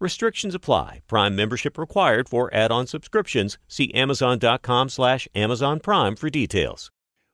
Restrictions 0.00 0.54
apply. 0.54 1.02
Prime 1.06 1.36
membership 1.36 1.76
required 1.76 2.26
for 2.26 2.52
add-on 2.54 2.86
subscriptions. 2.86 3.58
See 3.68 3.92
Amazon.com 3.92 4.88
slash 4.88 5.28
Amazon 5.34 5.78
Prime 5.78 6.16
for 6.16 6.30
details. 6.30 6.90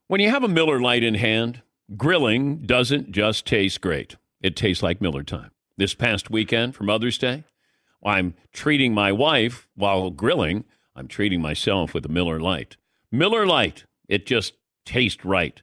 When 0.08 0.20
you 0.20 0.30
have 0.30 0.42
a 0.42 0.48
Miller 0.48 0.80
Lite 0.80 1.04
in 1.04 1.14
hand, 1.14 1.62
grilling 1.96 2.66
doesn't 2.66 3.12
just 3.12 3.46
taste 3.46 3.80
great. 3.80 4.16
It 4.42 4.56
tastes 4.56 4.82
like 4.82 5.00
Miller 5.00 5.22
time. 5.22 5.52
This 5.76 5.94
past 5.94 6.28
weekend 6.28 6.74
for 6.74 6.82
Mother's 6.82 7.18
Day, 7.18 7.44
I'm 8.04 8.34
treating 8.52 8.92
my 8.92 9.12
wife 9.12 9.68
while 9.76 10.10
grilling. 10.10 10.64
I'm 10.96 11.06
treating 11.06 11.40
myself 11.40 11.94
with 11.94 12.04
a 12.04 12.08
Miller 12.08 12.40
Lite. 12.40 12.76
Miller 13.12 13.46
Lite, 13.46 13.84
it 14.08 14.26
just 14.26 14.54
tastes 14.84 15.24
right 15.24 15.62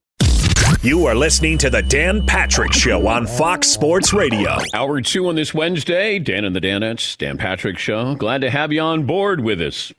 You 0.83 1.05
are 1.05 1.13
listening 1.13 1.59
to 1.59 1.69
the 1.69 1.83
Dan 1.83 2.25
Patrick 2.25 2.73
Show 2.73 3.07
on 3.07 3.27
Fox 3.27 3.67
Sports 3.67 4.13
Radio. 4.13 4.57
Hour 4.73 4.99
two 5.01 5.27
on 5.27 5.35
this 5.35 5.53
Wednesday. 5.53 6.17
Dan 6.17 6.43
and 6.43 6.55
the 6.55 6.59
Danettes, 6.59 7.15
Dan 7.15 7.37
Patrick 7.37 7.77
Show. 7.77 8.15
Glad 8.15 8.41
to 8.41 8.49
have 8.49 8.71
you 8.71 8.81
on 8.81 9.05
board 9.05 9.41
with 9.41 9.61
us. 9.61 9.93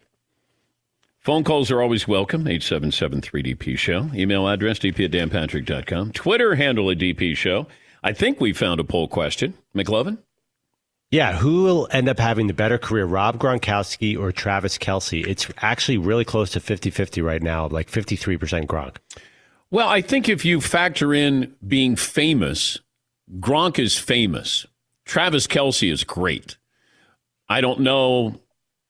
Phone 1.20 1.44
calls 1.44 1.70
are 1.70 1.80
always 1.80 2.08
welcome. 2.08 2.46
877-3DP 2.46 3.78
Show. 3.78 4.10
Email 4.12 4.48
address 4.48 4.80
dp 4.80 5.04
at 5.04 5.12
danpatrick.com. 5.12 6.10
Twitter 6.10 6.56
handle 6.56 6.90
at 6.90 6.98
DP 6.98 7.36
Show. 7.36 7.68
I 8.02 8.12
think 8.12 8.40
we 8.40 8.52
found 8.52 8.80
a 8.80 8.84
poll 8.84 9.06
question. 9.06 9.54
McLovin? 9.76 10.18
Yeah, 11.12 11.36
who 11.36 11.62
will 11.62 11.86
end 11.92 12.08
up 12.08 12.18
having 12.18 12.48
the 12.48 12.54
better 12.54 12.76
career, 12.78 13.04
Rob 13.04 13.38
Gronkowski 13.38 14.18
or 14.18 14.32
Travis 14.32 14.78
Kelce? 14.78 15.24
It's 15.28 15.46
actually 15.58 15.98
really 15.98 16.24
close 16.24 16.50
to 16.50 16.60
50-50 16.60 17.22
right 17.22 17.40
now, 17.40 17.68
like 17.68 17.88
53% 17.88 18.66
Gronk. 18.66 18.96
Well, 19.72 19.88
I 19.88 20.02
think 20.02 20.28
if 20.28 20.44
you 20.44 20.60
factor 20.60 21.14
in 21.14 21.54
being 21.66 21.96
famous, 21.96 22.78
Gronk 23.40 23.78
is 23.78 23.96
famous. 23.96 24.66
Travis 25.06 25.46
Kelce 25.46 25.90
is 25.90 26.04
great. 26.04 26.58
I 27.48 27.62
don't 27.62 27.80
know. 27.80 28.38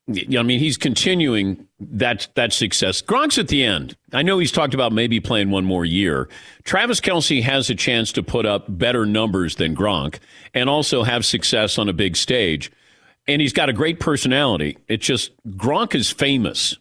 I 0.08 0.42
mean, 0.42 0.58
he's 0.58 0.76
continuing 0.76 1.68
that 1.78 2.26
that 2.34 2.52
success. 2.52 3.00
Gronk's 3.00 3.38
at 3.38 3.46
the 3.46 3.62
end. 3.62 3.96
I 4.12 4.22
know 4.22 4.40
he's 4.40 4.50
talked 4.50 4.74
about 4.74 4.90
maybe 4.90 5.20
playing 5.20 5.52
one 5.52 5.64
more 5.64 5.84
year. 5.84 6.28
Travis 6.64 7.00
Kelce 7.00 7.44
has 7.44 7.70
a 7.70 7.76
chance 7.76 8.10
to 8.10 8.22
put 8.24 8.44
up 8.44 8.64
better 8.66 9.06
numbers 9.06 9.54
than 9.54 9.76
Gronk 9.76 10.18
and 10.52 10.68
also 10.68 11.04
have 11.04 11.24
success 11.24 11.78
on 11.78 11.88
a 11.88 11.92
big 11.92 12.16
stage. 12.16 12.72
And 13.28 13.40
he's 13.40 13.52
got 13.52 13.68
a 13.68 13.72
great 13.72 14.00
personality. 14.00 14.78
It's 14.88 15.06
just 15.06 15.30
Gronk 15.50 15.94
is 15.94 16.10
famous 16.10 16.76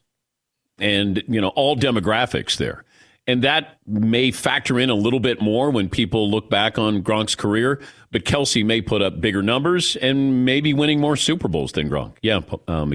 and, 0.79 1.21
you 1.27 1.39
know, 1.39 1.49
all 1.49 1.77
demographics 1.77 2.57
there. 2.57 2.83
And 3.27 3.43
that 3.43 3.77
may 3.85 4.31
factor 4.31 4.79
in 4.79 4.89
a 4.89 4.95
little 4.95 5.19
bit 5.19 5.41
more 5.41 5.69
when 5.69 5.89
people 5.89 6.29
look 6.29 6.49
back 6.49 6.79
on 6.79 7.03
Gronk's 7.03 7.35
career. 7.35 7.79
But 8.11 8.25
Kelce 8.25 8.65
may 8.65 8.81
put 8.81 9.01
up 9.01 9.21
bigger 9.21 9.43
numbers 9.43 9.95
and 9.95 10.43
maybe 10.43 10.73
winning 10.73 10.99
more 10.99 11.15
Super 11.15 11.47
Bowls 11.47 11.71
than 11.71 11.89
Gronk. 11.89 12.15
Yeah, 12.21 12.41
uh. 12.67 12.85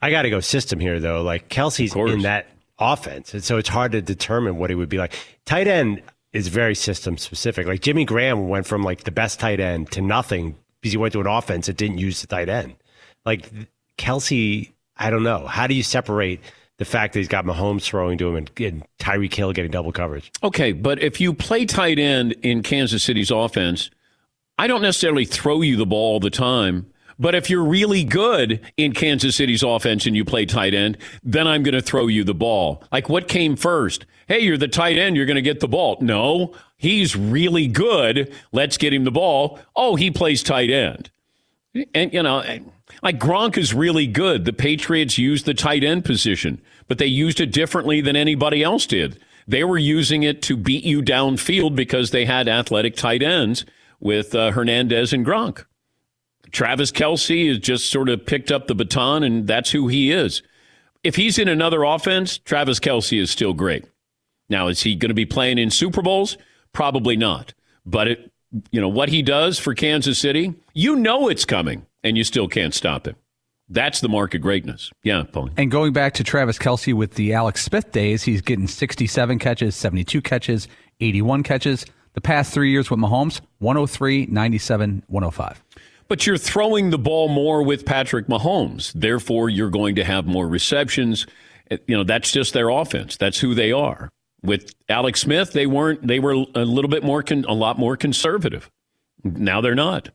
I 0.00 0.10
got 0.10 0.22
to 0.22 0.30
go 0.30 0.40
system 0.40 0.80
here, 0.80 1.00
though. 1.00 1.22
Like 1.22 1.48
Kelce's 1.48 1.94
in 1.94 2.22
that 2.22 2.48
offense. 2.78 3.34
And 3.34 3.44
so 3.44 3.58
it's 3.58 3.68
hard 3.68 3.92
to 3.92 4.00
determine 4.00 4.56
what 4.56 4.70
he 4.70 4.76
would 4.76 4.88
be 4.88 4.98
like. 4.98 5.14
Tight 5.44 5.68
end 5.68 6.02
is 6.32 6.48
very 6.48 6.74
system 6.74 7.18
specific. 7.18 7.66
Like 7.66 7.80
Jimmy 7.80 8.04
Graham 8.04 8.48
went 8.48 8.66
from 8.66 8.82
like 8.82 9.04
the 9.04 9.12
best 9.12 9.38
tight 9.38 9.60
end 9.60 9.90
to 9.92 10.00
nothing 10.00 10.56
because 10.80 10.92
he 10.92 10.98
went 10.98 11.12
to 11.12 11.20
an 11.20 11.26
offense 11.26 11.66
that 11.66 11.76
didn't 11.76 11.98
use 11.98 12.22
the 12.22 12.26
tight 12.26 12.48
end. 12.48 12.74
Like 13.26 13.50
Kelce, 13.98 14.72
I 14.96 15.10
don't 15.10 15.22
know. 15.22 15.46
How 15.46 15.66
do 15.66 15.74
you 15.74 15.82
separate– 15.82 16.40
the 16.78 16.84
fact 16.84 17.12
that 17.12 17.20
he's 17.20 17.28
got 17.28 17.44
Mahomes 17.44 17.82
throwing 17.82 18.18
to 18.18 18.28
him 18.28 18.36
and, 18.36 18.50
and 18.60 18.84
Tyreek 18.98 19.34
Hill 19.34 19.52
getting 19.52 19.70
double 19.70 19.92
coverage. 19.92 20.32
Okay, 20.42 20.72
but 20.72 21.02
if 21.02 21.20
you 21.20 21.32
play 21.32 21.66
tight 21.66 21.98
end 21.98 22.32
in 22.42 22.62
Kansas 22.62 23.02
City's 23.02 23.30
offense, 23.30 23.90
I 24.58 24.66
don't 24.66 24.82
necessarily 24.82 25.24
throw 25.24 25.60
you 25.60 25.76
the 25.76 25.86
ball 25.86 26.14
all 26.14 26.20
the 26.20 26.30
time. 26.30 26.86
But 27.18 27.34
if 27.36 27.48
you're 27.48 27.64
really 27.64 28.02
good 28.02 28.60
in 28.76 28.92
Kansas 28.92 29.36
City's 29.36 29.62
offense 29.62 30.06
and 30.06 30.16
you 30.16 30.24
play 30.24 30.46
tight 30.46 30.74
end, 30.74 30.98
then 31.22 31.46
I'm 31.46 31.62
going 31.62 31.74
to 31.74 31.82
throw 31.82 32.08
you 32.08 32.24
the 32.24 32.34
ball. 32.34 32.82
Like 32.90 33.08
what 33.08 33.28
came 33.28 33.54
first? 33.56 34.04
Hey, 34.26 34.40
you're 34.40 34.58
the 34.58 34.68
tight 34.68 34.96
end, 34.96 35.16
you're 35.16 35.26
going 35.26 35.36
to 35.36 35.42
get 35.42 35.60
the 35.60 35.68
ball. 35.68 35.98
No, 36.00 36.54
he's 36.76 37.14
really 37.14 37.68
good. 37.68 38.32
Let's 38.52 38.78
get 38.78 38.92
him 38.92 39.04
the 39.04 39.12
ball. 39.12 39.60
Oh, 39.76 39.96
he 39.96 40.10
plays 40.10 40.42
tight 40.42 40.70
end. 40.70 41.10
And, 41.94 42.12
you 42.12 42.22
know, 42.22 42.42
like 43.02 43.18
Gronk 43.18 43.58
is 43.58 43.74
really 43.74 44.06
good. 44.06 44.44
The 44.44 44.52
Patriots 44.52 45.18
used 45.18 45.44
the 45.44 45.54
tight 45.54 45.82
end 45.82 46.04
position, 46.04 46.60
but 46.86 46.98
they 46.98 47.06
used 47.06 47.40
it 47.40 47.52
differently 47.52 48.00
than 48.00 48.16
anybody 48.16 48.62
else 48.62 48.86
did. 48.86 49.20
They 49.46 49.64
were 49.64 49.78
using 49.78 50.22
it 50.22 50.40
to 50.42 50.56
beat 50.56 50.84
you 50.84 51.02
downfield 51.02 51.74
because 51.74 52.10
they 52.10 52.24
had 52.24 52.48
athletic 52.48 52.96
tight 52.96 53.22
ends 53.22 53.64
with 54.00 54.34
uh, 54.34 54.52
Hernandez 54.52 55.12
and 55.12 55.26
Gronk. 55.26 55.64
Travis 56.50 56.92
Kelce 56.92 57.48
has 57.48 57.58
just 57.58 57.90
sort 57.90 58.08
of 58.08 58.24
picked 58.24 58.52
up 58.52 58.66
the 58.68 58.74
baton, 58.74 59.24
and 59.24 59.46
that's 59.46 59.72
who 59.72 59.88
he 59.88 60.12
is. 60.12 60.42
If 61.02 61.16
he's 61.16 61.38
in 61.38 61.48
another 61.48 61.82
offense, 61.82 62.38
Travis 62.38 62.78
Kelce 62.78 63.20
is 63.20 63.30
still 63.30 63.52
great. 63.52 63.84
Now, 64.48 64.68
is 64.68 64.82
he 64.82 64.94
going 64.94 65.10
to 65.10 65.14
be 65.14 65.26
playing 65.26 65.58
in 65.58 65.70
Super 65.70 66.00
Bowls? 66.00 66.38
Probably 66.72 67.16
not. 67.16 67.54
But 67.84 68.08
it, 68.08 68.32
you 68.70 68.80
know 68.80 68.88
what 68.88 69.08
he 69.08 69.22
does 69.22 69.58
for 69.58 69.74
Kansas 69.74 70.18
City, 70.18 70.54
you 70.72 70.96
know 70.96 71.28
it's 71.28 71.44
coming 71.44 71.86
and 72.02 72.16
you 72.16 72.24
still 72.24 72.48
can't 72.48 72.74
stop 72.74 73.06
him. 73.06 73.16
That's 73.68 74.00
the 74.00 74.08
mark 74.08 74.34
of 74.34 74.42
greatness. 74.42 74.90
Yeah, 75.02 75.24
Paul. 75.24 75.50
And 75.56 75.70
going 75.70 75.92
back 75.92 76.14
to 76.14 76.24
Travis 76.24 76.58
Kelce 76.58 76.92
with 76.92 77.14
the 77.14 77.32
Alex 77.32 77.64
Smith 77.64 77.92
days, 77.92 78.22
he's 78.22 78.42
getting 78.42 78.66
67 78.66 79.38
catches, 79.38 79.74
72 79.74 80.20
catches, 80.20 80.68
81 81.00 81.42
catches. 81.42 81.86
The 82.12 82.20
past 82.20 82.52
three 82.52 82.70
years 82.70 82.90
with 82.90 83.00
Mahomes, 83.00 83.40
103, 83.58 84.26
97, 84.26 85.02
105. 85.08 85.64
But 86.06 86.26
you're 86.26 86.36
throwing 86.36 86.90
the 86.90 86.98
ball 86.98 87.28
more 87.28 87.62
with 87.62 87.86
Patrick 87.86 88.26
Mahomes. 88.26 88.92
Therefore, 88.92 89.48
you're 89.48 89.70
going 89.70 89.96
to 89.96 90.04
have 90.04 90.26
more 90.26 90.46
receptions. 90.46 91.26
You 91.70 91.96
know, 91.96 92.04
that's 92.04 92.30
just 92.30 92.52
their 92.52 92.68
offense. 92.68 93.16
That's 93.16 93.40
who 93.40 93.54
they 93.54 93.72
are. 93.72 94.10
With 94.44 94.74
Alex 94.88 95.22
Smith, 95.22 95.52
they 95.52 95.66
weren't, 95.66 96.06
they 96.06 96.20
were 96.20 96.32
a 96.54 96.64
little 96.64 96.90
bit 96.90 97.02
more, 97.02 97.22
con- 97.22 97.46
a 97.48 97.54
lot 97.54 97.78
more 97.78 97.96
conservative. 97.96 98.70
Now 99.24 99.60
they're 99.60 99.74
not. 99.74 100.10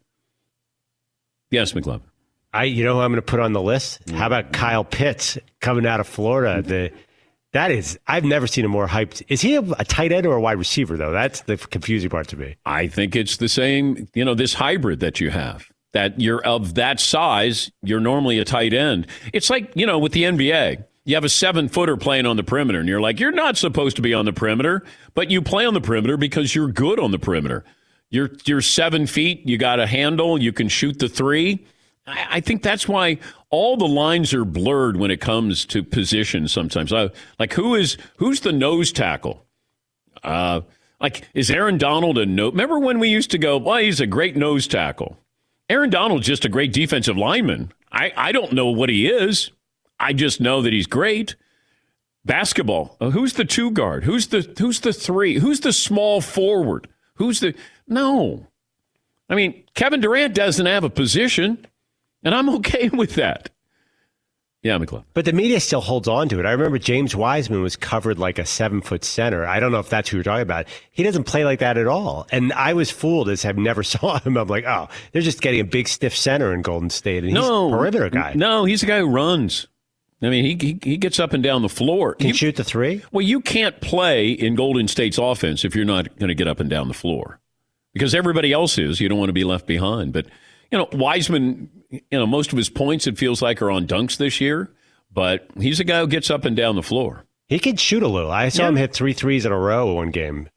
Yes, 1.52 1.74
McLovin. 1.74 2.02
I, 2.54 2.66
you 2.66 2.84
know, 2.84 2.96
who 2.96 3.00
I'm 3.02 3.12
going 3.12 3.18
to 3.18 3.22
put 3.22 3.40
on 3.40 3.54
the 3.54 3.62
list. 3.62 4.10
How 4.12 4.28
about 4.28 4.46
mm-hmm. 4.46 4.54
Kyle 4.54 4.84
Pitts 4.84 5.38
coming 5.60 5.86
out 5.86 6.00
of 6.00 6.08
Florida? 6.08 6.62
The 6.62 6.92
that 7.52 7.72
is, 7.72 7.98
I've 8.08 8.24
never 8.24 8.46
seen 8.46 8.64
a 8.64 8.68
more 8.68 8.88
hyped. 8.88 9.24
Is 9.28 9.42
he 9.42 9.56
a, 9.56 9.62
a, 9.62 9.84
tight 9.84 10.12
end 10.12 10.28
or 10.28 10.36
a 10.36 10.42
wide 10.42 10.60
receiver 10.60 10.98
though? 10.98 11.12
That's 11.12 11.42
the 11.42 11.58
confusing 11.58 12.10
part 12.10 12.28
to 12.30 12.38
me. 12.38 12.58
I 12.66 12.88
think 12.88 13.16
it's 13.16 13.38
the 13.38 13.50
same. 13.50 14.08
You 14.14 14.24
know, 14.24 14.36
this 14.36 14.54
hybrid 14.54 15.00
that 15.00 15.20
you 15.20 15.32
have. 15.32 15.68
that 15.94 16.20
you're 16.20 16.44
of 16.46 16.75
that 16.75 17.00
size, 17.00 17.72
you're 17.82 18.00
normally 18.00 18.38
a 18.38 18.46
tight 18.46 18.74
end. 18.74 19.08
It's 19.34 19.50
like, 19.50 19.72
you 19.75 19.88
know, 19.88 19.98
with 19.98 20.12
the 20.12 20.24
NBA, 20.24 20.86
you 21.10 21.16
have 21.16 21.24
a 21.24 21.30
seven 21.30 21.68
footer 21.68 21.98
playing 21.98 22.28
on 22.28 22.38
the 22.38 22.44
perimeter, 22.44 22.80
and 22.80 22.88
you're 22.88 23.02
like, 23.02 23.20
you're 23.20 23.32
not 23.32 23.58
supposed 23.58 23.96
to 23.96 24.02
be 24.04 24.14
on 24.14 24.26
the 24.26 24.32
perimeter, 24.32 24.84
but 25.16 25.32
you 25.32 25.42
play 25.42 25.66
on 25.66 25.74
the 25.74 25.82
perimeter 25.82 26.18
because 26.18 26.54
you're 26.54 26.68
good 26.68 27.00
on 27.00 27.10
the 27.10 27.18
perimeter. 27.18 27.66
You're, 28.12 28.30
you're 28.46 28.62
seven 28.62 29.08
feet, 29.08 29.42
you 29.44 29.58
got 29.58 29.80
a 29.80 29.88
handle, 29.88 30.40
you 30.40 30.54
can 30.54 30.70
shoot 30.70 31.00
the 31.00 31.10
three. 31.10 31.66
I, 32.06 32.28
I 32.30 32.40
think 32.42 32.62
that's 32.62 32.88
why 32.88 33.18
all 33.50 33.76
the 33.76 33.88
lines 33.88 34.36
are 34.36 34.46
blurred 34.46 34.98
when 34.98 35.10
it 35.10 35.20
comes 35.20 35.66
to 35.68 35.82
position 35.82 36.48
sometimes. 36.48 36.94
I, 36.94 37.10
like, 37.40 37.54
who 37.54 37.74
is 37.74 37.98
who's 38.18 38.42
the 38.42 38.52
nose 38.52 38.92
tackle? 38.92 39.44
Uh, 40.24 40.62
like, 41.02 41.28
is 41.34 41.50
Aaron 41.50 41.80
Donald 41.80 42.20
a 42.20 42.28
no? 42.28 42.50
Remember 42.50 42.78
when 42.78 43.00
we 43.00 43.10
used 43.10 43.32
to 43.32 43.40
go, 43.40 43.58
well, 43.58 43.78
he's 43.78 44.00
a 44.00 44.06
great 44.06 44.38
nose 44.38 44.68
tackle. 44.68 45.18
Aaron 45.72 45.90
Donald's 45.90 46.28
just 46.28 46.46
a 46.46 46.50
great 46.50 46.72
defensive 46.72 47.18
lineman. 47.18 47.72
I, 47.92 48.14
I 48.16 48.32
don't 48.32 48.54
know 48.54 48.68
what 48.68 48.90
he 48.90 49.08
is. 49.08 49.50
I 50.00 50.13
just 50.13 50.40
know 50.42 50.62
that 50.62 50.74
he's 50.74 50.88
great. 50.88 51.36
Basketball. 52.25 52.98
Uh, 53.00 53.10
who's 53.10 53.34
the 53.34 53.46
two 53.46 53.72
guard? 53.72 54.04
Who's 54.04 54.28
the 54.28 54.54
who's 54.57 54.81
the 54.81 54.94
three? 54.94 55.40
Who's 55.40 55.62
the 55.62 55.74
small 55.74 56.22
forward? 56.22 56.88
Who's 57.16 57.40
the 57.40 57.56
no? 57.88 58.48
I 59.30 59.36
mean, 59.36 59.63
Kevin 59.75 60.01
Durant 60.01 60.34
doesn't 60.34 60.66
have 60.66 60.84
a 60.84 60.90
position, 60.90 61.66
and 62.24 62.36
I'm 62.36 62.50
okay 62.56 62.90
with 62.90 63.16
that. 63.16 63.50
Yeah, 64.62 64.78
McClellan. 64.78 65.06
But 65.13 65.24
the 65.24 65.31
media 65.31 65.62
still 65.62 65.80
holds 65.80 66.10
on 66.10 66.28
to 66.30 66.40
it. 66.40 66.46
I 66.46 66.51
remember 66.51 66.78
James 66.78 67.16
Wiseman 67.16 67.62
was 67.62 67.78
covered 67.78 68.19
like 68.19 68.40
a 68.40 68.46
seven 68.46 68.81
foot 68.81 69.06
center. 69.06 69.46
I 69.46 69.62
don't 69.62 69.72
know 69.72 69.80
if 69.80 69.88
that's 69.88 70.10
who 70.10 70.18
you're 70.18 70.24
talking 70.25 70.42
about. 70.42 70.66
He 70.92 71.04
doesn't 71.04 71.24
play 71.24 71.46
like 71.46 71.60
that 71.60 71.78
at 71.78 71.88
all. 71.88 72.28
And 72.30 72.51
I 72.51 72.74
was 72.74 72.92
fooled 72.92 73.30
as 73.30 73.46
I've 73.46 73.57
never 73.57 73.84
saw 73.84 74.19
him. 74.19 74.36
I'm 74.36 74.50
like, 74.50 74.66
oh, 74.66 74.90
they're 75.13 75.22
just 75.22 75.42
getting 75.42 75.62
a 75.62 75.66
big 75.66 75.88
stiff 75.88 76.16
center 76.16 76.54
in 76.54 76.62
Golden 76.62 76.90
State. 76.90 77.19
And 77.19 77.28
he's 77.28 77.36
no, 77.36 77.69
a 77.69 77.72
perimeter 77.72 78.10
guy. 78.10 78.34
No, 78.36 78.66
he's 78.66 78.84
a 78.84 78.86
guy 78.86 79.00
who 79.00 79.10
runs. 79.10 79.68
I 80.21 80.30
mean, 80.30 80.44
he, 80.44 80.68
he, 80.68 80.80
he 80.92 80.98
gets 80.98 81.19
up 81.19 81.33
and 81.33 81.42
down 81.42 81.62
the 81.62 81.69
floor. 81.69 82.16
Can 82.16 82.27
you, 82.27 82.33
shoot 82.33 82.57
the 82.57 82.63
three? 82.63 83.04
Well, 83.12 83.25
you 83.25 83.39
can't 83.39 83.80
play 83.80 84.31
in 84.31 84.56
Golden 84.56 84.88
State's 84.88 85.18
offense 85.18 85.63
if 85.63 85.75
you're 85.75 85.86
not 85.86 86.18
going 86.19 86.27
to 86.27 86.36
get 86.36 86.48
up 86.48 86.60
and 86.60 86.69
down 86.69 86.89
the 86.89 86.94
floor 86.94 87.39
because 87.94 88.13
everybody 88.13 88.51
else 88.51 88.77
is. 88.77 89.00
You 89.00 89.07
don't 89.07 89.18
want 89.18 89.30
to 89.30 89.33
be 89.33 89.45
left 89.45 89.66
behind. 89.66 90.12
But, 90.12 90.25
you 90.71 90.77
know, 90.77 90.89
Wiseman, 90.92 91.69
you 91.89 92.01
know, 92.12 92.27
most 92.27 92.51
of 92.51 92.57
his 92.57 92.69
points, 92.69 93.07
it 93.07 93.18
feels 93.18 93.42
like, 93.42 93.62
are 93.62 93.71
on 93.71 93.88
dunks 93.88 94.18
this 94.18 94.42
year 94.42 94.71
but 95.12 95.48
he's 95.60 95.80
a 95.80 95.83
guy 95.83 96.00
who 96.00 96.07
gets 96.07 96.30
up 96.30 96.45
and 96.45 96.56
down 96.56 96.75
the 96.75 96.83
floor. 96.83 97.25
He 97.48 97.60
can 97.60 97.77
shoot 97.77 98.04
a 98.04 98.07
little. 98.07 98.31
I 98.31 98.50
saw 98.50 98.63
yeah. 98.63 98.69
him 98.69 98.75
hit 98.75 98.94
three 98.94 99.13
threes 99.13 99.45
in 99.45 99.51
a 99.51 99.57
row 99.57 99.94
one 99.94 100.12
game. 100.12 100.50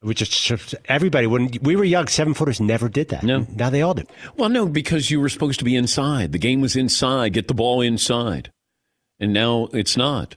Which 0.00 0.20
is 0.20 0.74
everybody 0.86 1.28
when 1.28 1.50
we 1.62 1.76
were 1.76 1.84
young, 1.84 2.08
seven 2.08 2.34
footers 2.34 2.60
never 2.60 2.88
did 2.88 3.10
that. 3.10 3.22
No, 3.22 3.46
now 3.54 3.70
they 3.70 3.82
all 3.82 3.94
do. 3.94 4.02
Well, 4.36 4.48
no, 4.48 4.66
because 4.66 5.12
you 5.12 5.20
were 5.20 5.28
supposed 5.28 5.60
to 5.60 5.64
be 5.64 5.76
inside. 5.76 6.32
The 6.32 6.38
game 6.38 6.60
was 6.60 6.74
inside. 6.74 7.34
Get 7.34 7.46
the 7.46 7.54
ball 7.54 7.80
inside, 7.80 8.50
and 9.22 9.32
now 9.32 9.68
it's 9.72 9.96
not. 9.96 10.36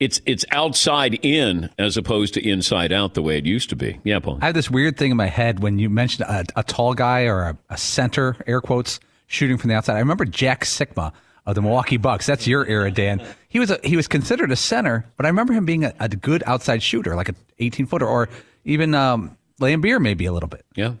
It's 0.00 0.20
it's 0.26 0.44
outside 0.50 1.14
in 1.22 1.70
as 1.78 1.96
opposed 1.96 2.34
to 2.34 2.46
inside 2.46 2.92
out 2.92 3.14
the 3.14 3.22
way 3.22 3.38
it 3.38 3.46
used 3.46 3.70
to 3.70 3.76
be. 3.76 4.00
Yeah, 4.02 4.18
Paul. 4.18 4.38
I 4.42 4.46
have 4.46 4.54
this 4.54 4.68
weird 4.68 4.98
thing 4.98 5.12
in 5.12 5.16
my 5.16 5.28
head 5.28 5.60
when 5.60 5.78
you 5.78 5.88
mentioned 5.88 6.28
a, 6.28 6.44
a 6.56 6.64
tall 6.64 6.94
guy 6.94 7.22
or 7.22 7.42
a, 7.42 7.58
a 7.70 7.78
center, 7.78 8.36
air 8.46 8.60
quotes, 8.60 8.98
shooting 9.28 9.56
from 9.56 9.70
the 9.70 9.76
outside. 9.76 9.94
I 9.94 10.00
remember 10.00 10.24
Jack 10.24 10.64
Sikma 10.64 11.12
of 11.46 11.54
the 11.54 11.62
Milwaukee 11.62 11.96
Bucks. 11.96 12.26
That's 12.26 12.46
your 12.46 12.66
era, 12.66 12.90
Dan. 12.90 13.24
He 13.48 13.60
was 13.60 13.70
a, 13.70 13.78
he 13.84 13.96
was 13.96 14.08
considered 14.08 14.50
a 14.50 14.56
center, 14.56 15.06
but 15.16 15.26
I 15.26 15.28
remember 15.28 15.52
him 15.52 15.64
being 15.64 15.84
a, 15.84 16.08
good 16.08 16.42
outside 16.46 16.82
shooter, 16.82 17.14
like 17.14 17.28
an 17.28 17.36
18 17.60 17.86
footer, 17.86 18.06
or 18.06 18.28
even 18.64 18.94
um, 18.94 19.36
maybe 19.60 20.26
a 20.26 20.32
little 20.32 20.48
bit. 20.48 20.64
Yeah. 20.74 20.94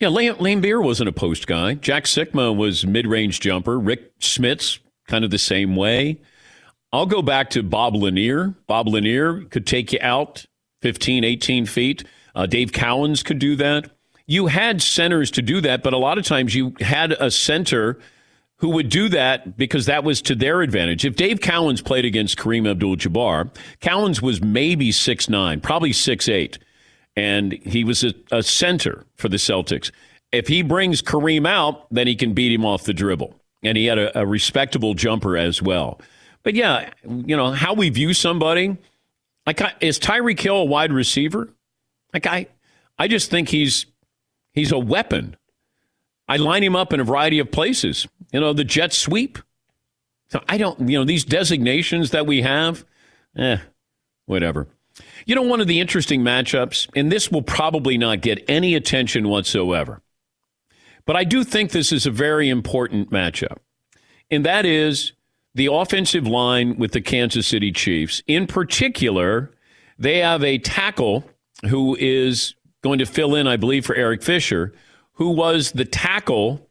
Yeah, 0.00 0.08
Laimbeer 0.08 0.82
wasn't 0.82 1.08
a 1.08 1.12
post 1.12 1.46
guy. 1.46 1.74
Jack 1.74 2.04
Sikma 2.04 2.54
was 2.54 2.84
mid 2.84 3.06
range 3.06 3.40
jumper. 3.40 3.78
Rick 3.78 4.18
Smits, 4.18 4.78
kind 5.06 5.24
of 5.24 5.30
the 5.30 5.38
same 5.38 5.74
way. 5.76 6.18
I'll 6.92 7.06
go 7.06 7.22
back 7.22 7.50
to 7.50 7.62
Bob 7.62 7.94
Lanier. 7.94 8.54
Bob 8.66 8.88
Lanier 8.88 9.44
could 9.44 9.66
take 9.66 9.92
you 9.92 9.98
out 10.02 10.46
15, 10.82 11.24
18 11.24 11.66
feet. 11.66 12.04
Uh, 12.34 12.46
Dave 12.46 12.72
Cowens 12.72 13.24
could 13.24 13.38
do 13.38 13.56
that. 13.56 13.90
You 14.26 14.46
had 14.46 14.82
centers 14.82 15.30
to 15.32 15.42
do 15.42 15.60
that, 15.60 15.82
but 15.82 15.92
a 15.92 15.98
lot 15.98 16.18
of 16.18 16.24
times 16.24 16.54
you 16.54 16.74
had 16.80 17.12
a 17.12 17.30
center– 17.30 17.98
who 18.58 18.70
would 18.70 18.88
do 18.88 19.08
that 19.10 19.56
because 19.56 19.86
that 19.86 20.04
was 20.04 20.22
to 20.22 20.34
their 20.34 20.62
advantage. 20.62 21.04
If 21.04 21.16
Dave 21.16 21.40
Cowens 21.40 21.84
played 21.84 22.04
against 22.04 22.38
Kareem 22.38 22.68
Abdul 22.68 22.96
Jabbar, 22.96 23.50
Cowens 23.80 24.22
was 24.22 24.42
maybe 24.42 24.92
six 24.92 25.28
nine, 25.28 25.60
probably 25.60 25.92
six 25.92 26.28
eight, 26.28 26.58
and 27.16 27.52
he 27.52 27.84
was 27.84 28.02
a, 28.02 28.14
a, 28.30 28.42
center 28.42 29.04
for 29.16 29.28
the 29.28 29.36
Celtics. 29.36 29.90
If 30.32 30.48
he 30.48 30.62
brings 30.62 31.02
Kareem 31.02 31.46
out, 31.46 31.86
then 31.90 32.06
he 32.06 32.16
can 32.16 32.32
beat 32.32 32.52
him 32.52 32.64
off 32.64 32.84
the 32.84 32.94
dribble. 32.94 33.34
And 33.62 33.76
he 33.76 33.86
had 33.86 33.98
a, 33.98 34.20
a 34.20 34.26
respectable 34.26 34.94
jumper 34.94 35.36
as 35.36 35.60
well. 35.60 36.00
But 36.46 36.54
yeah, 36.54 36.90
you 37.02 37.36
know, 37.36 37.50
how 37.50 37.74
we 37.74 37.90
view 37.90 38.14
somebody, 38.14 38.76
like, 39.48 39.60
is 39.80 39.98
Tyreek 39.98 40.38
Hill 40.38 40.58
a 40.58 40.64
wide 40.64 40.92
receiver? 40.92 41.48
Like, 42.14 42.28
I, 42.28 42.46
I 42.96 43.08
just 43.08 43.32
think 43.32 43.48
he's 43.48 43.86
he's 44.52 44.70
a 44.70 44.78
weapon. 44.78 45.36
I 46.28 46.36
line 46.36 46.62
him 46.62 46.76
up 46.76 46.92
in 46.92 47.00
a 47.00 47.04
variety 47.04 47.40
of 47.40 47.50
places. 47.50 48.06
You 48.32 48.38
know, 48.38 48.52
the 48.52 48.62
jet 48.62 48.92
sweep. 48.92 49.40
So 50.28 50.40
I 50.48 50.56
don't, 50.56 50.88
you 50.88 50.96
know, 50.96 51.04
these 51.04 51.24
designations 51.24 52.12
that 52.12 52.28
we 52.28 52.42
have, 52.42 52.84
eh, 53.36 53.56
whatever. 54.26 54.68
You 55.24 55.34
know, 55.34 55.42
one 55.42 55.60
of 55.60 55.66
the 55.66 55.80
interesting 55.80 56.20
matchups, 56.20 56.88
and 56.94 57.10
this 57.10 57.28
will 57.28 57.42
probably 57.42 57.98
not 57.98 58.20
get 58.20 58.44
any 58.48 58.76
attention 58.76 59.28
whatsoever, 59.28 60.00
but 61.06 61.16
I 61.16 61.24
do 61.24 61.42
think 61.42 61.72
this 61.72 61.90
is 61.90 62.06
a 62.06 62.12
very 62.12 62.48
important 62.48 63.10
matchup. 63.10 63.56
And 64.30 64.46
that 64.46 64.64
is 64.64 65.10
the 65.56 65.72
offensive 65.72 66.26
line 66.26 66.76
with 66.76 66.92
the 66.92 67.00
Kansas 67.00 67.46
City 67.46 67.72
Chiefs. 67.72 68.22
In 68.26 68.46
particular, 68.46 69.50
they 69.98 70.18
have 70.18 70.44
a 70.44 70.58
tackle 70.58 71.24
who 71.70 71.96
is 71.98 72.54
going 72.82 72.98
to 72.98 73.06
fill 73.06 73.34
in, 73.34 73.46
I 73.46 73.56
believe, 73.56 73.86
for 73.86 73.94
Eric 73.94 74.22
Fisher, 74.22 74.74
who 75.14 75.30
was 75.30 75.72
the 75.72 75.86
tackle 75.86 76.68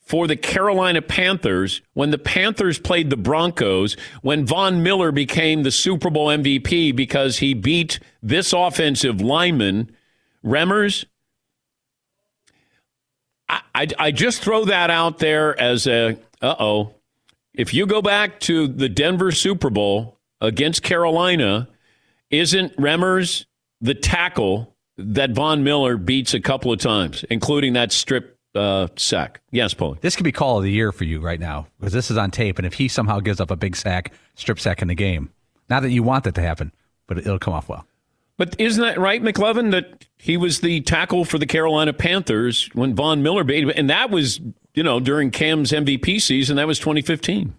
for 0.00 0.26
the 0.26 0.36
Carolina 0.36 1.02
Panthers 1.02 1.82
when 1.92 2.10
the 2.10 2.16
Panthers 2.16 2.78
played 2.78 3.10
the 3.10 3.18
Broncos, 3.18 3.98
when 4.22 4.46
Von 4.46 4.82
Miller 4.82 5.12
became 5.12 5.62
the 5.62 5.70
Super 5.70 6.08
Bowl 6.08 6.28
MVP 6.28 6.96
because 6.96 7.36
he 7.36 7.52
beat 7.52 8.00
this 8.22 8.54
offensive 8.54 9.20
lineman, 9.20 9.94
Remmers. 10.42 11.04
I, 13.46 13.60
I, 13.74 13.86
I 13.98 14.10
just 14.10 14.40
throw 14.40 14.64
that 14.64 14.88
out 14.88 15.18
there 15.18 15.58
as 15.60 15.86
a, 15.86 16.16
uh 16.40 16.54
oh. 16.58 16.94
If 17.54 17.74
you 17.74 17.86
go 17.86 18.00
back 18.00 18.40
to 18.40 18.66
the 18.66 18.88
Denver 18.88 19.30
Super 19.30 19.70
Bowl 19.70 20.18
against 20.40 20.82
Carolina, 20.82 21.68
isn't 22.30 22.76
Remmers 22.76 23.44
the 23.80 23.94
tackle 23.94 24.74
that 24.96 25.30
Von 25.32 25.64
Miller 25.64 25.96
beats 25.96 26.34
a 26.34 26.40
couple 26.40 26.72
of 26.72 26.78
times, 26.78 27.24
including 27.30 27.74
that 27.74 27.92
strip 27.92 28.38
uh, 28.54 28.88
sack. 28.96 29.40
Yes, 29.50 29.74
Paul. 29.74 29.96
This 30.00 30.16
could 30.16 30.24
be 30.24 30.32
call 30.32 30.58
of 30.58 30.64
the 30.64 30.70
year 30.70 30.92
for 30.92 31.04
you 31.04 31.20
right 31.20 31.40
now 31.40 31.66
because 31.78 31.92
this 31.92 32.10
is 32.10 32.16
on 32.16 32.30
tape. 32.30 32.58
And 32.58 32.66
if 32.66 32.74
he 32.74 32.88
somehow 32.88 33.20
gives 33.20 33.40
up 33.40 33.50
a 33.50 33.56
big 33.56 33.76
sack, 33.76 34.12
strip 34.34 34.60
sack 34.60 34.82
in 34.82 34.88
the 34.88 34.94
game, 34.94 35.30
not 35.68 35.80
that 35.82 35.90
you 35.90 36.02
want 36.02 36.24
that 36.24 36.34
to 36.36 36.42
happen, 36.42 36.72
but 37.06 37.18
it'll 37.18 37.38
come 37.38 37.54
off 37.54 37.68
well. 37.68 37.86
But 38.36 38.56
isn't 38.58 38.82
that 38.82 38.98
right, 38.98 39.22
McLovin, 39.22 39.70
that 39.72 40.06
he 40.16 40.36
was 40.36 40.60
the 40.60 40.80
tackle 40.80 41.24
for 41.24 41.38
the 41.38 41.46
Carolina 41.46 41.92
Panthers 41.92 42.68
when 42.72 42.94
Von 42.94 43.22
Miller 43.22 43.44
beat 43.44 43.62
him? 43.62 43.72
And 43.74 43.90
that 43.90 44.10
was, 44.10 44.40
you 44.74 44.82
know, 44.82 45.00
during 45.00 45.30
Cam's 45.30 45.72
MVP 45.72 46.20
season. 46.20 46.56
That 46.56 46.66
was 46.66 46.78
2015. 46.78 47.54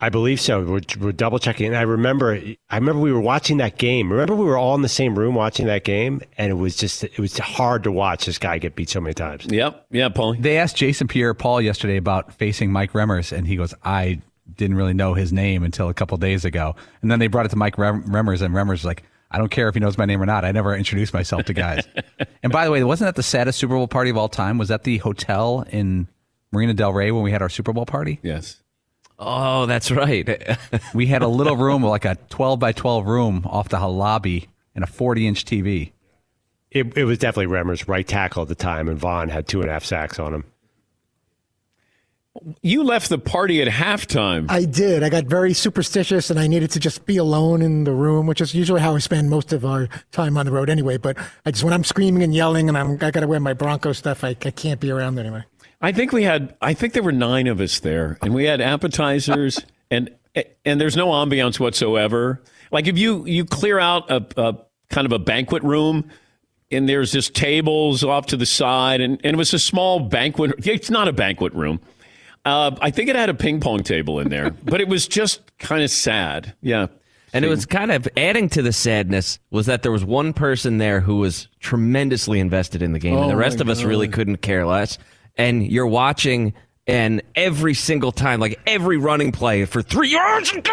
I 0.00 0.10
believe 0.10 0.40
so. 0.40 0.62
We're, 0.62 0.80
we're, 1.00 1.12
double 1.12 1.40
checking. 1.40 1.66
And 1.66 1.76
I 1.76 1.82
remember, 1.82 2.40
I 2.70 2.76
remember 2.76 3.00
we 3.00 3.12
were 3.12 3.20
watching 3.20 3.56
that 3.56 3.78
game. 3.78 4.12
Remember, 4.12 4.36
we 4.36 4.44
were 4.44 4.56
all 4.56 4.76
in 4.76 4.82
the 4.82 4.88
same 4.88 5.18
room 5.18 5.34
watching 5.34 5.66
that 5.66 5.82
game, 5.82 6.20
and 6.36 6.50
it 6.50 6.54
was 6.54 6.76
just, 6.76 7.02
it 7.02 7.18
was 7.18 7.36
hard 7.36 7.82
to 7.82 7.90
watch 7.90 8.26
this 8.26 8.38
guy 8.38 8.58
get 8.58 8.76
beat 8.76 8.90
so 8.90 9.00
many 9.00 9.14
times. 9.14 9.46
Yep, 9.46 9.86
yeah, 9.90 10.08
Paul. 10.08 10.34
They 10.34 10.56
asked 10.58 10.76
Jason 10.76 11.08
Pierre-Paul 11.08 11.62
yesterday 11.62 11.96
about 11.96 12.32
facing 12.32 12.70
Mike 12.70 12.92
Remmers, 12.92 13.36
and 13.36 13.44
he 13.44 13.56
goes, 13.56 13.74
"I 13.82 14.20
didn't 14.54 14.76
really 14.76 14.94
know 14.94 15.14
his 15.14 15.32
name 15.32 15.64
until 15.64 15.88
a 15.88 15.94
couple 15.94 16.16
days 16.16 16.44
ago." 16.44 16.76
And 17.02 17.10
then 17.10 17.18
they 17.18 17.26
brought 17.26 17.46
it 17.46 17.50
to 17.50 17.56
Mike 17.56 17.74
Remmers, 17.74 18.40
and 18.40 18.54
Remmers 18.54 18.70
was 18.70 18.84
like, 18.84 19.02
"I 19.32 19.38
don't 19.38 19.50
care 19.50 19.66
if 19.66 19.74
he 19.74 19.80
knows 19.80 19.98
my 19.98 20.04
name 20.04 20.22
or 20.22 20.26
not. 20.26 20.44
I 20.44 20.52
never 20.52 20.76
introduced 20.76 21.12
myself 21.12 21.44
to 21.46 21.52
guys." 21.52 21.88
and 22.44 22.52
by 22.52 22.64
the 22.64 22.70
way, 22.70 22.84
wasn't 22.84 23.08
that 23.08 23.16
the 23.16 23.24
saddest 23.24 23.58
Super 23.58 23.74
Bowl 23.74 23.88
party 23.88 24.10
of 24.10 24.16
all 24.16 24.28
time? 24.28 24.58
Was 24.58 24.68
that 24.68 24.84
the 24.84 24.98
hotel 24.98 25.66
in 25.70 26.06
Marina 26.52 26.74
Del 26.74 26.92
Rey 26.92 27.10
when 27.10 27.22
we 27.22 27.30
had 27.30 27.42
our 27.42 27.48
Super 27.48 27.72
Bowl 27.72 27.86
party? 27.86 28.20
Yes. 28.22 28.62
Oh, 29.18 29.66
that's 29.66 29.90
right. 29.90 30.56
we 30.94 31.06
had 31.06 31.22
a 31.22 31.28
little 31.28 31.56
room, 31.56 31.82
like 31.82 32.04
a 32.04 32.16
12 32.30 32.58
by 32.58 32.72
12 32.72 33.06
room 33.06 33.42
off 33.46 33.68
the 33.68 33.86
lobby 33.86 34.48
and 34.74 34.84
a 34.84 34.86
40 34.86 35.26
inch 35.26 35.44
TV. 35.44 35.92
It, 36.70 36.96
it 36.96 37.04
was 37.04 37.18
definitely 37.18 37.52
Remmers' 37.52 37.88
right 37.88 38.06
tackle 38.06 38.42
at 38.42 38.48
the 38.48 38.54
time, 38.54 38.88
and 38.88 38.98
Von 38.98 39.30
had 39.30 39.48
two 39.48 39.60
and 39.60 39.70
a 39.70 39.72
half 39.72 39.84
sacks 39.84 40.18
on 40.18 40.34
him. 40.34 40.44
You 42.62 42.84
left 42.84 43.08
the 43.08 43.18
party 43.18 43.60
at 43.62 43.68
halftime. 43.68 44.46
I 44.48 44.64
did. 44.64 45.02
I 45.02 45.08
got 45.08 45.24
very 45.24 45.52
superstitious 45.52 46.30
and 46.30 46.38
I 46.38 46.46
needed 46.46 46.70
to 46.72 46.78
just 46.78 47.04
be 47.04 47.16
alone 47.16 47.62
in 47.62 47.82
the 47.82 47.92
room, 47.92 48.26
which 48.26 48.40
is 48.40 48.54
usually 48.54 48.80
how 48.80 48.94
I 48.94 48.98
spend 48.98 49.28
most 49.28 49.52
of 49.52 49.64
our 49.64 49.88
time 50.12 50.36
on 50.38 50.46
the 50.46 50.52
road 50.52 50.70
anyway. 50.70 50.98
But 50.98 51.16
I 51.44 51.50
just, 51.50 51.64
when 51.64 51.72
I'm 51.72 51.82
screaming 51.82 52.22
and 52.22 52.32
yelling 52.32 52.68
and 52.68 52.78
I'm, 52.78 52.92
I 53.02 53.10
got 53.10 53.20
to 53.20 53.26
wear 53.26 53.40
my 53.40 53.54
Bronco 53.54 53.92
stuff, 53.92 54.22
I, 54.22 54.36
I 54.44 54.52
can't 54.52 54.78
be 54.78 54.90
around 54.90 55.18
anyway. 55.18 55.44
I 55.80 55.92
think 55.92 56.12
we 56.12 56.24
had. 56.24 56.56
I 56.60 56.74
think 56.74 56.92
there 56.92 57.02
were 57.02 57.12
nine 57.12 57.46
of 57.46 57.60
us 57.60 57.80
there, 57.80 58.18
and 58.22 58.34
we 58.34 58.44
had 58.44 58.60
appetizers, 58.60 59.60
and 59.90 60.10
and 60.64 60.80
there's 60.80 60.96
no 60.96 61.08
ambiance 61.08 61.60
whatsoever. 61.60 62.42
Like 62.70 62.86
if 62.86 62.98
you 62.98 63.24
you 63.26 63.44
clear 63.44 63.78
out 63.78 64.10
a, 64.10 64.26
a 64.36 64.56
kind 64.90 65.06
of 65.06 65.12
a 65.12 65.18
banquet 65.18 65.62
room, 65.62 66.10
and 66.70 66.88
there's 66.88 67.12
just 67.12 67.34
tables 67.34 68.02
off 68.04 68.26
to 68.26 68.36
the 68.36 68.46
side, 68.46 69.00
and, 69.00 69.20
and 69.24 69.34
it 69.34 69.36
was 69.36 69.54
a 69.54 69.58
small 69.58 70.00
banquet. 70.00 70.66
It's 70.66 70.90
not 70.90 71.08
a 71.08 71.12
banquet 71.12 71.54
room. 71.54 71.80
Uh, 72.44 72.74
I 72.80 72.90
think 72.90 73.10
it 73.10 73.16
had 73.16 73.28
a 73.28 73.34
ping 73.34 73.60
pong 73.60 73.82
table 73.82 74.20
in 74.20 74.28
there, 74.28 74.50
but 74.64 74.80
it 74.80 74.88
was 74.88 75.06
just 75.06 75.40
kind 75.58 75.82
of 75.82 75.90
sad. 75.90 76.54
Yeah. 76.60 76.86
And 77.34 77.44
it 77.44 77.48
was 77.48 77.66
kind 77.66 77.92
of 77.92 78.08
adding 78.16 78.48
to 78.50 78.62
the 78.62 78.72
sadness 78.72 79.38
was 79.50 79.66
that 79.66 79.82
there 79.82 79.92
was 79.92 80.02
one 80.02 80.32
person 80.32 80.78
there 80.78 81.00
who 81.00 81.16
was 81.16 81.46
tremendously 81.60 82.40
invested 82.40 82.80
in 82.80 82.92
the 82.92 82.98
game, 82.98 83.18
Oh 83.18 83.22
and 83.22 83.30
the 83.30 83.36
rest 83.36 83.60
of 83.60 83.68
us 83.68 83.82
really 83.82 84.08
couldn't 84.08 84.38
care 84.38 84.64
less. 84.64 84.96
And 85.38 85.66
you're 85.66 85.86
watching, 85.86 86.52
and 86.88 87.22
every 87.36 87.74
single 87.74 88.10
time, 88.12 88.40
like 88.40 88.58
every 88.66 88.96
running 88.96 89.30
play 89.32 89.64
for 89.64 89.80
three 89.82 90.10
yards, 90.10 90.52
and 90.52 90.64
go! 90.64 90.72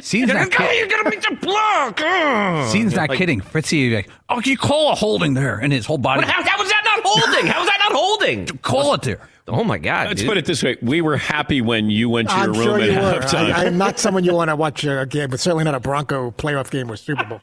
Scene's 0.00 0.28
You're 0.30 0.38
not, 0.38 0.50
gonna, 0.50 0.70
kid- 0.70 0.78
you're 0.78 0.88
gonna 0.88 1.10
make 1.10 1.20
the 1.22 1.36
block. 1.40 2.00
oh. 2.02 2.68
Scene's 2.72 2.94
not 2.94 3.10
Like, 3.10 3.18
kidding. 3.18 3.40
Fritzy, 3.40 3.94
like, 3.94 4.08
oh, 4.30 4.40
you 4.44 4.56
call 4.56 4.90
a 4.90 4.94
holding 4.94 5.34
there, 5.34 5.58
and 5.58 5.72
his 5.72 5.84
whole 5.86 5.98
body. 5.98 6.22
But 6.22 6.30
how, 6.30 6.42
how 6.42 6.58
was 6.58 6.68
that 6.70 6.82
not 6.84 7.00
holding? 7.04 7.46
How 7.46 7.60
was 7.60 7.68
that 7.68 7.78
not 7.88 7.92
holding? 7.92 8.46
Call 8.62 8.94
it 8.94 9.02
there. 9.02 9.20
Oh 9.48 9.64
my 9.64 9.76
god! 9.76 10.06
Let's 10.08 10.20
dude. 10.20 10.28
put 10.28 10.38
it 10.38 10.44
this 10.46 10.62
way: 10.62 10.76
we 10.80 11.00
were 11.02 11.16
happy 11.16 11.60
when 11.60 11.90
you 11.90 12.08
went 12.08 12.30
to 12.30 12.34
your 12.36 12.44
I'm 12.44 12.52
room 12.52 12.62
sure 12.62 12.80
at 12.80 12.86
you 12.86 12.92
halftime. 12.92 13.52
I, 13.52 13.66
I'm 13.66 13.76
not 13.76 13.98
someone 13.98 14.24
you 14.24 14.32
want 14.34 14.48
to 14.50 14.56
watch 14.56 14.84
a 14.84 15.04
game, 15.04 15.30
but 15.30 15.40
certainly 15.40 15.64
not 15.64 15.74
a 15.74 15.80
Bronco 15.80 16.30
playoff 16.30 16.70
game 16.70 16.90
or 16.90 16.96
Super 16.96 17.24
Bowl. 17.24 17.40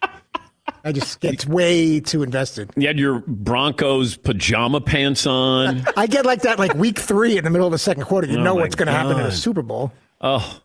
I 0.83 0.91
just 0.91 1.19
get 1.19 1.45
way 1.45 2.00
too 2.00 2.24
invested. 2.24 2.71
you 2.75 2.88
had 2.88 2.98
your 3.00 3.19
Broncos 3.27 4.15
pajama 4.17 4.81
pants 4.81 5.25
on. 5.27 5.86
I 5.98 6.07
get 6.07 6.25
like 6.25 6.41
that 6.43 6.59
like 6.59 6.74
week 6.75 7.00
three 7.00 7.38
in 7.38 7.43
the 7.43 7.50
middle 7.50 7.67
of 7.67 7.71
the 7.71 7.77
second 7.79 8.03
quarter. 8.03 8.27
You 8.27 8.39
Oh 8.39 8.43
know 8.43 8.55
what's 8.55 8.75
going 8.75 8.88
to 8.88 8.93
happen 8.93 9.19
in 9.19 9.25
a 9.25 9.31
Super 9.31 9.62
Bowl. 9.62 9.91
Oh, 10.21 10.62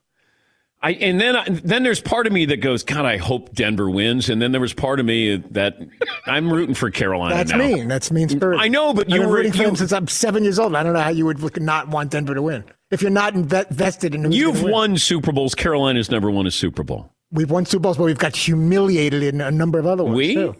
I 0.83 0.91
and 0.93 1.19
then 1.19 1.35
I, 1.35 1.45
then 1.49 1.83
there's 1.83 2.01
part 2.03 2.27
of 2.27 2.33
me 2.33 2.45
that 2.47 2.59
goes, 2.59 2.83
God, 2.83 3.07
I 3.07 3.17
hope 3.17 3.55
Denver 3.55 3.89
wins, 3.89 4.29
and 4.29 4.43
then 4.43 4.53
there 4.53 4.61
was 4.61 4.75
part 4.75 5.01
of 5.01 5.07
me 5.07 5.37
that 5.53 5.79
I'm 6.27 6.53
rooting 6.53 6.75
for 6.75 6.91
Carolina. 6.91 7.35
That's 7.37 7.53
now. 7.53 7.59
mean. 7.59 7.89
That's 7.89 8.11
mean 8.11 8.29
spirit. 8.29 8.61
I 8.61 8.69
know, 8.69 8.93
but 8.93 9.07
I've 9.07 9.15
you 9.15 9.21
been 9.21 9.31
were- 9.31 9.37
rooting 9.37 9.53
for 9.53 9.63
them 9.63 9.77
since 9.77 9.93
I'm 9.93 10.07
seven 10.09 10.45
years 10.45 10.59
old. 10.59 10.77
I 10.77 10.83
don't 10.83 10.93
know 10.93 11.01
how 11.01 11.09
you 11.09 11.25
would 11.25 11.61
not 11.63 11.89
want 11.89 12.11
Denver 12.11 12.35
to 12.35 12.43
win 12.43 12.65
if 12.91 13.01
you're 13.01 13.11
not 13.11 13.35
invested 13.35 14.15
in. 14.15 14.31
You've 14.31 14.63
won 14.63 14.99
Super 14.99 15.33
Bowls. 15.33 15.55
Carolina's 15.55 16.11
never 16.11 16.31
won 16.31 16.47
a 16.47 16.51
Super 16.51 16.83
Bowl. 16.83 17.11
We've 17.35 17.51
won 17.51 17.67
Super 17.67 17.83
Bowls, 17.83 17.99
but 17.99 18.05
we've 18.05 18.17
got 18.17 18.35
humiliated 18.37 19.23
in 19.23 19.41
a 19.41 19.51
number 19.51 19.79
of 19.79 19.87
other 19.87 20.05
ones 20.05 20.17
We? 20.17 20.35
too. 20.35 20.57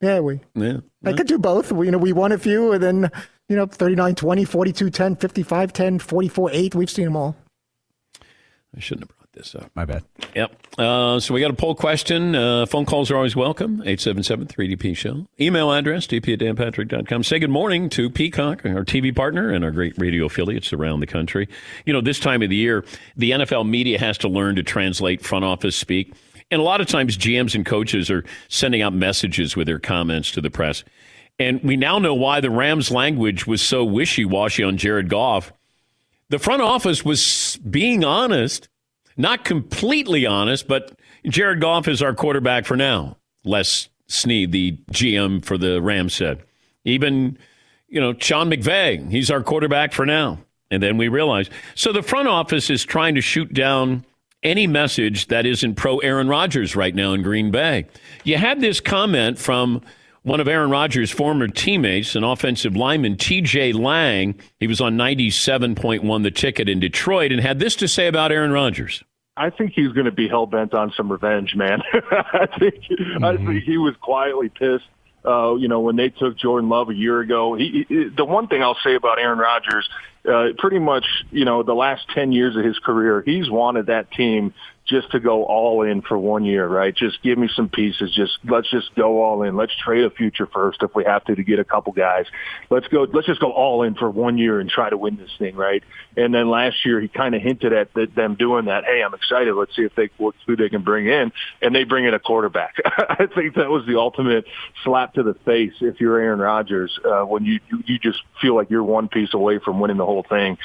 Yeah, 0.00 0.20
we. 0.20 0.40
Yeah. 0.54 0.78
I 1.04 1.12
could 1.12 1.26
do 1.26 1.38
both. 1.38 1.70
We, 1.72 1.86
you 1.86 1.92
know, 1.92 1.98
we 1.98 2.12
won 2.12 2.32
a 2.32 2.38
few, 2.38 2.72
and 2.72 2.82
then 2.82 3.10
you 3.48 3.56
know, 3.56 3.66
39 3.66 4.14
20, 4.14 4.44
42 4.44 4.90
10, 4.90 5.16
55 5.16 5.72
10, 5.72 5.98
44 5.98 6.50
8. 6.52 6.74
We've 6.74 6.90
seen 6.90 7.04
them 7.06 7.16
all. 7.16 7.36
I 8.74 8.80
shouldn't 8.80 9.10
have 9.10 9.21
this 9.32 9.54
up. 9.54 9.70
My 9.74 9.84
bad. 9.84 10.04
Yep. 10.34 10.54
Uh, 10.78 11.20
so 11.20 11.34
we 11.34 11.40
got 11.40 11.50
a 11.50 11.54
poll 11.54 11.74
question. 11.74 12.34
Uh, 12.34 12.66
phone 12.66 12.86
calls 12.86 13.10
are 13.10 13.16
always 13.16 13.34
welcome. 13.34 13.82
877-3DP 13.82 14.96
show. 14.96 15.26
Email 15.40 15.72
address, 15.72 16.06
dp 16.06 16.34
at 16.34 16.38
danpatrick.com. 16.38 17.22
Say 17.22 17.38
good 17.38 17.50
morning 17.50 17.88
to 17.90 18.10
Peacock, 18.10 18.64
our 18.64 18.84
TV 18.84 19.14
partner, 19.14 19.50
and 19.50 19.64
our 19.64 19.70
great 19.70 19.96
radio 19.98 20.26
affiliates 20.26 20.72
around 20.72 21.00
the 21.00 21.06
country. 21.06 21.48
You 21.86 21.92
know, 21.92 22.00
this 22.00 22.20
time 22.20 22.42
of 22.42 22.50
the 22.50 22.56
year, 22.56 22.84
the 23.16 23.32
NFL 23.32 23.68
media 23.68 23.98
has 23.98 24.18
to 24.18 24.28
learn 24.28 24.56
to 24.56 24.62
translate 24.62 25.22
front 25.22 25.44
office 25.44 25.76
speak. 25.76 26.14
And 26.50 26.60
a 26.60 26.64
lot 26.64 26.80
of 26.80 26.86
times 26.86 27.16
GMs 27.16 27.54
and 27.54 27.64
coaches 27.64 28.10
are 28.10 28.24
sending 28.48 28.82
out 28.82 28.92
messages 28.92 29.56
with 29.56 29.66
their 29.66 29.78
comments 29.78 30.30
to 30.32 30.40
the 30.40 30.50
press. 30.50 30.84
And 31.38 31.62
we 31.62 31.76
now 31.76 31.98
know 31.98 32.14
why 32.14 32.40
the 32.40 32.50
Rams 32.50 32.90
language 32.90 33.46
was 33.46 33.62
so 33.62 33.84
wishy-washy 33.84 34.62
on 34.62 34.76
Jared 34.76 35.08
Goff. 35.08 35.52
The 36.28 36.38
front 36.38 36.62
office 36.62 37.04
was 37.04 37.58
being 37.68 38.04
honest 38.04 38.68
not 39.16 39.44
completely 39.44 40.26
honest, 40.26 40.66
but 40.68 40.92
Jared 41.26 41.60
Goff 41.60 41.88
is 41.88 42.02
our 42.02 42.14
quarterback 42.14 42.64
for 42.64 42.76
now. 42.76 43.16
Les 43.44 43.88
Snead, 44.06 44.52
the 44.52 44.78
GM 44.90 45.44
for 45.44 45.56
the 45.56 45.80
Rams, 45.80 46.14
said. 46.14 46.42
Even, 46.84 47.38
you 47.88 48.00
know, 48.00 48.14
Sean 48.18 48.50
McVay, 48.50 49.10
he's 49.10 49.30
our 49.30 49.42
quarterback 49.42 49.92
for 49.92 50.06
now. 50.06 50.38
And 50.70 50.82
then 50.82 50.96
we 50.96 51.08
realized. 51.08 51.52
So 51.74 51.92
the 51.92 52.02
front 52.02 52.28
office 52.28 52.70
is 52.70 52.84
trying 52.84 53.14
to 53.14 53.20
shoot 53.20 53.52
down 53.52 54.04
any 54.42 54.66
message 54.66 55.28
that 55.28 55.46
isn't 55.46 55.74
pro 55.74 55.98
Aaron 55.98 56.28
Rodgers 56.28 56.74
right 56.74 56.94
now 56.94 57.12
in 57.12 57.22
Green 57.22 57.50
Bay. 57.50 57.86
You 58.24 58.38
had 58.38 58.60
this 58.60 58.80
comment 58.80 59.38
from 59.38 59.82
one 60.22 60.40
of 60.40 60.48
Aaron 60.48 60.70
Rodgers' 60.70 61.10
former 61.10 61.48
teammates, 61.48 62.14
an 62.14 62.24
offensive 62.24 62.76
lineman, 62.76 63.16
TJ 63.16 63.74
Lang. 63.74 64.38
He 64.60 64.66
was 64.66 64.80
on 64.80 64.96
97.1 64.96 66.22
the 66.22 66.30
ticket 66.30 66.68
in 66.68 66.80
Detroit 66.80 67.32
and 67.32 67.40
had 67.40 67.58
this 67.58 67.74
to 67.76 67.88
say 67.88 68.06
about 68.06 68.32
Aaron 68.32 68.52
Rodgers. 68.52 69.02
I 69.36 69.50
think 69.50 69.72
he's 69.74 69.92
going 69.92 70.04
to 70.04 70.12
be 70.12 70.28
hell 70.28 70.46
bent 70.46 70.74
on 70.74 70.92
some 70.96 71.10
revenge, 71.10 71.54
man. 71.54 71.82
I 71.92 72.46
think 72.58 72.74
I 73.22 73.36
think 73.36 73.64
he 73.64 73.78
was 73.78 73.94
quietly 74.00 74.50
pissed. 74.50 74.84
Uh, 75.24 75.54
you 75.54 75.68
know, 75.68 75.80
when 75.80 75.96
they 75.96 76.08
took 76.10 76.36
Jordan 76.36 76.68
Love 76.68 76.90
a 76.90 76.94
year 76.94 77.20
ago, 77.20 77.54
he, 77.54 77.86
he 77.88 78.08
the 78.14 78.24
one 78.24 78.48
thing 78.48 78.62
I'll 78.62 78.76
say 78.84 78.94
about 78.94 79.18
Aaron 79.18 79.38
Rodgers, 79.38 79.88
uh, 80.28 80.48
pretty 80.58 80.80
much, 80.80 81.04
you 81.30 81.44
know, 81.44 81.62
the 81.62 81.74
last 81.74 82.04
ten 82.14 82.32
years 82.32 82.56
of 82.56 82.64
his 82.64 82.78
career, 82.78 83.22
he's 83.24 83.48
wanted 83.48 83.86
that 83.86 84.10
team 84.10 84.52
just 84.86 85.10
to 85.12 85.20
go 85.20 85.44
all 85.44 85.82
in 85.82 86.02
for 86.02 86.18
one 86.18 86.44
year, 86.44 86.66
right? 86.66 86.94
Just 86.94 87.22
give 87.22 87.38
me 87.38 87.48
some 87.54 87.68
pieces. 87.68 88.12
Just 88.14 88.38
let's 88.44 88.70
just 88.70 88.94
go 88.94 89.22
all 89.22 89.42
in. 89.42 89.56
Let's 89.56 89.74
trade 89.76 90.04
a 90.04 90.10
future 90.10 90.46
first 90.46 90.82
if 90.82 90.94
we 90.94 91.04
have 91.04 91.24
to 91.24 91.34
to 91.34 91.42
get 91.42 91.58
a 91.58 91.64
couple 91.64 91.92
guys. 91.92 92.26
Let's 92.68 92.88
go. 92.88 93.06
Let's 93.12 93.26
just 93.26 93.40
go 93.40 93.52
all 93.52 93.82
in 93.84 93.94
for 93.94 94.10
one 94.10 94.38
year 94.38 94.58
and 94.60 94.68
try 94.68 94.90
to 94.90 94.96
win 94.96 95.16
this 95.16 95.30
thing, 95.38 95.54
right? 95.54 95.82
And 96.16 96.34
then 96.34 96.50
last 96.50 96.84
year 96.84 97.00
he 97.00 97.08
kind 97.08 97.34
of 97.34 97.42
hinted 97.42 97.72
at 97.72 97.94
th- 97.94 98.14
them 98.14 98.34
doing 98.34 98.64
that. 98.64 98.84
Hey, 98.84 99.02
I'm 99.02 99.14
excited. 99.14 99.54
Let's 99.54 99.74
see 99.76 99.82
if 99.82 99.94
they 99.94 100.10
what, 100.16 100.34
who 100.46 100.56
they 100.56 100.68
can 100.68 100.82
bring 100.82 101.06
in, 101.06 101.32
and 101.60 101.74
they 101.74 101.84
bring 101.84 102.04
in 102.04 102.14
a 102.14 102.20
quarterback. 102.20 102.74
I 102.84 103.26
think 103.32 103.54
that 103.54 103.70
was 103.70 103.86
the 103.86 103.98
ultimate 103.98 104.46
slap 104.82 105.14
to 105.14 105.22
the 105.22 105.34
face 105.44 105.74
if 105.80 106.00
you're 106.00 106.18
Aaron 106.18 106.40
Rodgers 106.40 106.98
uh, 107.04 107.22
when 107.22 107.44
you, 107.44 107.60
you 107.70 107.82
you 107.86 107.98
just 107.98 108.20
feel 108.40 108.56
like 108.56 108.68
you're 108.70 108.82
one 108.82 109.08
piece 109.08 109.32
away 109.32 109.58
from 109.58 109.78
winning 109.78 109.96
the 109.96 110.06
whole 110.06 110.24
thing. 110.28 110.58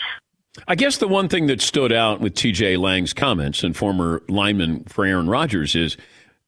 I 0.68 0.76
guess 0.76 0.98
the 0.98 1.08
one 1.08 1.30
thing 1.30 1.48
that 1.48 1.62
stood 1.62 1.92
out 1.92 2.20
with 2.20 2.34
TJ 2.34 2.78
Lang's 2.80 3.14
comments 3.14 3.64
and 3.64 3.76
former 3.76 4.24
lineman 4.28 4.86
for 4.86 5.06
Aaron 5.06 5.30
Rodgers 5.30 5.76
is 5.76 5.98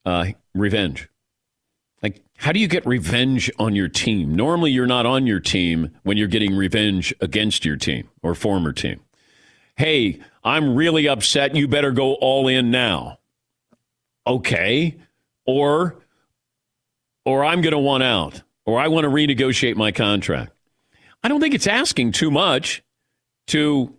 uh, 0.05 0.27
revenge. 0.53 1.09
Like, 2.01 2.23
how 2.37 2.51
do 2.51 2.59
you 2.59 2.67
get 2.67 2.85
revenge 2.85 3.51
on 3.59 3.75
your 3.75 3.89
team? 3.89 4.33
Normally, 4.35 4.71
you're 4.71 4.87
not 4.87 5.05
on 5.05 5.27
your 5.27 5.39
team 5.39 5.91
when 6.03 6.17
you're 6.17 6.27
getting 6.27 6.55
revenge 6.55 7.13
against 7.19 7.65
your 7.65 7.75
team 7.75 8.09
or 8.23 8.33
former 8.35 8.71
team. 8.71 9.01
Hey, 9.75 10.19
I'm 10.43 10.75
really 10.75 11.07
upset. 11.07 11.55
You 11.55 11.67
better 11.67 11.91
go 11.91 12.13
all 12.15 12.47
in 12.47 12.71
now. 12.71 13.19
Okay. 14.25 14.97
Or, 15.45 15.95
or 17.25 17.43
I'm 17.43 17.61
going 17.61 17.73
to 17.73 17.79
want 17.79 18.03
out, 18.03 18.41
or 18.65 18.79
I 18.79 18.87
want 18.87 19.05
to 19.05 19.09
renegotiate 19.09 19.75
my 19.75 19.91
contract. 19.91 20.53
I 21.23 21.27
don't 21.27 21.41
think 21.41 21.53
it's 21.53 21.67
asking 21.67 22.13
too 22.13 22.31
much 22.31 22.83
to 23.47 23.93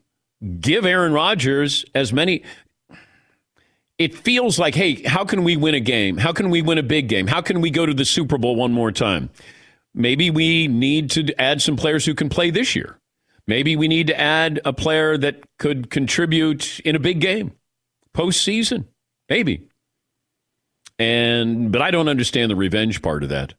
give 0.60 0.84
Aaron 0.86 1.12
Rodgers 1.12 1.84
as 1.94 2.12
many. 2.12 2.42
It 3.98 4.14
feels 4.14 4.58
like, 4.58 4.74
hey, 4.74 5.02
how 5.02 5.24
can 5.24 5.44
we 5.44 5.56
win 5.56 5.74
a 5.74 5.80
game? 5.80 6.16
How 6.16 6.32
can 6.32 6.48
we 6.48 6.62
win 6.62 6.78
a 6.78 6.82
big 6.82 7.08
game? 7.08 7.26
How 7.26 7.42
can 7.42 7.60
we 7.60 7.70
go 7.70 7.84
to 7.84 7.92
the 7.92 8.06
Super 8.06 8.38
Bowl 8.38 8.56
one 8.56 8.72
more 8.72 8.90
time? 8.90 9.28
Maybe 9.94 10.30
we 10.30 10.68
need 10.68 11.10
to 11.10 11.38
add 11.40 11.60
some 11.60 11.76
players 11.76 12.06
who 12.06 12.14
can 12.14 12.28
play 12.28 12.50
this 12.50 12.74
year. 12.74 12.98
Maybe 13.46 13.76
we 13.76 13.88
need 13.88 14.06
to 14.06 14.18
add 14.18 14.60
a 14.64 14.72
player 14.72 15.18
that 15.18 15.42
could 15.58 15.90
contribute 15.90 16.80
in 16.80 16.94
a 16.94 17.00
big 17.00 17.20
game, 17.20 17.52
postseason. 18.14 18.86
Maybe. 19.28 19.68
And 20.98 21.72
but 21.72 21.82
I 21.82 21.90
don't 21.90 22.08
understand 22.08 22.50
the 22.50 22.56
revenge 22.56 23.02
part 23.02 23.22
of 23.22 23.30
that. 23.30 23.54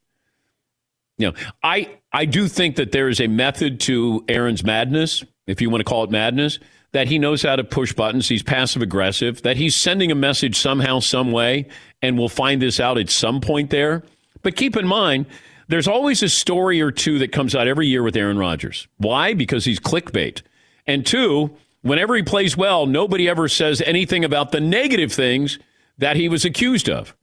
You 1.18 1.28
know, 1.28 1.34
I 1.62 1.98
I 2.14 2.26
do 2.26 2.48
think 2.48 2.78
that 2.78 2.92
there 2.92 3.10
is 3.10 3.20
a 3.20 3.28
method 3.28 3.80
to 3.82 4.24
Aaron's 4.28 4.64
madness, 4.64 5.24
if 5.48 5.62
you 5.62 5.70
want 5.70 5.82
to 5.82 5.86
call 5.86 6.04
it 6.04 6.12
madness, 6.12 6.60
that 6.92 7.08
he 7.08 7.20
knows 7.20 7.42
how 7.42 7.56
to 7.56 7.64
push 7.64 7.94
buttons. 7.94 8.28
He's 8.28 8.44
passive 8.44 8.82
aggressive. 8.82 9.42
That 9.44 9.58
he's 9.58 9.76
sending 9.76 10.12
a 10.12 10.16
message 10.16 10.58
somehow, 10.58 11.00
some 11.00 11.32
way, 11.32 11.68
and 12.02 12.18
we'll 12.18 12.30
find 12.30 12.62
this 12.62 12.80
out 12.80 12.98
at 12.98 13.10
some 13.10 13.42
point 13.42 13.70
there. 13.70 14.04
But 14.42 14.56
keep 14.56 14.76
in 14.76 14.88
mind, 14.88 15.26
there's 15.68 15.88
always 15.88 16.22
a 16.22 16.30
story 16.30 16.82
or 16.82 16.92
two 16.92 17.20
that 17.20 17.32
comes 17.32 17.56
out 17.56 17.68
every 17.68 17.88
year 17.88 18.04
with 18.04 18.16
Aaron 18.16 18.38
Rodgers. 18.38 18.88
Why? 18.98 19.34
Because 19.34 19.64
he's 19.66 19.80
clickbait. 19.80 20.42
And 20.86 21.06
two, 21.06 21.56
whenever 21.82 22.16
he 22.16 22.24
plays 22.24 22.58
well, 22.58 22.86
nobody 22.86 23.30
ever 23.30 23.48
says 23.48 23.82
anything 23.86 24.26
about 24.26 24.52
the 24.52 24.60
negative 24.60 25.14
things 25.14 25.60
that 25.98 26.18
he 26.18 26.28
was 26.28 26.44
accused 26.44 26.90
of. 26.90 27.16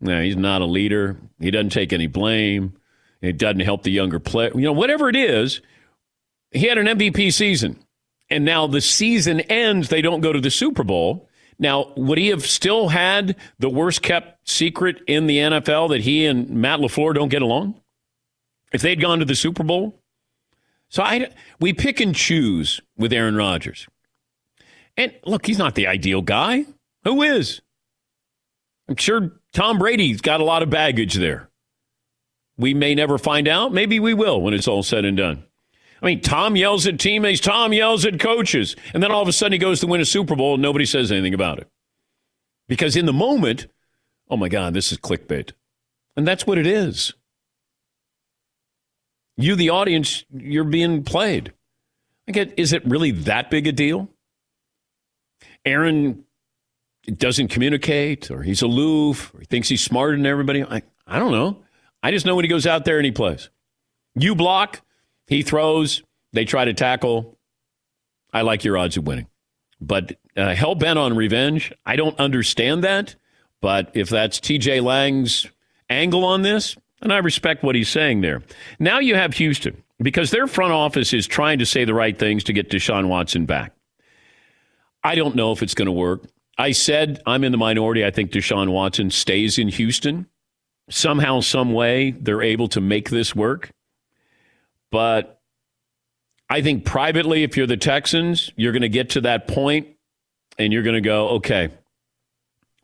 No, 0.00 0.22
he's 0.22 0.36
not 0.36 0.62
a 0.62 0.66
leader. 0.66 1.16
He 1.40 1.50
doesn't 1.50 1.70
take 1.70 1.92
any 1.92 2.06
blame. 2.06 2.74
It 3.20 3.36
doesn't 3.36 3.60
help 3.60 3.82
the 3.82 3.90
younger 3.90 4.20
player. 4.20 4.52
You 4.54 4.60
know, 4.60 4.72
whatever 4.72 5.08
it 5.08 5.16
is, 5.16 5.60
he 6.50 6.66
had 6.66 6.78
an 6.78 6.86
MVP 6.86 7.32
season. 7.32 7.78
And 8.30 8.44
now 8.44 8.66
the 8.66 8.80
season 8.80 9.40
ends, 9.40 9.88
they 9.88 10.02
don't 10.02 10.20
go 10.20 10.32
to 10.32 10.40
the 10.40 10.50
Super 10.50 10.84
Bowl. 10.84 11.28
Now, 11.58 11.92
would 11.96 12.18
he 12.18 12.28
have 12.28 12.46
still 12.46 12.88
had 12.88 13.36
the 13.58 13.68
worst 13.70 14.02
kept 14.02 14.48
secret 14.48 15.00
in 15.06 15.26
the 15.26 15.38
NFL 15.38 15.88
that 15.90 16.02
he 16.02 16.24
and 16.26 16.48
Matt 16.50 16.78
LaFleur 16.78 17.14
don't 17.14 17.30
get 17.30 17.42
along? 17.42 17.80
If 18.72 18.82
they'd 18.82 19.00
gone 19.00 19.18
to 19.18 19.24
the 19.24 19.34
Super 19.34 19.64
Bowl? 19.64 19.98
So 20.90 21.02
I, 21.02 21.30
we 21.58 21.72
pick 21.72 22.00
and 22.00 22.14
choose 22.14 22.80
with 22.96 23.12
Aaron 23.12 23.36
Rodgers. 23.36 23.86
And 24.96 25.12
look, 25.24 25.46
he's 25.46 25.58
not 25.58 25.74
the 25.74 25.86
ideal 25.86 26.22
guy. 26.22 26.64
Who 27.04 27.22
is? 27.22 27.60
I'm 28.88 28.96
sure 28.96 29.32
Tom 29.52 29.78
Brady's 29.78 30.20
got 30.20 30.40
a 30.40 30.44
lot 30.44 30.62
of 30.62 30.70
baggage 30.70 31.14
there. 31.14 31.50
We 32.56 32.74
may 32.74 32.94
never 32.94 33.18
find 33.18 33.46
out. 33.46 33.72
Maybe 33.72 34.00
we 34.00 34.14
will 34.14 34.40
when 34.40 34.54
it's 34.54 34.66
all 34.66 34.82
said 34.82 35.04
and 35.04 35.16
done. 35.16 35.44
I 36.00 36.06
mean, 36.06 36.20
Tom 36.20 36.56
yells 36.56 36.86
at 36.86 36.98
teammates, 36.98 37.40
Tom 37.40 37.72
yells 37.72 38.04
at 38.04 38.20
coaches, 38.20 38.76
and 38.94 39.02
then 39.02 39.10
all 39.10 39.22
of 39.22 39.28
a 39.28 39.32
sudden 39.32 39.52
he 39.52 39.58
goes 39.58 39.80
to 39.80 39.86
win 39.86 40.00
a 40.00 40.04
Super 40.04 40.36
Bowl 40.36 40.54
and 40.54 40.62
nobody 40.62 40.86
says 40.86 41.10
anything 41.10 41.34
about 41.34 41.58
it. 41.58 41.68
Because 42.68 42.96
in 42.96 43.06
the 43.06 43.12
moment, 43.12 43.66
oh 44.30 44.36
my 44.36 44.48
God, 44.48 44.74
this 44.74 44.92
is 44.92 44.98
clickbait. 44.98 45.52
And 46.16 46.26
that's 46.26 46.46
what 46.46 46.58
it 46.58 46.66
is. 46.66 47.14
You, 49.36 49.54
the 49.54 49.70
audience, 49.70 50.24
you're 50.32 50.64
being 50.64 51.04
played. 51.04 51.52
I 52.28 52.32
get, 52.32 52.58
is 52.58 52.72
it 52.72 52.84
really 52.84 53.12
that 53.12 53.50
big 53.50 53.66
a 53.66 53.72
deal? 53.72 54.08
Aaron 55.64 56.24
doesn't 57.06 57.48
communicate, 57.48 58.30
or 58.30 58.42
he's 58.42 58.62
aloof, 58.62 59.32
or 59.34 59.40
he 59.40 59.46
thinks 59.46 59.68
he's 59.68 59.82
smarter 59.82 60.16
than 60.16 60.26
everybody. 60.26 60.62
I, 60.62 60.82
I 61.06 61.18
don't 61.18 61.32
know. 61.32 61.62
I 62.02 62.10
just 62.10 62.26
know 62.26 62.36
when 62.36 62.44
he 62.44 62.48
goes 62.48 62.66
out 62.66 62.84
there 62.84 62.98
and 62.98 63.06
he 63.06 63.12
plays. 63.12 63.48
You 64.14 64.34
block, 64.34 64.82
he 65.28 65.42
throws, 65.42 66.02
they 66.32 66.44
try 66.44 66.64
to 66.64 66.74
tackle. 66.74 67.38
I 68.32 68.42
like 68.42 68.64
your 68.64 68.76
odds 68.76 68.96
of 68.96 69.06
winning. 69.06 69.26
But 69.80 70.18
uh, 70.36 70.54
hell 70.54 70.74
bent 70.74 70.98
on 70.98 71.14
revenge, 71.14 71.72
I 71.86 71.96
don't 71.96 72.18
understand 72.18 72.82
that. 72.84 73.14
But 73.60 73.90
if 73.94 74.08
that's 74.08 74.40
TJ 74.40 74.82
Lang's 74.82 75.46
angle 75.90 76.24
on 76.24 76.42
this, 76.42 76.76
and 77.00 77.12
I 77.12 77.18
respect 77.18 77.62
what 77.62 77.74
he's 77.74 77.88
saying 77.88 78.22
there. 78.22 78.42
Now 78.78 78.98
you 78.98 79.14
have 79.14 79.34
Houston 79.34 79.82
because 80.00 80.30
their 80.30 80.46
front 80.46 80.72
office 80.72 81.12
is 81.12 81.26
trying 81.26 81.58
to 81.58 81.66
say 81.66 81.84
the 81.84 81.94
right 81.94 82.18
things 82.18 82.44
to 82.44 82.52
get 82.52 82.70
Deshaun 82.70 83.08
Watson 83.08 83.46
back. 83.46 83.72
I 85.04 85.14
don't 85.14 85.36
know 85.36 85.52
if 85.52 85.62
it's 85.62 85.74
going 85.74 85.86
to 85.86 85.92
work. 85.92 86.24
I 86.56 86.72
said 86.72 87.22
I'm 87.24 87.44
in 87.44 87.52
the 87.52 87.58
minority. 87.58 88.04
I 88.04 88.10
think 88.10 88.32
Deshaun 88.32 88.70
Watson 88.70 89.10
stays 89.10 89.58
in 89.58 89.68
Houston. 89.68 90.26
Somehow, 90.90 91.40
some 91.40 91.72
way, 91.72 92.12
they're 92.12 92.42
able 92.42 92.68
to 92.68 92.80
make 92.80 93.10
this 93.10 93.36
work. 93.36 93.70
But 94.90 95.40
I 96.50 96.62
think 96.62 96.84
privately, 96.84 97.42
if 97.42 97.56
you're 97.56 97.66
the 97.66 97.76
Texans, 97.76 98.50
you're 98.56 98.72
going 98.72 98.82
to 98.82 98.88
get 98.88 99.10
to 99.10 99.20
that 99.22 99.48
point 99.48 99.88
and 100.58 100.72
you're 100.72 100.82
going 100.82 100.94
to 100.94 101.00
go, 101.00 101.28
okay, 101.30 101.68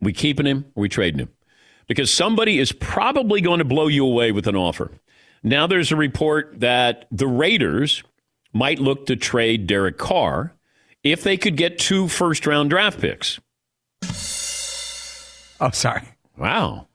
we 0.01 0.13
keeping 0.13 0.45
him 0.45 0.65
or 0.75 0.81
we 0.81 0.89
trading 0.89 1.19
him? 1.19 1.29
Because 1.87 2.11
somebody 2.11 2.59
is 2.59 2.71
probably 2.71 3.41
going 3.41 3.59
to 3.59 3.65
blow 3.65 3.87
you 3.87 4.05
away 4.05 4.31
with 4.31 4.47
an 4.47 4.55
offer. 4.55 4.91
Now 5.43 5.67
there's 5.67 5.91
a 5.91 5.95
report 5.95 6.59
that 6.59 7.05
the 7.11 7.27
Raiders 7.27 8.03
might 8.53 8.79
look 8.79 9.05
to 9.07 9.15
trade 9.15 9.67
Derek 9.67 9.97
Carr 9.97 10.53
if 11.03 11.23
they 11.23 11.37
could 11.37 11.55
get 11.55 11.77
two 11.77 12.07
first 12.07 12.47
round 12.47 12.71
draft 12.71 12.99
picks. 12.99 13.39
Oh, 15.61 15.69
sorry. 15.71 16.03
Wow. 16.37 16.87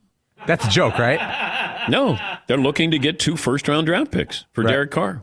That's 0.46 0.66
a 0.66 0.70
joke, 0.70 0.98
right? 0.98 1.86
No, 1.88 2.18
they're 2.50 2.58
looking 2.58 2.90
to 2.90 2.98
get 2.98 3.20
two 3.20 3.36
first 3.36 3.68
round 3.68 3.86
draft 3.86 4.10
picks 4.10 4.44
for 4.50 4.64
right. 4.64 4.72
Derek 4.72 4.90
Carr. 4.90 5.22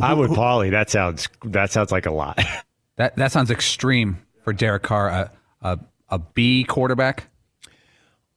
I 0.00 0.14
would 0.14 0.30
Paulie. 0.30 0.70
That 0.70 0.88
sounds 0.88 1.28
that 1.44 1.70
sounds 1.70 1.92
like 1.92 2.06
a 2.06 2.10
lot. 2.10 2.40
That 2.96 3.16
that 3.16 3.32
sounds 3.32 3.50
extreme 3.50 4.24
for 4.44 4.52
Derek 4.52 4.84
Carr, 4.84 5.08
a 5.08 5.30
a, 5.62 5.80
a 6.10 6.20
B 6.20 6.62
quarterback. 6.62 7.26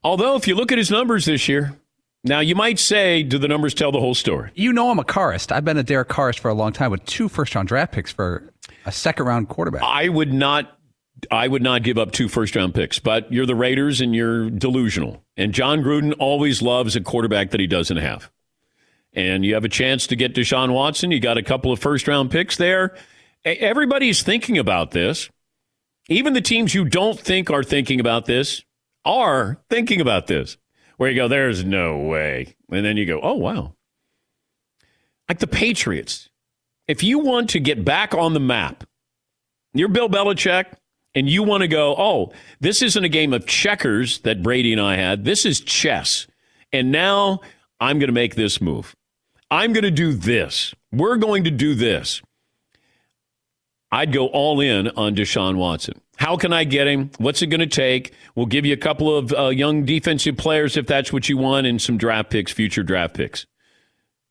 Although, 0.03 0.35
if 0.35 0.47
you 0.47 0.55
look 0.55 0.71
at 0.71 0.79
his 0.79 0.89
numbers 0.89 1.25
this 1.25 1.47
year, 1.47 1.75
now 2.23 2.39
you 2.39 2.55
might 2.55 2.79
say, 2.79 3.21
do 3.21 3.37
the 3.37 3.47
numbers 3.47 3.75
tell 3.75 3.91
the 3.91 3.99
whole 3.99 4.15
story? 4.15 4.49
You 4.55 4.73
know, 4.73 4.89
I'm 4.89 4.97
a 4.97 5.03
Carrist. 5.03 5.51
I've 5.51 5.63
been 5.63 5.77
a 5.77 5.83
Derek 5.83 6.09
Carrist 6.09 6.39
for 6.39 6.49
a 6.49 6.55
long 6.55 6.73
time 6.73 6.89
with 6.89 7.05
two 7.05 7.29
first 7.29 7.53
round 7.53 7.67
draft 7.67 7.91
picks 7.93 8.11
for 8.11 8.51
a 8.87 8.91
second 8.91 9.27
round 9.27 9.47
quarterback. 9.47 9.83
I 9.83 10.09
would 10.09 10.33
not 10.33 10.76
I 11.31 11.47
would 11.47 11.63
not 11.63 11.83
give 11.83 11.97
up 11.97 12.11
two 12.11 12.27
first 12.27 12.55
round 12.55 12.75
picks, 12.75 12.99
but 12.99 13.31
you're 13.31 13.45
the 13.45 13.55
Raiders 13.55 14.01
and 14.01 14.15
you're 14.15 14.49
delusional. 14.49 15.23
And 15.35 15.53
Jon 15.53 15.81
Gruden 15.81 16.13
always 16.19 16.61
loves 16.61 16.95
a 16.95 17.01
quarterback 17.01 17.51
that 17.51 17.59
he 17.59 17.67
doesn't 17.67 17.97
have. 17.97 18.31
And 19.13 19.43
you 19.43 19.55
have 19.55 19.65
a 19.65 19.69
chance 19.69 20.05
to 20.07 20.15
get 20.15 20.35
Deshaun 20.35 20.73
Watson. 20.73 21.11
You 21.11 21.19
got 21.19 21.37
a 21.37 21.43
couple 21.43 21.71
of 21.71 21.79
first 21.79 22.07
round 22.07 22.29
picks 22.29 22.57
there. 22.57 22.95
Everybody's 23.43 24.21
thinking 24.21 24.57
about 24.57 24.91
this. 24.91 25.29
Even 26.09 26.33
the 26.33 26.41
teams 26.41 26.75
you 26.75 26.85
don't 26.85 27.19
think 27.19 27.49
are 27.49 27.63
thinking 27.63 27.99
about 27.99 28.25
this 28.25 28.63
are 29.03 29.59
thinking 29.69 30.01
about 30.01 30.27
this. 30.27 30.57
Where 30.97 31.09
you 31.09 31.15
go, 31.15 31.27
there's 31.27 31.63
no 31.63 31.97
way. 31.97 32.55
And 32.71 32.85
then 32.85 32.97
you 32.97 33.05
go, 33.05 33.19
oh, 33.21 33.35
wow. 33.35 33.73
Like 35.29 35.39
the 35.39 35.47
Patriots. 35.47 36.29
If 36.87 37.03
you 37.03 37.19
want 37.19 37.49
to 37.51 37.59
get 37.59 37.83
back 37.83 38.13
on 38.13 38.33
the 38.33 38.39
map, 38.39 38.83
you're 39.73 39.89
Bill 39.89 40.09
Belichick 40.09 40.65
and 41.15 41.29
you 41.29 41.43
want 41.43 41.61
to 41.61 41.67
go, 41.67 41.95
oh, 41.97 42.31
this 42.59 42.81
isn't 42.81 43.03
a 43.03 43.09
game 43.09 43.33
of 43.33 43.45
checkers 43.45 44.19
that 44.19 44.43
Brady 44.43 44.71
and 44.71 44.81
I 44.81 44.95
had. 44.95 45.25
This 45.25 45.45
is 45.45 45.59
chess. 45.59 46.27
And 46.71 46.91
now 46.91 47.41
I'm 47.79 47.99
going 47.99 48.09
to 48.09 48.13
make 48.13 48.35
this 48.35 48.61
move. 48.61 48.95
I'm 49.49 49.73
going 49.73 49.83
to 49.83 49.91
do 49.91 50.13
this. 50.13 50.73
We're 50.91 51.17
going 51.17 51.45
to 51.45 51.51
do 51.51 51.75
this. 51.75 52.21
I'd 53.91 54.11
go 54.11 54.27
all 54.27 54.59
in 54.59 54.89
on 54.89 55.15
Deshaun 55.15 55.55
Watson. 55.55 56.01
How 56.17 56.35
can 56.35 56.51
I 56.51 56.65
get 56.65 56.87
him? 56.87 57.11
What's 57.19 57.41
it 57.41 57.47
going 57.47 57.61
to 57.61 57.67
take? 57.67 58.13
We'll 58.35 58.47
give 58.47 58.65
you 58.65 58.73
a 58.73 58.77
couple 58.77 59.15
of 59.15 59.33
uh, 59.33 59.47
young 59.49 59.85
defensive 59.85 60.35
players 60.35 60.75
if 60.75 60.87
that's 60.87 61.13
what 61.13 61.29
you 61.29 61.37
want, 61.37 61.67
and 61.67 61.81
some 61.81 61.97
draft 61.97 62.29
picks, 62.29 62.51
future 62.51 62.83
draft 62.83 63.13
picks. 63.13 63.45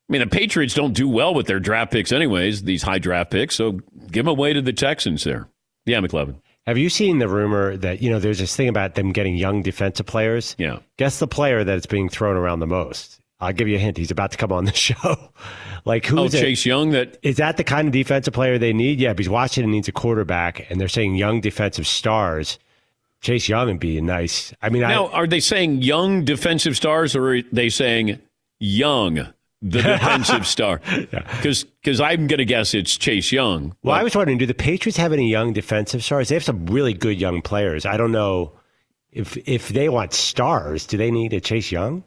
I 0.07 0.13
mean, 0.13 0.21
the 0.21 0.27
Patriots 0.27 0.73
don't 0.73 0.93
do 0.93 1.09
well 1.09 1.33
with 1.33 1.47
their 1.47 1.59
draft 1.59 1.91
picks, 1.91 2.11
anyways, 2.11 2.63
these 2.63 2.83
high 2.83 2.99
draft 2.99 3.31
picks. 3.31 3.55
So 3.55 3.79
give 4.11 4.25
them 4.25 4.27
away 4.27 4.53
to 4.53 4.61
the 4.61 4.73
Texans 4.73 5.23
there. 5.23 5.49
Yeah, 5.85 5.99
McLovin. 5.99 6.39
Have 6.67 6.77
you 6.77 6.89
seen 6.89 7.19
the 7.19 7.29
rumor 7.29 7.77
that, 7.77 8.01
you 8.01 8.09
know, 8.09 8.19
there's 8.19 8.39
this 8.39 8.55
thing 8.55 8.67
about 8.67 8.95
them 8.95 9.13
getting 9.13 9.37
young 9.37 9.61
defensive 9.61 10.05
players? 10.05 10.53
Yeah. 10.59 10.79
Guess 10.97 11.19
the 11.19 11.27
player 11.27 11.63
that's 11.63 11.85
being 11.85 12.09
thrown 12.09 12.35
around 12.35 12.59
the 12.59 12.67
most. 12.67 13.21
I'll 13.39 13.53
give 13.53 13.69
you 13.69 13.77
a 13.77 13.79
hint. 13.79 13.97
He's 13.97 14.11
about 14.11 14.31
to 14.31 14.37
come 14.37 14.51
on 14.51 14.65
the 14.65 14.73
show. 14.75 15.31
like 15.85 16.05
who? 16.05 16.19
Oh, 16.19 16.27
Chase 16.27 16.65
it? 16.65 16.69
Young. 16.69 16.91
That 16.91 17.17
is 17.21 17.37
that 17.37 17.55
the 17.55 17.63
kind 17.63 17.87
of 17.87 17.93
defensive 17.93 18.33
player 18.33 18.57
they 18.57 18.73
need? 18.73 18.99
Yeah, 18.99 19.13
because 19.13 19.29
Washington 19.29 19.71
needs 19.71 19.87
a 19.87 19.93
quarterback, 19.93 20.69
and 20.69 20.81
they're 20.81 20.87
saying 20.87 21.15
young 21.15 21.39
defensive 21.39 21.87
stars. 21.87 22.59
Chase 23.21 23.49
Young 23.49 23.67
would 23.67 23.79
be 23.79 23.99
nice. 23.99 24.53
I 24.61 24.69
mean, 24.69 24.81
now 24.83 25.07
I, 25.07 25.11
are 25.13 25.27
they 25.27 25.39
saying 25.39 25.81
young 25.81 26.23
defensive 26.23 26.75
stars, 26.75 27.15
or 27.15 27.35
are 27.35 27.41
they 27.51 27.69
saying 27.69 28.19
young 28.59 29.27
the 29.61 29.81
defensive 29.81 30.45
star. 30.45 30.79
Because 30.79 31.63
yeah. 31.63 31.69
because 31.81 32.01
I'm 32.01 32.27
going 32.27 32.39
to 32.39 32.45
guess 32.45 32.73
it's 32.73 32.95
Chase 32.97 33.31
Young. 33.31 33.75
Well, 33.83 33.95
I 33.95 34.03
was 34.03 34.15
wondering, 34.15 34.37
do 34.37 34.45
the 34.45 34.53
Patriots 34.53 34.97
have 34.97 35.13
any 35.13 35.29
young 35.29 35.53
defensive 35.53 36.03
stars? 36.03 36.29
They 36.29 36.35
have 36.35 36.43
some 36.43 36.65
really 36.67 36.93
good 36.93 37.19
young 37.19 37.41
players. 37.41 37.85
I 37.85 37.97
don't 37.97 38.11
know 38.11 38.53
if 39.11 39.37
if 39.47 39.69
they 39.69 39.89
want 39.89 40.13
stars. 40.13 40.85
Do 40.85 40.97
they 40.97 41.11
need 41.11 41.33
a 41.33 41.41
Chase 41.41 41.71
Young? 41.71 42.03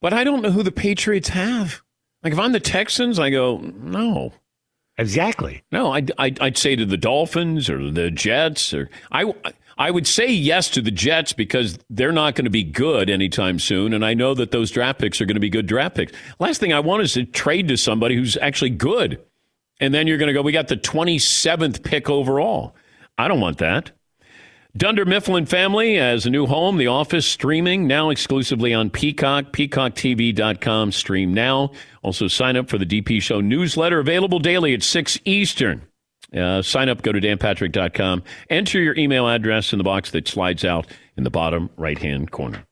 But 0.00 0.12
I 0.12 0.24
don't 0.24 0.42
know 0.42 0.50
who 0.50 0.62
the 0.62 0.72
Patriots 0.72 1.28
have. 1.30 1.82
Like 2.22 2.32
if 2.32 2.38
I'm 2.38 2.52
the 2.52 2.60
Texans, 2.60 3.18
I 3.18 3.30
go 3.30 3.58
no. 3.58 4.32
Exactly. 4.96 5.64
No, 5.72 5.90
I'd, 5.90 6.12
I'd, 6.18 6.40
I'd 6.40 6.56
say 6.56 6.76
to 6.76 6.86
the 6.86 6.96
Dolphins 6.96 7.68
or 7.68 7.90
the 7.90 8.12
Jets 8.12 8.72
or 8.72 8.88
I 9.10 9.34
I 9.76 9.90
would 9.90 10.06
say 10.06 10.32
yes 10.32 10.70
to 10.70 10.80
the 10.80 10.90
Jets 10.90 11.32
because 11.32 11.78
they're 11.90 12.12
not 12.12 12.34
going 12.34 12.44
to 12.44 12.50
be 12.50 12.64
good 12.64 13.10
anytime 13.10 13.58
soon. 13.58 13.92
And 13.92 14.04
I 14.04 14.14
know 14.14 14.34
that 14.34 14.50
those 14.50 14.70
draft 14.70 15.00
picks 15.00 15.20
are 15.20 15.26
going 15.26 15.34
to 15.34 15.40
be 15.40 15.50
good 15.50 15.66
draft 15.66 15.96
picks. 15.96 16.12
Last 16.38 16.58
thing 16.58 16.72
I 16.72 16.80
want 16.80 17.02
is 17.02 17.14
to 17.14 17.24
trade 17.24 17.68
to 17.68 17.76
somebody 17.76 18.16
who's 18.16 18.36
actually 18.36 18.70
good. 18.70 19.20
And 19.80 19.92
then 19.92 20.06
you're 20.06 20.18
going 20.18 20.28
to 20.28 20.32
go, 20.32 20.42
we 20.42 20.52
got 20.52 20.68
the 20.68 20.76
27th 20.76 21.82
pick 21.82 22.08
overall. 22.08 22.76
I 23.18 23.28
don't 23.28 23.40
want 23.40 23.58
that. 23.58 23.90
Dunder 24.76 25.04
Mifflin 25.04 25.46
family 25.46 25.96
has 25.96 26.26
a 26.26 26.30
new 26.30 26.46
home, 26.46 26.78
The 26.78 26.88
Office, 26.88 27.26
streaming 27.26 27.86
now 27.86 28.10
exclusively 28.10 28.74
on 28.74 28.90
Peacock, 28.90 29.52
peacocktv.com, 29.52 30.90
stream 30.90 31.32
now. 31.32 31.70
Also 32.02 32.26
sign 32.26 32.56
up 32.56 32.68
for 32.68 32.76
the 32.76 32.84
DP 32.84 33.22
Show 33.22 33.40
newsletter, 33.40 34.00
available 34.00 34.40
daily 34.40 34.74
at 34.74 34.82
6 34.82 35.20
Eastern. 35.24 35.82
Uh, 36.34 36.62
sign 36.62 36.88
up, 36.88 37.02
go 37.02 37.12
to 37.12 37.20
danpatrick.com, 37.20 38.22
enter 38.50 38.80
your 38.80 38.96
email 38.96 39.28
address 39.28 39.72
in 39.72 39.78
the 39.78 39.84
box 39.84 40.10
that 40.10 40.26
slides 40.26 40.64
out 40.64 40.86
in 41.16 41.24
the 41.24 41.30
bottom 41.30 41.70
right 41.76 41.98
hand 41.98 42.30
corner. 42.30 42.66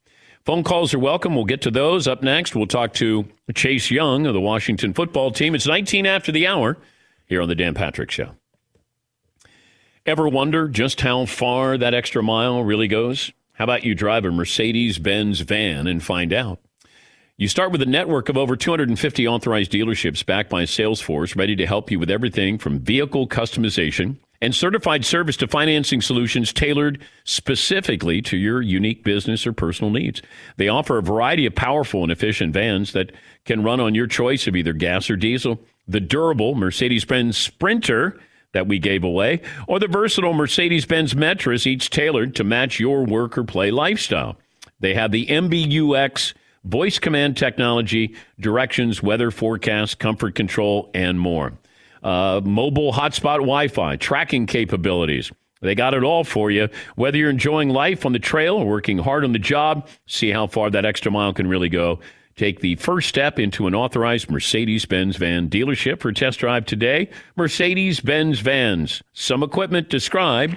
Phone 0.44 0.64
calls 0.64 0.92
are 0.92 0.98
welcome. 0.98 1.36
We'll 1.36 1.44
get 1.44 1.62
to 1.62 1.70
those 1.70 2.08
up 2.08 2.22
next. 2.22 2.56
We'll 2.56 2.66
talk 2.66 2.94
to 2.94 3.26
Chase 3.54 3.92
Young 3.92 4.26
of 4.26 4.34
the 4.34 4.40
Washington 4.40 4.92
football 4.92 5.30
team. 5.30 5.54
It's 5.54 5.68
19 5.68 6.04
after 6.04 6.32
the 6.32 6.48
hour 6.48 6.76
here 7.26 7.40
on 7.40 7.48
the 7.48 7.54
Dan 7.54 7.74
Patrick 7.74 8.10
Show. 8.10 8.32
Ever 10.04 10.28
wonder 10.28 10.66
just 10.66 11.00
how 11.00 11.26
far 11.26 11.78
that 11.78 11.94
extra 11.94 12.24
mile 12.24 12.64
really 12.64 12.88
goes? 12.88 13.30
How 13.52 13.64
about 13.64 13.84
you 13.84 13.94
drive 13.94 14.24
a 14.24 14.32
Mercedes 14.32 14.98
Benz 14.98 15.40
van 15.40 15.86
and 15.86 16.02
find 16.02 16.32
out? 16.32 16.58
You 17.38 17.48
start 17.48 17.72
with 17.72 17.80
a 17.80 17.86
network 17.86 18.28
of 18.28 18.36
over 18.36 18.56
250 18.56 19.26
authorized 19.26 19.72
dealerships 19.72 20.24
backed 20.24 20.50
by 20.50 20.64
Salesforce, 20.64 21.34
ready 21.34 21.56
to 21.56 21.66
help 21.66 21.90
you 21.90 21.98
with 21.98 22.10
everything 22.10 22.58
from 22.58 22.78
vehicle 22.78 23.26
customization 23.26 24.16
and 24.42 24.54
certified 24.54 25.04
service 25.06 25.38
to 25.38 25.48
financing 25.48 26.02
solutions 26.02 26.52
tailored 26.52 27.00
specifically 27.24 28.20
to 28.20 28.36
your 28.36 28.60
unique 28.60 29.02
business 29.02 29.46
or 29.46 29.54
personal 29.54 29.90
needs. 29.90 30.20
They 30.58 30.68
offer 30.68 30.98
a 30.98 31.02
variety 31.02 31.46
of 31.46 31.54
powerful 31.54 32.02
and 32.02 32.12
efficient 32.12 32.52
vans 32.52 32.92
that 32.92 33.12
can 33.46 33.62
run 33.62 33.80
on 33.80 33.94
your 33.94 34.06
choice 34.06 34.46
of 34.46 34.54
either 34.54 34.74
gas 34.74 35.08
or 35.08 35.16
diesel. 35.16 35.58
the 35.88 36.00
durable 36.00 36.54
Mercedes 36.54 37.04
Benz 37.04 37.36
Sprinter 37.36 38.20
that 38.52 38.68
we 38.68 38.78
gave 38.78 39.02
away, 39.02 39.40
or 39.66 39.80
the 39.80 39.88
versatile 39.88 40.34
Mercedes 40.34 40.84
Benz 40.84 41.14
Metris, 41.14 41.66
each 41.66 41.90
tailored 41.90 42.36
to 42.36 42.44
match 42.44 42.78
your 42.78 43.04
work 43.04 43.36
or 43.36 43.42
play 43.42 43.70
lifestyle. 43.70 44.36
They 44.78 44.94
have 44.94 45.10
the 45.10 45.26
MBUX 45.26 46.34
voice 46.64 46.98
command 46.98 47.36
technology, 47.36 48.14
directions, 48.40 49.02
weather 49.02 49.30
forecast, 49.30 49.98
comfort 49.98 50.34
control, 50.34 50.90
and 50.94 51.18
more. 51.18 51.52
Uh, 52.02 52.40
mobile 52.44 52.92
hotspot 52.92 53.36
Wi 53.36 53.68
Fi, 53.68 53.96
tracking 53.96 54.46
capabilities. 54.46 55.30
They 55.60 55.76
got 55.76 55.94
it 55.94 56.02
all 56.02 56.24
for 56.24 56.50
you. 56.50 56.68
Whether 56.96 57.18
you're 57.18 57.30
enjoying 57.30 57.68
life 57.68 58.04
on 58.04 58.12
the 58.12 58.18
trail 58.18 58.56
or 58.56 58.66
working 58.66 58.98
hard 58.98 59.24
on 59.24 59.32
the 59.32 59.38
job, 59.38 59.88
see 60.06 60.30
how 60.30 60.48
far 60.48 60.70
that 60.70 60.84
extra 60.84 61.12
mile 61.12 61.32
can 61.32 61.46
really 61.46 61.68
go. 61.68 62.00
Take 62.34 62.60
the 62.60 62.76
first 62.76 63.08
step 63.08 63.38
into 63.38 63.66
an 63.66 63.74
authorized 63.74 64.30
Mercedes 64.30 64.86
Benz 64.86 65.16
van 65.16 65.48
dealership 65.48 66.00
for 66.00 66.10
test 66.12 66.40
drive 66.40 66.64
today. 66.64 67.10
Mercedes 67.36 68.00
Benz 68.00 68.40
vans. 68.40 69.02
Some 69.12 69.42
equipment 69.42 69.88
described 69.88 70.56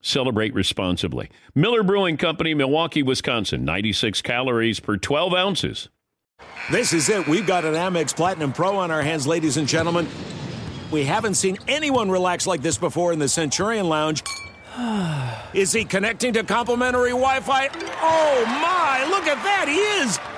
Celebrate 0.00 0.54
responsibly. 0.54 1.30
Miller 1.54 1.82
Brewing 1.82 2.16
Company, 2.16 2.54
Milwaukee, 2.54 3.02
Wisconsin. 3.02 3.64
96 3.64 4.22
calories 4.22 4.80
per 4.80 4.96
12 4.96 5.34
ounces. 5.34 5.88
This 6.70 6.92
is 6.92 7.08
it. 7.08 7.26
We've 7.26 7.46
got 7.46 7.64
an 7.64 7.74
Amex 7.74 8.14
Platinum 8.14 8.52
Pro 8.52 8.76
on 8.76 8.90
our 8.90 9.02
hands, 9.02 9.26
ladies 9.26 9.56
and 9.56 9.66
gentlemen. 9.66 10.06
We 10.90 11.04
haven't 11.04 11.34
seen 11.34 11.58
anyone 11.66 12.10
relax 12.10 12.46
like 12.46 12.62
this 12.62 12.78
before 12.78 13.12
in 13.12 13.18
the 13.18 13.28
Centurion 13.28 13.88
Lounge. 13.88 14.22
Is 15.54 15.72
he 15.72 15.84
connecting 15.84 16.32
to 16.34 16.44
complimentary 16.44 17.10
Wi 17.10 17.40
Fi? 17.40 17.68
Oh, 18.00 18.44
my! 18.46 19.06
Look 19.10 19.26
at 19.26 19.42
that! 19.42 19.66
He 19.66 19.76
is! 19.76 20.37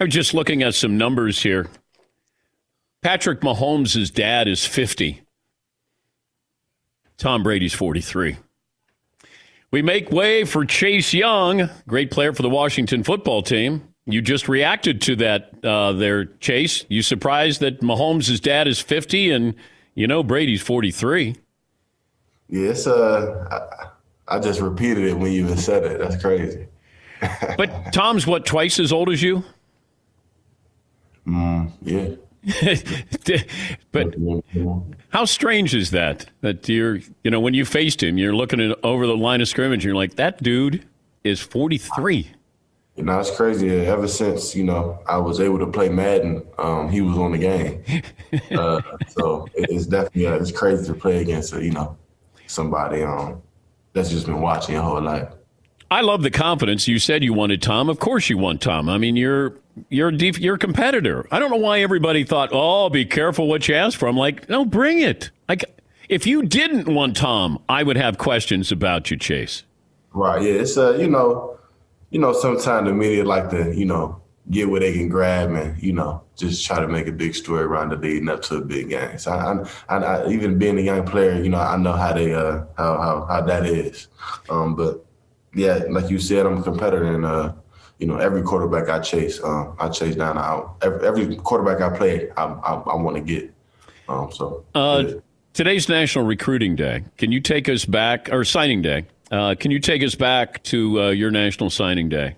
I'm 0.00 0.08
just 0.08 0.32
looking 0.32 0.62
at 0.62 0.74
some 0.74 0.96
numbers 0.96 1.42
here. 1.42 1.68
Patrick 3.02 3.40
Mahomes' 3.42 4.12
dad 4.12 4.48
is 4.48 4.64
50. 4.64 5.20
Tom 7.18 7.42
Brady's 7.42 7.74
43. 7.74 8.38
We 9.70 9.82
make 9.82 10.10
way 10.10 10.44
for 10.44 10.64
Chase 10.64 11.12
Young, 11.12 11.68
great 11.86 12.10
player 12.10 12.32
for 12.32 12.40
the 12.40 12.48
Washington 12.48 13.04
football 13.04 13.42
team. 13.42 13.88
You 14.06 14.22
just 14.22 14.48
reacted 14.48 15.02
to 15.02 15.16
that 15.16 15.52
uh, 15.62 15.92
there, 15.92 16.24
Chase. 16.24 16.86
You 16.88 17.02
surprised 17.02 17.60
that 17.60 17.82
Mahomes' 17.82 18.40
dad 18.40 18.66
is 18.66 18.80
50 18.80 19.30
and, 19.30 19.54
you 19.94 20.06
know, 20.06 20.22
Brady's 20.22 20.62
43. 20.62 21.36
Yes, 22.48 22.86
uh, 22.86 23.92
I, 24.28 24.36
I 24.36 24.40
just 24.40 24.60
repeated 24.60 25.04
it 25.04 25.14
when 25.14 25.30
you 25.30 25.44
even 25.44 25.58
said 25.58 25.84
it. 25.84 25.98
That's 25.98 26.20
crazy. 26.20 26.66
but 27.58 27.92
Tom's 27.92 28.26
what, 28.26 28.46
twice 28.46 28.80
as 28.80 28.92
old 28.92 29.10
as 29.10 29.22
you? 29.22 29.44
Mm, 31.26 31.72
yeah. 31.82 32.14
but 33.92 34.14
how 35.10 35.24
strange 35.24 35.74
is 35.74 35.90
that? 35.90 36.26
That 36.40 36.68
you're, 36.68 37.00
you 37.22 37.30
know, 37.30 37.40
when 37.40 37.54
you 37.54 37.64
faced 37.64 38.02
him, 38.02 38.16
you're 38.16 38.34
looking 38.34 38.60
at, 38.60 38.78
over 38.82 39.06
the 39.06 39.16
line 39.16 39.40
of 39.40 39.48
scrimmage, 39.48 39.78
and 39.78 39.84
you're 39.84 39.94
like, 39.94 40.16
that 40.16 40.42
dude 40.42 40.86
is 41.22 41.40
43. 41.40 42.30
You 42.96 43.04
know, 43.04 43.20
it's 43.20 43.34
crazy. 43.34 43.70
Ever 43.70 44.08
since 44.08 44.54
you 44.54 44.64
know 44.64 44.98
I 45.06 45.16
was 45.16 45.40
able 45.40 45.58
to 45.58 45.66
play 45.66 45.88
Madden, 45.88 46.42
um, 46.58 46.90
he 46.90 47.00
was 47.00 47.16
on 47.16 47.32
the 47.32 47.38
game. 47.38 47.84
uh, 48.50 48.80
so 49.08 49.48
it's 49.54 49.86
definitely 49.86 50.26
uh, 50.26 50.34
it's 50.34 50.52
crazy 50.52 50.86
to 50.86 50.94
play 50.94 51.20
against, 51.22 51.54
uh, 51.54 51.58
you 51.58 51.70
know, 51.70 51.96
somebody 52.46 53.02
um, 53.02 53.40
that's 53.92 54.10
just 54.10 54.26
been 54.26 54.40
watching 54.40 54.74
your 54.74 54.84
whole 54.84 55.00
life. 55.00 55.28
I 55.90 56.02
love 56.02 56.22
the 56.22 56.30
confidence. 56.30 56.86
You 56.86 56.98
said 56.98 57.24
you 57.24 57.32
wanted 57.32 57.62
Tom. 57.62 57.88
Of 57.88 57.98
course 57.98 58.30
you 58.30 58.38
want 58.38 58.62
Tom. 58.62 58.88
I 58.88 58.98
mean, 58.98 59.16
you're 59.16 59.56
you're 59.88 60.12
def- 60.12 60.38
you're 60.38 60.54
a 60.54 60.58
competitor. 60.58 61.26
I 61.30 61.38
don't 61.38 61.50
know 61.50 61.56
why 61.56 61.80
everybody 61.80 62.24
thought, 62.24 62.50
"Oh, 62.52 62.88
be 62.90 63.04
careful 63.04 63.48
what 63.48 63.66
you 63.66 63.74
ask 63.74 63.98
for." 63.98 64.06
I'm 64.06 64.16
like, 64.16 64.48
"No, 64.48 64.64
bring 64.64 65.00
it." 65.00 65.30
Like 65.48 65.64
if 66.08 66.26
you 66.26 66.42
didn't 66.42 66.92
want 66.92 67.16
Tom, 67.16 67.62
I 67.68 67.82
would 67.82 67.96
have 67.96 68.18
questions 68.18 68.70
about 68.70 69.10
you, 69.10 69.16
Chase. 69.16 69.64
Right. 70.12 70.42
Yeah. 70.42 70.52
It's 70.54 70.76
uh, 70.76 70.96
you 70.96 71.08
know, 71.08 71.58
you 72.10 72.18
know, 72.18 72.32
sometimes 72.32 72.86
the 72.86 72.92
media 72.92 73.24
like 73.24 73.50
to, 73.50 73.74
you 73.74 73.84
know, 73.84 74.20
get 74.50 74.68
what 74.68 74.80
they 74.80 74.92
can 74.92 75.08
grab 75.08 75.50
and, 75.52 75.80
you 75.80 75.92
know, 75.92 76.22
just 76.36 76.66
try 76.66 76.80
to 76.80 76.88
make 76.88 77.06
a 77.06 77.12
big 77.12 77.34
story 77.34 77.62
around 77.62 77.90
the 77.90 77.96
leading 77.96 78.28
up 78.28 78.42
to 78.42 78.56
a 78.56 78.60
big 78.60 78.88
game. 78.90 79.18
So 79.18 79.30
I, 79.30 79.64
I, 79.88 80.02
I, 80.02 80.28
even 80.28 80.58
being 80.58 80.78
a 80.78 80.82
young 80.82 81.04
player, 81.06 81.40
you 81.40 81.48
know, 81.48 81.60
I 81.60 81.76
know 81.76 81.92
how 81.92 82.12
they, 82.12 82.34
uh, 82.34 82.64
how, 82.76 82.98
how, 82.98 83.26
how 83.28 83.40
that 83.42 83.66
is. 83.66 84.08
Um, 84.48 84.74
but 84.74 85.04
yeah, 85.54 85.80
like 85.88 86.10
you 86.10 86.18
said, 86.18 86.46
I'm 86.46 86.58
a 86.58 86.62
competitor 86.62 87.04
and, 87.04 87.24
uh, 87.24 87.52
you 87.98 88.06
know, 88.06 88.16
every 88.16 88.42
quarterback 88.42 88.88
I 88.88 88.98
chase, 89.00 89.42
um, 89.42 89.76
I 89.78 89.88
chase 89.88 90.16
down 90.16 90.38
out. 90.38 90.76
Every, 90.82 91.06
every 91.06 91.36
quarterback 91.36 91.80
I 91.80 91.96
play, 91.96 92.30
I, 92.36 92.44
I, 92.44 92.74
I 92.74 92.94
want 92.96 93.16
to 93.16 93.22
get. 93.22 93.52
Um, 94.08 94.30
so. 94.32 94.64
Uh, 94.74 95.04
yeah. 95.06 95.14
Today's 95.52 95.88
National 95.88 96.24
Recruiting 96.24 96.76
Day. 96.76 97.04
Can 97.18 97.32
you 97.32 97.40
take 97.40 97.68
us 97.68 97.84
back, 97.84 98.32
or 98.32 98.44
signing 98.44 98.82
day? 98.82 99.04
Uh, 99.30 99.54
can 99.58 99.70
you 99.70 99.78
take 99.78 100.02
us 100.02 100.14
back 100.14 100.62
to 100.64 101.00
uh, 101.00 101.10
your 101.10 101.30
National 101.30 101.70
Signing 101.70 102.08
Day? 102.08 102.36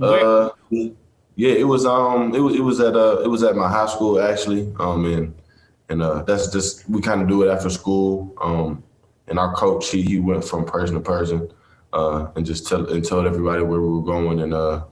Uh, 0.00 0.50
yeah, 0.70 1.52
it 1.52 1.66
was 1.66 1.84
um, 1.84 2.34
it 2.34 2.40
was 2.40 2.54
it 2.54 2.60
was 2.60 2.80
at 2.80 2.96
uh, 2.96 3.20
it 3.22 3.28
was 3.28 3.42
at 3.42 3.56
my 3.56 3.68
high 3.68 3.86
school 3.86 4.20
actually. 4.20 4.72
Um, 4.78 5.04
and 5.04 5.34
and 5.88 6.02
uh, 6.02 6.22
that's 6.22 6.50
just 6.50 6.88
we 6.88 7.02
kind 7.02 7.20
of 7.20 7.28
do 7.28 7.42
it 7.42 7.50
after 7.50 7.68
school. 7.68 8.34
Um, 8.40 8.82
and 9.28 9.38
our 9.38 9.54
coach 9.54 9.90
he 9.90 10.02
he 10.02 10.18
went 10.18 10.44
from 10.44 10.64
person 10.64 10.94
to 10.94 11.00
person, 11.00 11.50
uh, 11.92 12.28
and 12.36 12.44
just 12.44 12.66
tell 12.66 12.86
and 12.92 13.04
told 13.04 13.26
everybody 13.26 13.62
where 13.62 13.80
we 13.80 13.88
were 13.88 14.02
going 14.02 14.40
and 14.40 14.54
uh, 14.54 14.84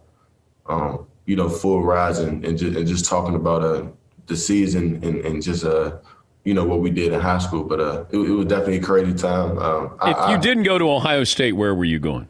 um, 0.66 1.06
you 1.26 1.36
know, 1.36 1.48
full 1.48 1.82
rides 1.82 2.18
and 2.18 2.44
and 2.44 2.58
just, 2.58 2.76
and 2.76 2.86
just 2.86 3.04
talking 3.06 3.34
about 3.34 3.62
uh 3.62 3.86
the 4.26 4.36
season 4.36 5.02
and 5.04 5.16
and 5.24 5.42
just 5.42 5.64
uh 5.64 5.98
you 6.44 6.54
know 6.54 6.64
what 6.64 6.80
we 6.80 6.90
did 6.90 7.12
in 7.12 7.20
high 7.20 7.38
school. 7.38 7.64
But 7.64 7.80
uh, 7.80 8.04
it, 8.10 8.18
it 8.18 8.30
was 8.30 8.46
definitely 8.46 8.78
a 8.78 8.82
crazy 8.82 9.14
time. 9.14 9.58
Um, 9.58 9.98
if 10.02 10.16
I, 10.16 10.32
you 10.32 10.40
didn't 10.40 10.64
go 10.64 10.78
to 10.78 10.90
Ohio 10.90 11.24
State, 11.24 11.52
where 11.52 11.74
were 11.74 11.84
you 11.84 11.98
going? 11.98 12.28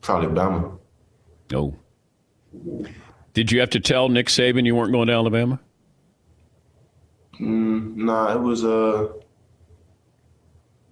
Probably 0.00 0.28
Bama. 0.28 0.78
Oh. 1.52 1.74
Did 3.34 3.52
you 3.52 3.60
have 3.60 3.70
to 3.70 3.80
tell 3.80 4.08
Nick 4.08 4.28
Saban 4.28 4.64
you 4.64 4.74
weren't 4.74 4.92
going 4.92 5.08
to 5.08 5.12
Alabama? 5.12 5.60
Mm, 7.40 7.96
nah, 7.96 8.32
it 8.32 8.40
was 8.40 8.64
a. 8.64 8.70
Uh, 8.70 9.12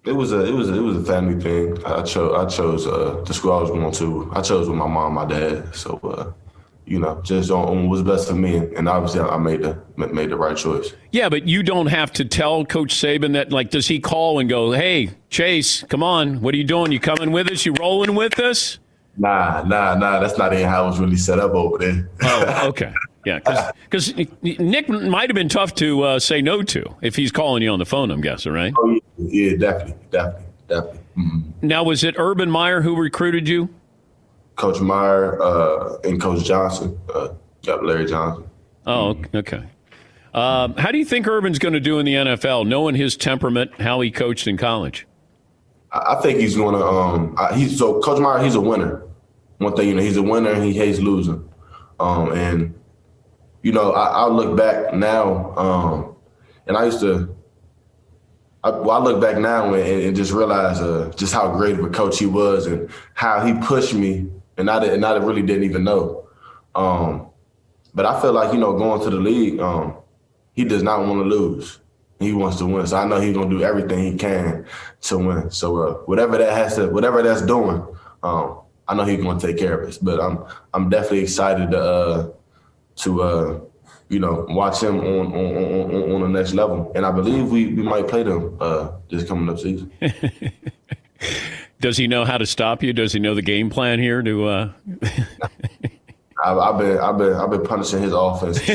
it 0.07 0.13
was 0.13 0.33
a 0.33 0.45
it 0.45 0.53
was 0.53 0.71
a, 0.71 0.75
it 0.75 0.81
was 0.81 0.97
a 0.97 1.05
family 1.05 1.41
thing. 1.41 1.83
I 1.85 2.03
chose 2.03 2.35
I 2.37 2.47
chose 2.47 2.87
uh, 2.87 3.23
the 3.27 3.35
school 3.35 3.53
I 3.53 3.61
was 3.63 3.71
going 3.71 3.93
to. 3.93 4.31
I 4.35 4.43
chose 4.43 4.69
with 4.69 4.77
my 4.77 4.87
mom, 4.87 5.15
my 5.15 5.25
dad. 5.25 5.75
So 5.75 5.99
uh, 6.03 6.33
you 6.87 6.99
know, 6.99 7.21
just 7.23 7.51
on, 7.51 7.69
on 7.69 7.89
what's 7.89 8.03
best 8.03 8.29
for 8.29 8.35
me. 8.35 8.57
And 8.77 8.89
obviously, 8.89 9.21
I 9.21 9.39
made 9.39 9.63
the 9.63 9.81
made 9.97 10.31
the 10.31 10.37
right 10.37 10.57
choice. 10.57 10.95
Yeah, 11.13 11.29
but 11.29 11.49
you 11.49 11.63
don't 11.63 11.87
have 11.87 12.13
to 12.15 12.25
tell 12.25 12.65
Coach 12.65 12.95
Saban 12.95 13.33
that. 13.33 13.51
Like, 13.51 13.71
does 13.71 13.89
he 13.89 14.01
call 14.01 14.39
and 14.39 14.49
go, 14.49 14.73
"Hey, 14.73 15.11
Chase, 15.31 15.83
come 15.85 16.03
on, 16.03 16.41
what 16.43 16.55
are 16.55 16.59
you 16.59 16.65
doing? 16.65 16.93
You 16.93 17.01
coming 17.01 17.33
with 17.33 17.51
us? 17.51 17.65
You 17.65 17.75
rolling 17.81 18.15
with 18.15 18.39
us?" 18.39 18.79
Nah, 19.17 19.63
nah, 19.63 19.95
nah. 19.95 20.21
That's 20.21 20.37
not 20.37 20.53
even 20.53 20.69
how 20.69 20.85
it 20.85 20.89
was 20.89 20.99
really 20.99 21.17
set 21.17 21.39
up 21.39 21.53
over 21.53 21.79
there. 21.79 22.11
oh, 22.23 22.69
okay. 22.69 22.93
Yeah, 23.25 23.73
because 23.85 24.15
Nick 24.43 24.89
might 24.89 25.31
have 25.31 25.35
been 25.35 25.49
tough 25.49 25.75
to 25.77 26.03
uh, 26.03 26.19
say 26.19 26.43
no 26.43 26.63
to 26.63 26.97
if 27.01 27.17
he's 27.17 27.33
calling 27.33 27.63
you 27.63 27.71
on 27.71 27.79
the 27.79 27.87
phone. 27.87 28.11
I'm 28.11 28.21
guessing, 28.21 28.53
right? 28.53 28.73
Oh, 28.79 28.99
yeah, 29.19 29.57
definitely, 29.57 29.95
definitely, 30.11 30.47
definitely. 30.69 31.01
Mm-hmm. 31.17 31.67
Now, 31.67 31.85
was 31.85 32.05
it 32.05 32.15
Urban 32.19 32.51
Meyer 32.51 32.83
who 32.83 32.97
recruited 32.97 33.49
you? 33.49 33.69
Coach 34.57 34.81
Meyer 34.81 35.41
uh, 35.43 35.97
and 36.05 36.21
Coach 36.21 36.45
Johnson. 36.45 36.99
Uh, 37.13 37.29
Larry 37.83 38.07
Johnson. 38.07 38.49
Oh, 38.87 39.17
okay. 39.35 39.65
Um, 40.35 40.75
how 40.75 40.91
do 40.91 40.99
you 40.99 41.05
think 41.05 41.27
Urban's 41.27 41.59
going 41.59 41.75
to 41.75 41.81
do 41.81 41.99
in 41.99 42.07
the 42.07 42.15
NFL, 42.15 42.67
knowing 42.67 42.95
his 42.95 43.17
temperament, 43.17 43.81
how 43.81 44.01
he 44.01 44.11
coached 44.11 44.47
in 44.47 44.57
college? 44.57 45.07
I 45.93 46.17
think 46.17 46.41
he's 46.41 46.57
going 46.57 46.75
to. 46.75 46.85
Um, 46.85 47.37
he's 47.55 47.79
so 47.79 48.01
Coach 48.01 48.21
Meyer. 48.21 48.43
He's 48.43 48.57
a 48.57 48.61
winner. 48.61 49.03
One 49.59 49.77
thing, 49.77 49.89
you 49.89 49.95
know, 49.95 50.03
he's 50.03 50.17
a 50.17 50.23
winner 50.23 50.51
and 50.51 50.65
he 50.65 50.73
hates 50.73 50.99
losing. 50.99 51.49
Um, 52.01 52.33
and 52.33 52.75
you 53.65 53.73
know, 53.73 53.93
I, 53.93 54.25
I 54.25 54.29
look 54.29 54.57
back 54.57 54.95
now, 54.95 55.57
um, 55.57 56.17
and 56.69 56.77
I 56.77 56.85
used 56.85 57.01
to. 57.01 57.35
I, 58.63 58.71
well, 58.71 58.93
I 58.93 58.99
look 58.99 59.21
back 59.21 59.37
now 59.37 59.75
and, 59.75 60.03
and 60.03 60.17
just 60.17 60.33
realize 60.33 60.81
uh, 60.81 61.13
just 61.17 61.35
how 61.35 61.51
great 61.53 61.79
of 61.79 61.85
a 61.85 61.91
coach 61.91 62.19
he 62.19 62.27
was 62.27 62.67
and 62.67 62.89
how 63.13 63.45
he 63.45 63.53
pushed 63.55 63.93
me 63.93 64.31
and 64.57 64.71
I 64.71 64.85
and 64.85 65.05
I 65.05 65.17
really 65.17 65.43
didn't 65.43 65.65
even 65.65 65.85
know. 65.85 66.29
Um, 66.75 67.29
but 67.95 68.07
I 68.07 68.21
feel 68.21 68.33
like 68.33 68.53
you 68.53 68.59
know 68.59 68.77
going 68.77 69.03
to 69.03 69.11
the 69.11 69.17
league, 69.17 69.61
um, 69.61 69.97
he 70.53 70.65
does 70.65 70.83
not 70.83 71.01
want 71.01 71.23
to 71.23 71.25
lose. 71.25 71.81
He 72.21 72.33
wants 72.33 72.59
to 72.59 72.67
win. 72.67 72.87
So 72.87 72.97
I 72.97 73.07
know 73.07 73.21
he's 73.21 73.35
gonna 73.35 73.51
do 73.51 73.63
everything 73.63 74.13
he 74.13 74.17
can 74.17 74.67
to 75.03 75.19
win. 75.19 75.51
So 75.51 75.77
uh, 75.79 75.95
whatever 76.05 76.39
that 76.39 76.53
has 76.53 76.77
to, 76.77 76.89
whatever 76.89 77.23
that's 77.23 77.43
doing, 77.43 77.85
um, 78.23 78.61
I 78.89 78.95
know 78.95 79.05
he's 79.05 79.23
gonna 79.23 79.41
take 79.41 79.59
care 79.59 79.81
of 79.81 79.89
us. 79.89 79.99
But 79.99 80.21
I'm 80.21 80.45
I'm 80.73 80.89
definitely 80.89 81.21
excited 81.21 81.71
to 81.73 81.81
uh, 81.81 82.31
to 82.97 83.23
uh, 83.23 83.61
you 84.09 84.19
know 84.19 84.47
watch 84.49 84.83
him 84.83 85.01
on 85.01 85.27
on, 85.35 85.93
on 85.93 86.13
on 86.13 86.21
the 86.23 86.29
next 86.29 86.55
level. 86.55 86.93
And 86.95 87.05
I 87.05 87.11
believe 87.11 87.51
we 87.51 87.67
we 87.67 87.83
might 87.83 88.09
play 88.09 88.23
them 88.23 88.57
uh, 88.61 88.93
this 89.11 89.25
coming 89.25 89.49
up 89.49 89.59
season. 89.59 89.91
Does 91.81 91.97
he 91.97 92.07
know 92.07 92.25
how 92.25 92.39
to 92.39 92.47
stop 92.47 92.83
you? 92.83 92.93
Does 92.93 93.13
he 93.13 93.19
know 93.21 93.35
the 93.35 93.43
game 93.43 93.69
plan 93.69 93.99
here? 93.99 94.23
To 94.23 94.47
uh... 94.47 94.73
I've, 96.45 96.59
I've, 96.59 96.79
been 96.79 96.99
I've 96.99 97.19
been 97.19 97.33
I've 97.35 97.51
been 97.51 97.63
punishing 97.63 98.03
his 98.03 98.13
offense. 98.13 98.59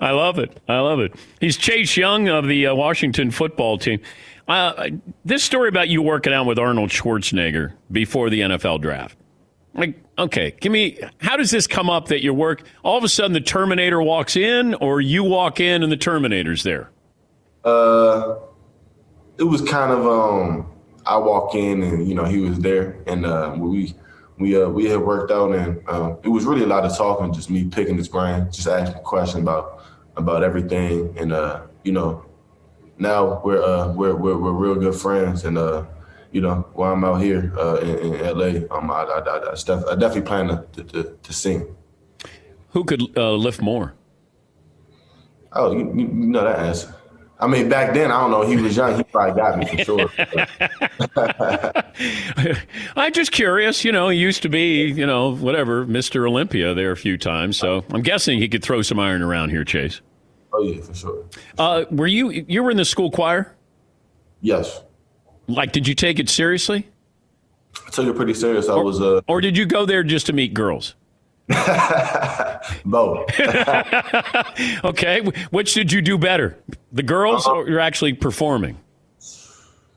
I 0.00 0.10
love 0.10 0.38
it. 0.38 0.60
I 0.68 0.78
love 0.78 1.00
it. 1.00 1.14
He's 1.40 1.56
Chase 1.56 1.96
Young 1.96 2.28
of 2.28 2.46
the 2.46 2.68
uh, 2.68 2.74
Washington 2.74 3.30
football 3.30 3.78
team. 3.78 4.00
Uh, 4.46 4.88
this 5.24 5.42
story 5.42 5.68
about 5.68 5.88
you 5.88 6.00
working 6.00 6.32
out 6.32 6.46
with 6.46 6.58
Arnold 6.58 6.90
Schwarzenegger 6.90 7.72
before 7.90 8.30
the 8.30 8.40
NFL 8.40 8.80
draft. 8.80 9.16
Like, 9.74 10.00
okay, 10.18 10.54
give 10.60 10.72
me. 10.72 10.98
How 11.20 11.36
does 11.36 11.50
this 11.50 11.66
come 11.66 11.88
up 11.88 12.08
that 12.08 12.22
you 12.22 12.34
work? 12.34 12.62
All 12.82 12.98
of 12.98 13.04
a 13.04 13.08
sudden, 13.08 13.32
the 13.32 13.40
Terminator 13.40 14.02
walks 14.02 14.36
in, 14.36 14.74
or 14.74 15.00
you 15.00 15.24
walk 15.24 15.60
in 15.60 15.82
and 15.82 15.90
the 15.90 15.96
Terminator's 15.96 16.62
there? 16.62 16.90
Uh, 17.64 18.36
it 19.38 19.44
was 19.44 19.62
kind 19.62 19.92
of 19.92 20.06
um 20.06 20.66
I 21.06 21.16
walk 21.16 21.54
in 21.54 21.82
and 21.82 22.06
you 22.06 22.14
know 22.14 22.24
he 22.24 22.38
was 22.38 22.58
there 22.58 22.98
and 23.06 23.24
uh, 23.24 23.54
we 23.56 23.94
we 24.38 24.60
uh, 24.60 24.68
we 24.68 24.84
had 24.84 25.00
worked 25.00 25.30
out 25.30 25.54
and 25.54 25.80
uh, 25.88 26.16
it 26.22 26.28
was 26.28 26.44
really 26.44 26.64
a 26.64 26.66
lot 26.66 26.84
of 26.84 26.96
talking, 26.96 27.32
just 27.32 27.50
me 27.50 27.64
picking 27.64 27.96
his 27.96 28.08
brain, 28.08 28.48
just 28.52 28.68
asking 28.68 29.02
questions 29.02 29.42
about 29.42 29.84
about 30.16 30.42
everything 30.42 31.14
and 31.18 31.32
uh, 31.32 31.62
you 31.84 31.92
know 31.92 32.24
now 32.98 33.40
we're 33.44 33.62
uh, 33.62 33.92
we're, 33.92 34.14
we're 34.14 34.36
we're 34.36 34.52
real 34.52 34.74
good 34.74 34.94
friends 34.94 35.44
and 35.44 35.56
uh, 35.56 35.84
you 36.32 36.40
know 36.40 36.66
while 36.74 36.92
I'm 36.92 37.04
out 37.04 37.20
here 37.22 37.52
uh, 37.56 37.76
in, 37.76 38.14
in, 38.14 38.38
LA, 38.38 38.76
um, 38.76 38.90
I, 38.90 39.02
I, 39.02 39.18
I, 39.18 39.52
I, 39.52 39.54
definitely 39.54 40.22
plan 40.22 40.48
to, 40.48 40.84
to, 40.84 41.18
to 41.22 41.32
sing. 41.32 41.74
Who 42.70 42.84
could 42.84 43.02
uh, 43.16 43.32
lift 43.32 43.62
more? 43.62 43.94
Oh, 45.52 45.72
you, 45.72 45.86
you 45.94 46.06
know 46.06 46.44
that 46.44 46.58
answer. 46.58 46.94
I 47.40 47.46
mean, 47.46 47.68
back 47.68 47.94
then, 47.94 48.10
I 48.10 48.20
don't 48.20 48.32
know. 48.32 48.42
He 48.42 48.56
was 48.56 48.76
young. 48.76 48.96
He 48.96 49.04
probably 49.04 49.40
got 49.40 49.58
me 49.58 49.66
for 49.66 49.84
sure. 49.84 50.10
I'm 52.96 53.12
just 53.12 53.30
curious. 53.30 53.84
You 53.84 53.92
know, 53.92 54.08
he 54.08 54.18
used 54.18 54.42
to 54.42 54.48
be, 54.48 54.86
you 54.86 55.06
know, 55.06 55.36
whatever, 55.36 55.86
Mr. 55.86 56.28
Olympia 56.28 56.74
there 56.74 56.90
a 56.90 56.96
few 56.96 57.16
times. 57.16 57.56
So 57.56 57.84
I'm 57.90 58.02
guessing 58.02 58.40
he 58.40 58.48
could 58.48 58.64
throw 58.64 58.82
some 58.82 58.98
iron 58.98 59.22
around 59.22 59.50
here, 59.50 59.64
Chase. 59.64 60.00
Oh 60.52 60.62
yeah, 60.62 60.82
for 60.82 60.94
sure. 60.94 61.24
Uh, 61.58 61.84
were 61.90 62.06
you 62.06 62.30
you 62.30 62.62
were 62.62 62.70
in 62.70 62.76
the 62.76 62.84
school 62.84 63.10
choir? 63.10 63.54
Yes. 64.40 64.82
Like, 65.48 65.72
did 65.72 65.88
you 65.88 65.94
take 65.94 66.18
it 66.18 66.28
seriously? 66.28 66.86
I 67.86 67.90
took 67.90 68.06
it 68.06 68.14
pretty 68.14 68.34
serious. 68.34 68.68
I 68.68 68.74
or, 68.74 68.84
was. 68.84 69.00
Uh, 69.00 69.22
or 69.26 69.40
did 69.40 69.56
you 69.56 69.66
go 69.66 69.86
there 69.86 70.02
just 70.02 70.26
to 70.26 70.32
meet 70.32 70.54
girls? 70.54 70.94
Both. 72.84 73.30
okay. 74.84 75.20
Which 75.50 75.72
did 75.72 75.90
you 75.90 76.02
do 76.02 76.18
better, 76.18 76.58
the 76.92 77.02
girls 77.02 77.46
uh-huh. 77.46 77.56
or 77.56 77.68
you're 77.68 77.80
actually 77.80 78.12
performing? 78.12 78.76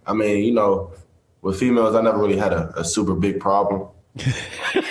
I 0.07 0.13
mean, 0.13 0.45
you 0.45 0.53
know, 0.53 0.93
with 1.41 1.59
females, 1.59 1.95
I 1.95 2.01
never 2.01 2.17
really 2.17 2.37
had 2.37 2.53
a, 2.53 2.71
a 2.79 2.85
super 2.85 3.13
big 3.13 3.39
problem. 3.39 3.89
I 4.19 4.83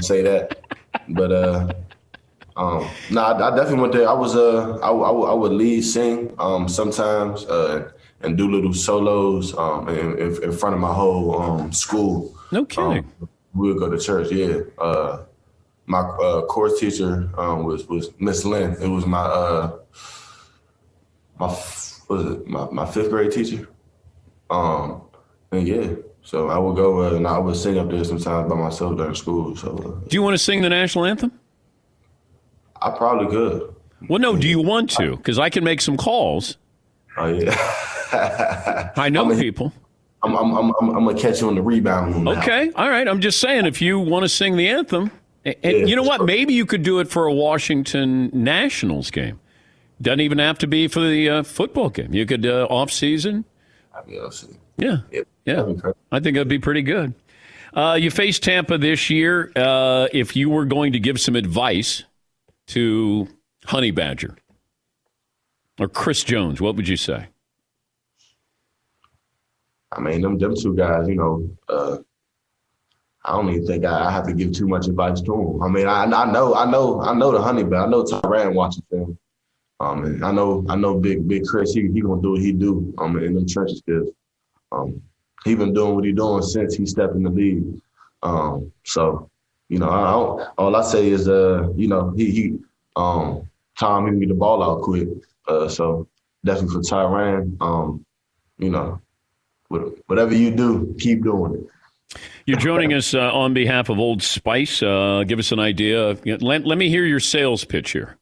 say 0.00 0.22
that, 0.22 0.60
but 1.08 1.32
uh, 1.32 1.72
um, 2.56 2.88
no, 3.10 3.20
nah, 3.20 3.32
I, 3.32 3.52
I, 3.52 3.56
definitely 3.56 3.80
went 3.80 3.92
there. 3.92 4.08
I 4.08 4.12
was 4.12 4.36
uh, 4.36 4.78
I, 4.82 4.90
I, 4.90 5.10
I 5.10 5.34
would 5.34 5.52
lead 5.52 5.82
sing 5.82 6.34
um 6.38 6.68
sometimes 6.68 7.44
uh, 7.46 7.90
and 8.24 8.36
do 8.36 8.50
little 8.50 8.74
solos 8.74 9.56
um 9.56 9.88
in, 9.88 10.42
in 10.42 10.52
front 10.52 10.74
of 10.74 10.80
my 10.80 10.92
whole 10.92 11.40
um 11.40 11.72
school. 11.72 12.34
No 12.50 12.64
kidding. 12.64 13.04
Um, 13.20 13.28
we 13.54 13.68
would 13.68 13.78
go 13.78 13.88
to 13.88 13.98
church. 13.98 14.32
Yeah. 14.32 14.60
Uh, 14.78 15.24
my 15.86 16.00
uh, 16.00 16.42
course 16.46 16.80
teacher 16.80 17.30
um, 17.36 17.64
was 17.64 17.86
was 17.86 18.10
Miss 18.18 18.44
Lynn. 18.44 18.76
It 18.80 18.88
was 18.88 19.06
my 19.06 19.20
uh, 19.20 19.78
my 21.38 21.46
was 21.46 22.02
was 22.08 22.24
it 22.32 22.46
my, 22.46 22.68
my 22.70 22.86
fifth 22.86 23.10
grade 23.10 23.32
teacher. 23.32 23.68
Um, 24.50 25.02
and 25.52 25.66
yeah, 25.66 25.88
so 26.22 26.48
I 26.48 26.58
would 26.58 26.76
go 26.76 27.02
uh, 27.02 27.14
and 27.14 27.26
I 27.26 27.38
would 27.38 27.56
sing 27.56 27.78
up 27.78 27.90
there 27.90 28.04
sometimes 28.04 28.48
by 28.48 28.56
myself 28.56 28.96
during 28.96 29.14
school. 29.14 29.56
So, 29.56 29.76
uh, 29.76 30.08
do 30.08 30.16
you 30.16 30.22
want 30.22 30.34
to 30.34 30.38
sing 30.38 30.62
the 30.62 30.68
national 30.68 31.04
anthem? 31.04 31.32
I 32.80 32.90
probably 32.90 33.28
could. 33.28 33.74
Well, 34.08 34.18
no. 34.18 34.36
Do 34.36 34.48
you 34.48 34.60
want 34.60 34.90
to? 34.92 35.16
Because 35.16 35.38
I 35.38 35.48
can 35.48 35.64
make 35.64 35.80
some 35.80 35.96
calls. 35.96 36.58
Oh 37.16 37.26
yeah. 37.26 37.56
I 38.96 39.08
know 39.08 39.30
I'm 39.30 39.38
people. 39.38 39.72
I'm, 40.22 40.34
I'm, 40.34 40.54
I'm, 40.54 40.72
I'm, 40.78 41.04
gonna 41.04 41.18
catch 41.18 41.40
you 41.40 41.48
on 41.48 41.54
the 41.54 41.62
rebound. 41.62 42.26
Okay, 42.26 42.70
all 42.74 42.88
right. 42.88 43.06
I'm 43.06 43.20
just 43.20 43.40
saying, 43.40 43.66
if 43.66 43.82
you 43.82 43.98
want 43.98 44.24
to 44.24 44.28
sing 44.28 44.56
the 44.56 44.68
anthem, 44.68 45.10
and 45.44 45.56
yeah, 45.62 45.70
you 45.70 45.96
know 45.96 46.02
what? 46.02 46.18
Sure. 46.18 46.26
Maybe 46.26 46.54
you 46.54 46.64
could 46.64 46.82
do 46.82 47.00
it 47.00 47.08
for 47.08 47.26
a 47.26 47.32
Washington 47.32 48.30
Nationals 48.32 49.10
game. 49.10 49.38
Doesn't 50.00 50.20
even 50.20 50.38
have 50.38 50.58
to 50.58 50.66
be 50.66 50.88
for 50.88 51.00
the 51.00 51.28
uh, 51.28 51.42
football 51.42 51.90
game. 51.90 52.14
You 52.14 52.24
could 52.26 52.46
uh, 52.46 52.66
off 52.70 52.90
season. 52.90 53.44
Yeah, 54.76 54.98
yep. 55.12 55.28
yeah. 55.44 55.72
I 56.10 56.20
think 56.20 56.34
that'd 56.34 56.48
be 56.48 56.58
pretty 56.58 56.82
good. 56.82 57.14
Uh, 57.74 57.98
you 58.00 58.10
face 58.10 58.38
Tampa 58.38 58.78
this 58.78 59.10
year. 59.10 59.52
Uh, 59.54 60.08
if 60.12 60.36
you 60.36 60.48
were 60.48 60.64
going 60.64 60.92
to 60.92 60.98
give 60.98 61.20
some 61.20 61.36
advice 61.36 62.04
to 62.68 63.28
Honey 63.66 63.90
Badger 63.90 64.36
or 65.78 65.88
Chris 65.88 66.24
Jones, 66.24 66.60
what 66.60 66.76
would 66.76 66.88
you 66.88 66.96
say? 66.96 67.28
I 69.96 70.00
mean, 70.00 70.20
them 70.20 70.38
them 70.38 70.54
two 70.54 70.74
guys, 70.74 71.08
you 71.08 71.16
know, 71.16 71.48
uh, 71.68 71.98
I 73.24 73.32
don't 73.32 73.48
even 73.50 73.66
think 73.66 73.84
I, 73.84 74.08
I, 74.08 74.10
have 74.10 74.26
to 74.26 74.34
give 74.34 74.52
too 74.52 74.68
much 74.68 74.86
advice 74.86 75.20
to 75.22 75.32
them. 75.32 75.62
I 75.62 75.68
mean, 75.68 75.86
I, 75.86 76.04
I 76.04 76.30
know, 76.30 76.54
I 76.54 76.70
know, 76.70 77.00
I 77.00 77.14
know 77.14 77.32
the 77.32 77.40
honey, 77.40 77.64
but 77.64 77.76
I 77.78 77.86
know 77.86 78.04
Tyrann 78.04 78.54
watching 78.54 78.82
film. 78.90 79.18
Um, 79.80 80.04
and 80.04 80.24
I 80.24 80.30
know, 80.30 80.64
I 80.68 80.76
know, 80.76 80.98
big, 80.98 81.26
big 81.26 81.44
Chris, 81.46 81.72
he 81.72 81.82
he 81.92 82.00
gonna 82.00 82.20
do 82.22 82.32
what 82.32 82.40
he 82.40 82.52
do. 82.52 82.94
Um, 82.98 83.18
in 83.18 83.34
them 83.34 83.46
trenches, 83.46 83.82
because 83.82 84.12
um, 84.72 85.02
he 85.44 85.54
been 85.54 85.74
doing 85.74 85.94
what 85.94 86.04
he 86.04 86.12
doing 86.12 86.42
since 86.42 86.74
he 86.74 86.86
stepped 86.86 87.14
in 87.14 87.22
the 87.22 87.30
league. 87.30 87.64
Um, 88.22 88.72
so, 88.84 89.30
you 89.68 89.78
know, 89.78 89.88
I 89.88 90.52
all 90.58 90.76
I 90.76 90.82
say 90.82 91.08
is, 91.08 91.28
uh, 91.28 91.68
you 91.76 91.88
know, 91.88 92.12
he 92.16 92.30
he 92.30 92.58
um, 92.96 93.48
Tom 93.78 94.06
hit 94.06 94.14
me 94.14 94.26
the 94.26 94.34
ball 94.34 94.62
out 94.62 94.82
quick. 94.82 95.08
Uh, 95.48 95.68
so 95.68 96.08
definitely 96.44 96.74
for 96.74 96.80
Tyrann, 96.80 97.56
um, 97.60 98.04
you 98.58 98.70
know, 98.70 99.00
whatever 99.68 100.34
you 100.34 100.50
do, 100.50 100.94
keep 100.98 101.22
doing 101.22 101.54
it. 101.54 102.18
You're 102.46 102.58
joining 102.58 102.92
us 102.92 103.14
uh, 103.14 103.32
on 103.32 103.54
behalf 103.54 103.88
of 103.88 103.98
Old 103.98 104.22
Spice. 104.22 104.82
Uh, 104.82 105.24
give 105.26 105.38
us 105.38 105.50
an 105.50 105.58
idea. 105.58 106.16
Let, 106.24 106.64
let 106.64 106.78
me 106.78 106.88
hear 106.88 107.04
your 107.04 107.20
sales 107.20 107.64
pitch 107.64 107.92
here. 107.92 108.18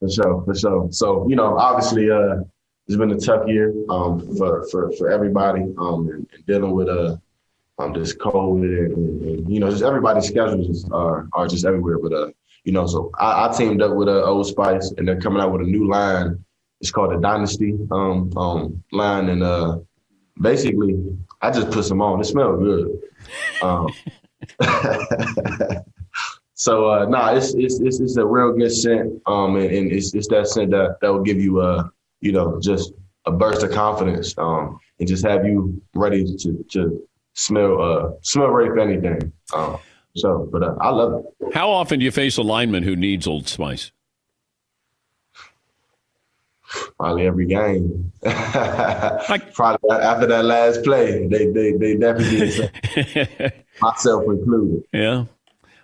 For 0.00 0.08
sure, 0.08 0.42
for 0.44 0.54
sure. 0.54 0.88
So, 0.92 1.28
you 1.28 1.36
know, 1.36 1.58
obviously, 1.58 2.10
uh, 2.10 2.36
it's 2.86 2.96
been 2.96 3.10
a 3.10 3.18
tough 3.18 3.46
year 3.48 3.74
um, 3.90 4.20
for, 4.36 4.66
for, 4.70 4.92
for 4.92 5.10
everybody 5.10 5.62
um, 5.78 6.08
and, 6.08 6.26
and 6.32 6.46
dealing 6.46 6.70
with 6.70 6.88
uh, 6.88 7.16
um, 7.78 7.92
this 7.92 8.14
COVID 8.14 8.62
and, 8.62 8.96
and, 8.96 9.22
and, 9.22 9.52
you 9.52 9.60
know, 9.60 9.68
just 9.68 9.82
everybody's 9.82 10.28
schedules 10.28 10.88
are, 10.92 11.28
are 11.32 11.48
just 11.48 11.66
everywhere. 11.66 11.98
But, 11.98 12.12
uh, 12.12 12.30
you 12.64 12.72
know, 12.72 12.86
so 12.86 13.10
I, 13.18 13.48
I 13.48 13.52
teamed 13.54 13.82
up 13.82 13.94
with 13.94 14.08
uh, 14.08 14.22
Old 14.22 14.46
Spice 14.46 14.92
and 14.96 15.06
they're 15.06 15.20
coming 15.20 15.42
out 15.42 15.52
with 15.52 15.62
a 15.62 15.66
new 15.66 15.88
line. 15.88 16.42
It's 16.80 16.92
called 16.92 17.10
the 17.10 17.20
Dynasty 17.20 17.76
um, 17.90 18.32
um, 18.36 18.84
line. 18.92 19.28
And, 19.28 19.42
uh, 19.42 19.78
basically, 20.40 20.96
I 21.40 21.50
just 21.50 21.70
put 21.70 21.84
some 21.84 22.00
on. 22.02 22.20
It 22.20 22.24
smelled 22.24 22.60
good. 22.60 23.00
Um, 23.62 23.88
so 26.54 26.90
uh, 26.90 27.06
nah, 27.06 27.34
it's, 27.34 27.54
it's 27.54 27.80
it's 27.80 28.00
it's 28.00 28.16
a 28.16 28.26
real 28.26 28.52
good 28.52 28.70
scent. 28.72 29.20
Um, 29.26 29.56
and, 29.56 29.70
and 29.70 29.92
it's 29.92 30.14
it's 30.14 30.28
that 30.28 30.48
scent 30.48 30.70
that 30.70 30.96
that 31.00 31.12
will 31.12 31.22
give 31.22 31.40
you 31.40 31.60
a 31.60 31.90
you 32.20 32.32
know 32.32 32.58
just 32.60 32.92
a 33.26 33.32
burst 33.32 33.62
of 33.62 33.70
confidence. 33.70 34.34
Um, 34.38 34.78
and 34.98 35.08
just 35.08 35.24
have 35.24 35.44
you 35.44 35.80
ready 35.94 36.24
to 36.36 36.64
to 36.70 37.08
smell 37.34 37.80
uh 37.80 38.10
smell 38.22 38.48
ready 38.48 38.70
for 38.70 38.80
anything. 38.80 39.32
Um, 39.54 39.78
so, 40.16 40.48
but 40.50 40.62
uh, 40.62 40.74
I 40.80 40.90
love 40.90 41.24
it. 41.40 41.54
How 41.54 41.70
often 41.70 42.00
do 42.00 42.04
you 42.04 42.10
face 42.10 42.36
a 42.38 42.42
lineman 42.42 42.82
who 42.82 42.96
needs 42.96 43.26
Old 43.26 43.48
Spice? 43.48 43.92
Probably 46.98 47.26
every 47.26 47.46
game. 47.46 48.12
Probably 48.22 49.90
after 49.90 50.26
that 50.26 50.44
last 50.44 50.84
play, 50.84 51.26
they 51.26 51.46
they 51.50 51.72
they 51.72 51.96
definitely 51.96 52.50
did 52.50 53.52
myself 53.80 54.24
included. 54.24 54.84
Yeah. 54.92 55.24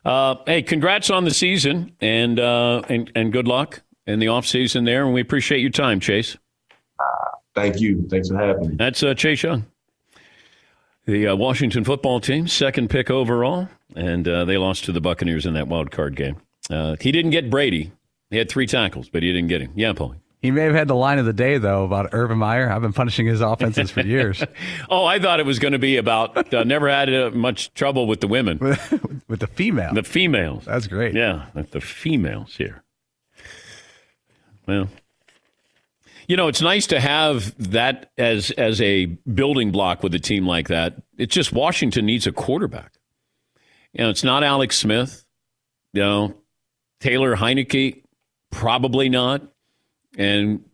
Uh, 0.05 0.37
hey, 0.47 0.63
congrats 0.63 1.09
on 1.09 1.25
the 1.25 1.31
season 1.31 1.93
and 2.01 2.39
uh, 2.39 2.83
and 2.89 3.11
and 3.15 3.33
good 3.33 3.49
luck 3.49 3.83
in 4.07 4.19
the 4.19 4.29
off 4.29 4.47
season 4.47 4.85
there, 4.85 5.05
and 5.05 5.15
we 5.15 5.23
appreciate 5.23 5.61
your 5.61 5.71
time, 5.71 6.01
Chase. 6.01 6.37
Uh, 7.01 7.37
thank 7.55 7.81
you. 7.81 8.07
Thanks 8.11 8.29
for 8.29 8.37
having 8.37 8.71
me. 8.71 8.77
That's 8.77 9.03
uh, 9.03 9.15
Chase 9.15 9.43
Young, 9.43 9.65
the 11.07 11.29
uh, 11.29 11.37
Washington 11.37 11.85
football 11.85 12.21
team, 12.21 12.47
second 12.47 12.91
pick 12.91 13.11
overall, 13.11 13.69
and 13.97 14.29
uh, 14.29 14.45
they 14.45 14.59
lost 14.59 14.85
to 14.85 14.93
the 14.93 15.01
Buccaneers 15.01 15.47
in 15.47 15.55
that 15.55 15.69
wild 15.69 15.91
card 15.91 16.15
game. 16.17 16.37
he 17.01 17.11
didn't 17.11 17.31
get 17.31 17.49
Brady. 17.49 17.93
He 18.29 18.37
had 18.37 18.51
three 18.51 18.67
tackles, 18.67 19.09
but 19.09 19.23
he 19.23 19.33
didn't 19.33 19.49
get 19.49 19.63
him. 19.63 19.73
Yeah, 19.75 19.95
Paul. 19.95 20.17
He 20.45 20.51
may 20.51 20.65
have 20.65 20.75
had 20.75 20.89
the 20.89 20.95
line 20.95 21.19
of 21.19 21.25
the 21.25 21.33
day 21.33 21.57
though 21.57 21.85
about 21.85 22.11
Urban 22.13 22.37
Meyer. 22.37 22.71
I've 22.71 22.83
been 22.83 22.93
punishing 22.93 23.25
his 23.25 23.41
offenses 23.41 23.91
for 23.91 24.03
years. 24.03 24.45
oh, 24.91 25.07
I 25.07 25.19
thought 25.19 25.41
it 25.41 25.47
was 25.47 25.59
going 25.59 25.73
to 25.73 25.79
be 25.79 25.97
about 25.97 26.53
uh, 26.53 26.65
never 26.65 26.91
had 26.91 27.11
uh, 27.11 27.31
much 27.31 27.73
trouble 27.73 28.07
with 28.07 28.21
the 28.21 28.29
women, 28.29 28.59
with 29.27 29.41
the 29.41 29.47
female, 29.47 29.95
the 29.95 30.03
females. 30.03 30.67
That's 30.67 30.87
great. 30.87 31.15
Yeah, 31.15 31.47
the 31.55 31.81
females 31.81 32.57
here. 32.57 32.85
Well, 34.69 34.89
you 36.29 36.37
know, 36.37 36.49
it's 36.49 36.61
nice 36.61 36.89
to 36.89 37.01
have 37.01 37.55
that 37.71 38.13
as 38.19 38.51
as 38.51 38.83
a 38.83 39.07
building 39.07 39.73
block 39.73 40.03
with 40.03 40.15
a 40.15 40.21
team 40.21 40.47
like 40.47 40.69
that. 40.69 40.97
It's 41.17 41.35
just 41.35 41.55
Washington 41.55 42.05
needs 42.05 42.27
a 42.27 42.33
quarterback. 42.33 42.93
You 43.95 44.05
know, 44.05 44.11
it's 44.11 44.25
not 44.25 44.45
Alex 44.45 44.77
Smith. 44.77 45.25
You 45.95 46.03
know, 46.03 46.35
Taylor 47.01 47.35
Heinicke, 47.35 48.03
probably 48.51 49.09
not. 49.09 49.54
And 50.17 50.65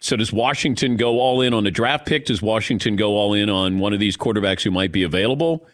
so 0.00 0.16
does 0.16 0.32
Washington 0.32 0.96
go 0.96 1.18
all 1.18 1.40
in 1.40 1.54
on 1.54 1.66
a 1.66 1.70
draft 1.70 2.06
pick? 2.06 2.26
Does 2.26 2.40
Washington 2.40 2.96
go 2.96 3.16
all 3.16 3.34
in 3.34 3.50
on 3.50 3.78
one 3.78 3.92
of 3.92 4.00
these 4.00 4.16
quarterbacks 4.16 4.62
who 4.62 4.70
might 4.70 4.92
be 4.92 5.02
available? 5.02 5.66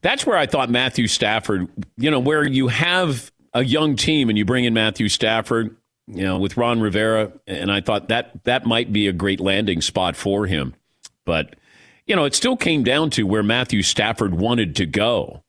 That's 0.00 0.24
where 0.24 0.36
I 0.36 0.46
thought 0.46 0.70
Matthew 0.70 1.08
Stafford, 1.08 1.68
you 1.96 2.10
know, 2.10 2.20
where 2.20 2.46
you 2.46 2.68
have 2.68 3.32
a 3.52 3.64
young 3.64 3.96
team 3.96 4.28
and 4.28 4.38
you 4.38 4.44
bring 4.44 4.64
in 4.64 4.74
Matthew 4.74 5.08
Stafford, 5.08 5.76
you 6.06 6.22
know, 6.22 6.38
with 6.38 6.56
Ron 6.56 6.80
Rivera, 6.80 7.32
and 7.46 7.72
I 7.72 7.80
thought 7.80 8.08
that 8.08 8.44
that 8.44 8.64
might 8.64 8.92
be 8.92 9.08
a 9.08 9.12
great 9.12 9.40
landing 9.40 9.80
spot 9.80 10.14
for 10.14 10.46
him. 10.46 10.74
But, 11.24 11.56
you 12.06 12.14
know, 12.14 12.24
it 12.24 12.34
still 12.34 12.56
came 12.56 12.84
down 12.84 13.10
to 13.10 13.24
where 13.24 13.42
Matthew 13.42 13.82
Stafford 13.82 14.34
wanted 14.34 14.76
to 14.76 14.86
go. 14.86 15.42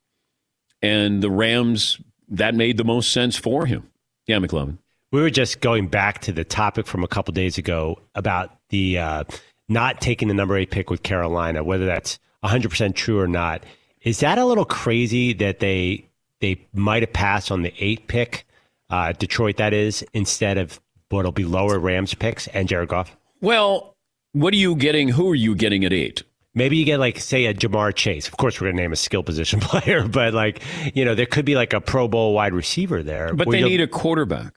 And 0.82 1.22
the 1.22 1.30
Rams, 1.30 2.02
that 2.30 2.56
made 2.56 2.78
the 2.78 2.84
most 2.84 3.12
sense 3.12 3.38
for 3.38 3.65
him. 3.65 3.89
Yeah, 4.26 4.38
McLovin. 4.38 4.80
We 5.12 5.22
were 5.22 5.30
just 5.30 5.62
going 5.62 5.88
back 5.88 6.19
to 6.22 6.32
the 6.32 6.43
topic 6.43 6.86
from 6.86 7.04
a 7.04 7.08
couple 7.08 7.34
days 7.34 7.58
ago 7.58 8.00
about 8.13 8.52
the 8.69 9.00
uh, 9.00 9.24
not 9.67 10.02
taking 10.02 10.28
the 10.28 10.34
number 10.34 10.56
eight 10.58 10.72
pick 10.72 10.89
with 10.89 11.04
Carolina, 11.04 11.63
whether 11.63 11.86
that's 11.86 12.19
100% 12.43 12.95
true 12.95 13.19
or 13.19 13.28
not. 13.28 13.63
Is 14.02 14.19
that 14.19 14.38
a 14.38 14.45
little 14.45 14.65
crazy 14.65 15.34
that 15.34 15.60
they 15.60 16.06
they 16.41 16.65
might 16.74 17.04
have 17.04 17.12
passed 17.12 17.52
on 17.52 17.63
the 17.63 17.74
eight 17.80 18.08
pick, 18.08 18.45
uh, 18.89 19.12
Detroit 19.13 19.58
that 19.58 19.74
is, 19.74 20.06
instead 20.13 20.58
of 20.58 20.80
what'll 21.10 21.32
be 21.32 21.43
lower 21.43 21.78
Rams 21.80 22.13
picks 22.13 22.48
and 22.48 22.67
Jared 22.67 22.89
Goff? 22.89 23.15
Well, 23.41 23.95
what 24.32 24.54
are 24.54 24.58
you 24.58 24.76
getting? 24.76 25.10
Who 25.10 25.30
are 25.32 25.36
you 25.36 25.56
getting 25.56 25.84
at 25.84 25.91
eight? 25.91 26.24
Maybe 26.56 26.78
you 26.78 26.86
get 26.86 27.00
like, 27.00 27.19
say, 27.19 27.45
a 27.45 27.54
Ja'Marr 27.54 27.93
Chase. 27.93 28.28
Of 28.28 28.38
course, 28.38 28.60
we're 28.60 28.67
going 28.67 28.78
to 28.78 28.84
name 28.84 28.93
a 28.93 28.95
skill 28.95 29.24
position 29.24 29.60
player, 29.62 30.08
but 30.08 30.34
like, 30.34 30.62
you 30.93 31.04
know, 31.06 31.15
there 31.15 31.26
could 31.26 31.45
be 31.45 31.56
like 31.56 31.74
a 31.74 31.82
Pro 31.82 32.08
Bowl 32.08 32.34
wide 32.34 32.54
receiver 32.54 33.04
there. 33.04 33.34
But 33.34 33.50
they 33.50 33.63
need 33.63 33.82
a 33.82 33.88
quarterback. 33.88 34.54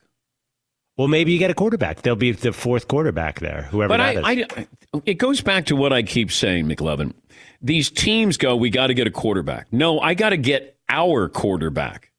Well, 1.02 1.08
maybe 1.08 1.32
you 1.32 1.38
get 1.40 1.50
a 1.50 1.54
quarterback. 1.54 2.02
They'll 2.02 2.14
be 2.14 2.30
the 2.30 2.52
fourth 2.52 2.86
quarterback 2.86 3.40
there, 3.40 3.62
whoever 3.72 3.88
but 3.88 3.96
that 3.96 4.24
I, 4.24 4.46
I, 4.54 4.68
it 5.04 5.14
goes 5.14 5.40
back 5.40 5.66
to 5.66 5.74
what 5.74 5.92
I 5.92 6.04
keep 6.04 6.30
saying, 6.30 6.66
McLovin. 6.66 7.12
These 7.60 7.90
teams 7.90 8.36
go, 8.36 8.54
we 8.54 8.70
got 8.70 8.86
to 8.86 8.94
get 8.94 9.08
a 9.08 9.10
quarterback. 9.10 9.66
No, 9.72 9.98
I 9.98 10.14
got 10.14 10.28
to 10.28 10.36
get 10.36 10.78
our 10.88 11.28
quarterback. 11.28 12.12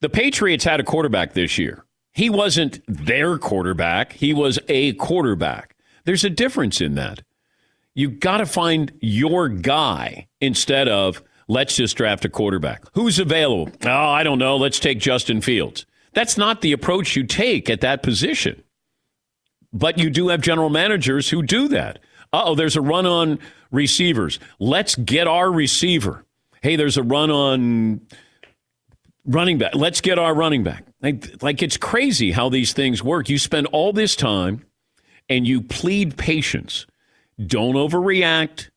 The 0.00 0.08
Patriots 0.08 0.64
had 0.64 0.80
a 0.80 0.82
quarterback 0.82 1.34
this 1.34 1.56
year. 1.56 1.84
He 2.10 2.28
wasn't 2.28 2.80
their 2.88 3.38
quarterback, 3.38 4.12
he 4.14 4.34
was 4.34 4.58
a 4.68 4.94
quarterback. 4.94 5.76
There's 6.04 6.24
a 6.24 6.30
difference 6.30 6.80
in 6.80 6.96
that. 6.96 7.22
You 7.94 8.10
got 8.10 8.38
to 8.38 8.46
find 8.46 8.90
your 9.00 9.48
guy 9.48 10.26
instead 10.40 10.88
of 10.88 11.22
let's 11.46 11.76
just 11.76 11.96
draft 11.96 12.24
a 12.24 12.28
quarterback. 12.28 12.82
Who's 12.94 13.20
available? 13.20 13.70
Oh, 13.84 13.88
I 13.88 14.24
don't 14.24 14.40
know. 14.40 14.56
Let's 14.56 14.80
take 14.80 14.98
Justin 14.98 15.40
Fields. 15.40 15.86
That's 16.18 16.36
not 16.36 16.62
the 16.62 16.72
approach 16.72 17.14
you 17.14 17.22
take 17.22 17.70
at 17.70 17.80
that 17.82 18.02
position. 18.02 18.64
But 19.72 19.98
you 19.98 20.10
do 20.10 20.26
have 20.30 20.40
general 20.40 20.68
managers 20.68 21.30
who 21.30 21.44
do 21.44 21.68
that. 21.68 22.00
oh, 22.32 22.56
there's 22.56 22.74
a 22.74 22.80
run 22.80 23.06
on 23.06 23.38
receivers. 23.70 24.40
Let's 24.58 24.96
get 24.96 25.28
our 25.28 25.48
receiver. 25.48 26.24
Hey, 26.60 26.74
there's 26.74 26.96
a 26.96 27.04
run 27.04 27.30
on 27.30 28.00
running 29.26 29.58
back. 29.58 29.76
Let's 29.76 30.00
get 30.00 30.18
our 30.18 30.34
running 30.34 30.64
back. 30.64 30.86
Like, 31.00 31.40
like 31.40 31.62
it's 31.62 31.76
crazy 31.76 32.32
how 32.32 32.48
these 32.48 32.72
things 32.72 33.00
work. 33.00 33.28
You 33.28 33.38
spend 33.38 33.68
all 33.68 33.92
this 33.92 34.16
time 34.16 34.66
and 35.28 35.46
you 35.46 35.62
plead 35.62 36.16
patience. 36.16 36.84
Don't 37.46 37.76
overreact. 37.76 38.70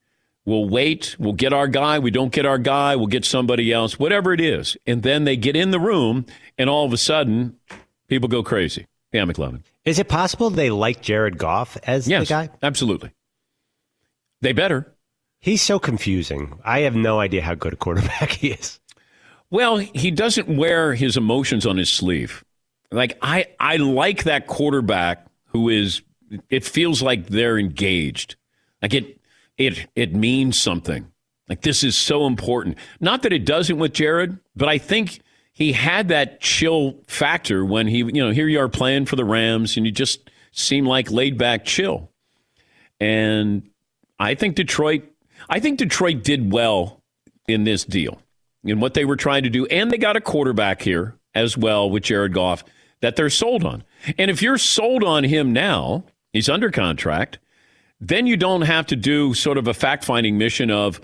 We'll 0.44 0.68
wait. 0.68 1.16
We'll 1.20 1.34
get 1.34 1.54
our 1.54 1.68
guy. 1.68 2.00
We 2.00 2.10
don't 2.10 2.32
get 2.32 2.46
our 2.48 2.58
guy. 2.58 2.96
We'll 2.96 3.08
get 3.08 3.26
somebody 3.26 3.72
else, 3.72 4.00
whatever 4.00 4.34
it 4.34 4.42
is. 4.42 4.76
And 4.88 5.04
then 5.04 5.24
they 5.24 5.38
get 5.38 5.56
in 5.56 5.70
the 5.70 5.80
room, 5.80 6.26
and 6.58 6.70
all 6.70 6.86
of 6.86 6.94
a 6.94 6.98
sudden, 6.98 7.58
people 8.08 8.30
go 8.30 8.44
crazy. 8.44 8.88
Yeah, 9.12 9.24
McLovin. 9.26 9.64
Is 9.84 10.00
it 10.00 10.08
possible 10.08 10.50
they 10.50 10.70
like 10.70 11.02
Jared 11.02 11.38
Goff 11.38 11.78
as 11.84 12.08
yes, 12.08 12.28
the 12.28 12.34
guy? 12.34 12.50
Absolutely. 12.62 13.12
They 14.42 14.54
better. 14.54 14.94
He's 15.40 15.62
so 15.62 15.80
confusing. 15.80 16.60
I 16.64 16.82
have 16.82 16.96
no 16.96 17.20
idea 17.20 17.42
how 17.42 17.56
good 17.56 17.74
a 17.74 17.76
quarterback 17.76 18.32
he 18.32 18.50
is. 18.50 18.80
Well, 19.50 19.78
he 19.78 20.12
doesn't 20.12 20.56
wear 20.56 20.94
his 20.94 21.18
emotions 21.18 21.66
on 21.66 21.78
his 21.78 21.90
sleeve. 21.90 22.44
Like 22.92 23.18
I, 23.22 23.48
I 23.60 23.78
like 23.78 24.24
that 24.24 24.48
quarterback 24.48 25.28
who 25.48 25.70
is. 25.70 26.02
It 26.50 26.64
feels 26.64 27.02
like 27.02 27.28
they're 27.28 27.60
engaged. 27.60 28.36
Like 28.82 28.94
it, 28.94 29.20
it, 29.58 29.88
it 29.96 30.16
means 30.16 30.58
something. 30.58 31.12
Like 31.50 31.62
this 31.62 31.84
is 31.84 31.98
so 31.98 32.26
important. 32.26 32.78
Not 33.02 33.24
that 33.24 33.34
it 33.34 33.46
doesn't 33.46 33.78
with 33.78 33.94
Jared, 33.94 34.40
but 34.56 34.70
I 34.70 34.78
think 34.78 35.21
he 35.54 35.74
had 35.74 36.08
that 36.08 36.40
chill 36.42 36.96
factor 37.08 37.64
when 37.66 37.88
he, 37.88 37.98
you 37.98 38.14
know, 38.14 38.32
here 38.32 38.48
you 38.48 38.60
are 38.60 38.70
playing 38.70 39.06
for 39.06 39.16
the 39.16 39.26
Rams, 39.26 39.78
and 39.78 39.86
you 39.86 39.92
just 39.92 40.30
seem 40.52 40.86
like 40.86 41.12
laid 41.12 41.38
back 41.38 41.66
chill. 41.66 42.10
And 43.00 43.70
I 44.20 44.36
think 44.36 44.56
Detroit, 44.56 45.04
I 45.50 45.60
think 45.60 45.80
Detroit 45.80 46.24
did 46.24 46.52
well 46.52 47.02
in 47.48 47.64
this 47.64 47.84
deal 47.84 48.22
in 48.64 48.80
what 48.80 48.94
they 48.94 49.06
were 49.06 49.16
trying 49.16 49.44
to 49.44 49.50
do, 49.50 49.66
and 49.68 49.92
they 49.92 49.98
got 49.98 50.16
a 50.16 50.22
quarterback 50.22 50.82
here 50.82 51.16
as 51.34 51.58
well 51.58 51.90
with 51.90 52.04
Jared 52.04 52.34
Goff 52.34 52.64
that 53.02 53.16
they're 53.16 53.30
sold 53.30 53.64
on. 53.64 53.84
And 54.18 54.30
if 54.30 54.42
you're 54.42 54.58
sold 54.58 55.04
on 55.04 55.24
him 55.24 55.52
now, 55.54 56.04
he's 56.34 56.50
under 56.50 56.70
contract, 56.70 57.40
then 58.00 58.28
you 58.28 58.38
don't 58.38 58.62
have 58.62 58.86
to 58.88 58.96
do 58.96 59.34
sort 59.34 59.58
of 59.58 59.68
a 59.68 59.74
fact 59.74 60.04
finding 60.04 60.38
mission 60.38 60.72
of, 60.72 61.02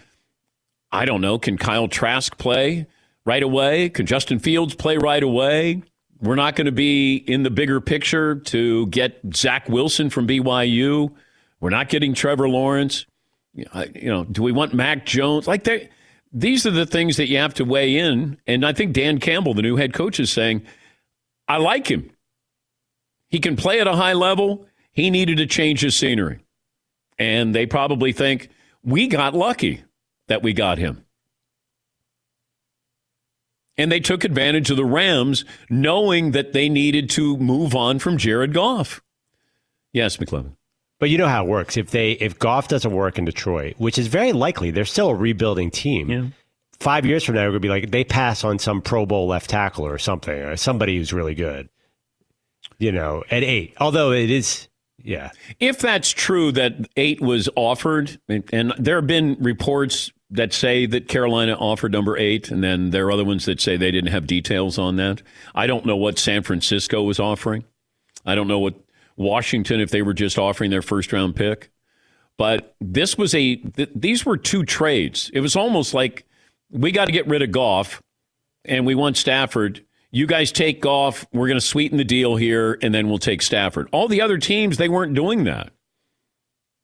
I 0.92 1.06
don't 1.06 1.22
know, 1.22 1.38
can 1.40 1.58
Kyle 1.58 1.88
Trask 1.88 2.38
play 2.38 2.88
right 3.28 3.44
away? 3.44 3.90
Can 3.90 4.06
Justin 4.06 4.40
Fields 4.40 4.74
play 4.74 4.98
right 4.98 5.22
away? 5.22 5.84
We're 6.22 6.36
not 6.36 6.56
going 6.56 6.66
to 6.66 6.72
be 6.72 7.18
in 7.18 7.44
the 7.44 7.52
bigger 7.52 7.80
picture 7.82 8.36
to 8.36 8.88
get 8.88 9.20
Zach 9.36 9.68
Wilson 9.70 10.10
from 10.10 10.28
BYU. 10.28 11.14
We're 11.60 11.70
not 11.70 11.90
getting 11.90 12.14
Trevor 12.14 12.50
Lawrence. 12.50 13.06
You 13.54 13.66
know, 14.04 14.24
do 14.24 14.42
we 14.42 14.52
want 14.52 14.74
Mac 14.74 15.06
Jones? 15.06 15.46
Like 15.46 15.68
these 16.32 16.66
are 16.66 16.72
the 16.72 16.86
things 16.86 17.18
that 17.18 17.28
you 17.28 17.38
have 17.38 17.54
to 17.56 17.66
weigh 17.66 17.98
in. 17.98 18.38
And 18.48 18.66
I 18.66 18.72
think 18.72 18.94
Dan 18.94 19.20
Campbell, 19.20 19.54
the 19.54 19.62
new 19.62 19.76
head 19.76 19.94
coach, 19.94 20.20
is 20.20 20.32
saying, 20.32 20.66
I 21.48 21.58
like 21.58 21.88
him. 21.88 22.12
He 23.30 23.40
can 23.40 23.56
play 23.58 23.82
at 23.82 23.88
a 23.88 23.96
high 23.96 24.14
level. 24.14 24.66
He 24.94 25.10
needed 25.10 25.38
to 25.38 25.46
change 25.46 25.82
his 25.82 25.96
scenery. 25.96 26.40
And 27.20 27.54
they 27.54 27.66
probably 27.66 28.14
think, 28.14 28.50
we 28.84 29.08
got 29.08 29.34
lucky 29.34 29.84
that 30.28 30.44
we 30.44 30.54
got 30.54 30.78
him. 30.78 31.04
And 33.78 33.92
they 33.92 34.00
took 34.00 34.24
advantage 34.24 34.72
of 34.72 34.78
the 34.78 34.86
Rams, 34.86 35.46
knowing 35.70 36.32
that 36.32 36.54
they 36.54 36.68
needed 36.68 37.10
to 37.12 37.38
move 37.38 37.76
on 37.76 38.00
from 38.00 38.18
Jared 38.18 38.54
Goff. 38.54 39.02
Yes, 39.94 40.18
McLovin. 40.18 40.54
But 41.00 41.10
you 41.10 41.18
know 41.18 41.28
how 41.28 41.46
it 41.46 41.50
works. 41.50 41.78
If 41.78 41.92
they 41.92 42.14
if 42.14 42.40
Goff 42.40 42.68
doesn't 42.68 42.92
work 42.92 43.18
in 43.18 43.26
Detroit, 43.26 43.76
which 43.78 43.98
is 43.98 44.08
very 44.08 44.34
likely, 44.34 44.72
they're 44.72 44.86
still 44.86 45.10
a 45.10 45.16
rebuilding 45.16 45.70
team. 45.70 46.10
Yeah. 46.10 46.26
Five 46.80 47.06
years 47.06 47.24
from 47.24 47.36
now, 47.36 47.42
we're 47.44 47.52
gonna 47.52 47.60
be 47.60 47.70
like 47.70 47.92
they 47.92 48.04
pass 48.04 48.44
on 48.44 48.60
some 48.60 48.82
Pro 48.82 49.06
Bowl 49.06 49.28
left 49.28 49.50
tackle 49.50 49.86
or 49.86 49.98
something, 49.98 50.34
or 50.34 50.58
somebody 50.58 50.98
who's 50.98 51.14
really 51.14 51.36
good. 51.36 51.70
You 52.80 52.92
know, 52.92 53.24
at 53.30 53.44
eight. 53.44 53.76
Although 53.80 54.12
it 54.12 54.30
is, 54.30 54.68
yeah. 55.02 55.32
If 55.60 55.80
that's 55.80 56.10
true 56.10 56.52
that 56.54 56.74
eight 56.96 57.22
was 57.22 57.50
offered, 57.56 58.20
and, 58.28 58.44
and 58.52 58.74
there 58.78 58.96
have 58.98 59.08
been 59.08 59.38
reports 59.40 60.12
that 60.30 60.54
say 60.54 60.86
that 60.86 61.08
Carolina 61.08 61.54
offered 61.54 61.92
number 61.92 62.18
eight, 62.18 62.52
and 62.52 62.64
then 62.64 62.90
there 62.90 63.08
are 63.08 63.12
other 63.12 63.24
ones 63.26 63.46
that 63.46 63.62
say 63.62 63.78
they 63.78 63.92
didn't 63.92 64.12
have 64.12 64.28
details 64.28 64.78
on 64.78 64.98
that. 64.98 65.22
I 65.56 65.68
don't 65.68 65.86
know 65.86 65.96
what 65.96 66.20
San 66.20 66.44
Francisco 66.44 67.02
was 67.04 67.20
offering. 67.20 67.64
I 68.26 68.36
don't 68.36 68.48
know 68.48 68.60
what 68.60 68.76
Washington 69.16 69.80
if 69.80 69.90
they 69.90 70.02
were 70.02 70.14
just 70.14 70.38
offering 70.38 70.70
their 70.70 70.82
first 70.82 71.14
round 71.14 71.36
pick. 71.36 71.72
But 72.38 72.76
this 72.80 73.18
was 73.18 73.34
a, 73.34 73.56
th- 73.56 73.90
these 73.96 74.26
were 74.26 74.38
two 74.38 74.64
trades. 74.64 75.32
It 75.34 75.40
was 75.40 75.56
almost 75.56 75.94
like 75.94 76.26
we 76.70 76.92
got 76.92 77.06
to 77.06 77.12
get 77.12 77.28
rid 77.28 77.42
of 77.42 77.52
Goff 77.52 78.02
and 78.66 78.86
we 78.86 78.94
want 78.94 79.18
Stafford. 79.18 79.84
You 80.12 80.28
guys 80.28 80.52
take 80.52 80.82
Goff. 80.82 81.26
We're 81.34 81.48
going 81.48 81.60
to 81.60 81.66
sweeten 81.66 81.98
the 81.98 82.04
deal 82.04 82.36
here 82.36 82.78
and 82.82 82.94
then 82.94 83.10
we'll 83.10 83.18
take 83.18 83.42
Stafford. 83.42 83.88
All 83.92 84.08
the 84.08 84.22
other 84.22 84.38
teams, 84.38 84.78
they 84.78 84.90
weren't 84.90 85.16
doing 85.16 85.46
that. 85.46 85.72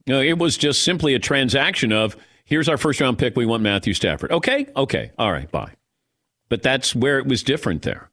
You 0.05 0.15
know, 0.15 0.21
it 0.21 0.39
was 0.39 0.57
just 0.57 0.81
simply 0.81 1.13
a 1.13 1.19
transaction 1.19 1.91
of 1.91 2.17
here's 2.43 2.69
our 2.69 2.77
first 2.77 2.99
round 3.01 3.17
pick. 3.17 3.35
We 3.35 3.45
want 3.45 3.63
Matthew 3.63 3.93
Stafford. 3.93 4.31
Okay. 4.31 4.67
Okay. 4.75 5.11
All 5.17 5.31
right. 5.31 5.49
Bye. 5.51 5.73
But 6.49 6.61
that's 6.61 6.95
where 6.95 7.17
it 7.19 7.25
was 7.25 7.43
different 7.43 7.81
there. 7.83 8.09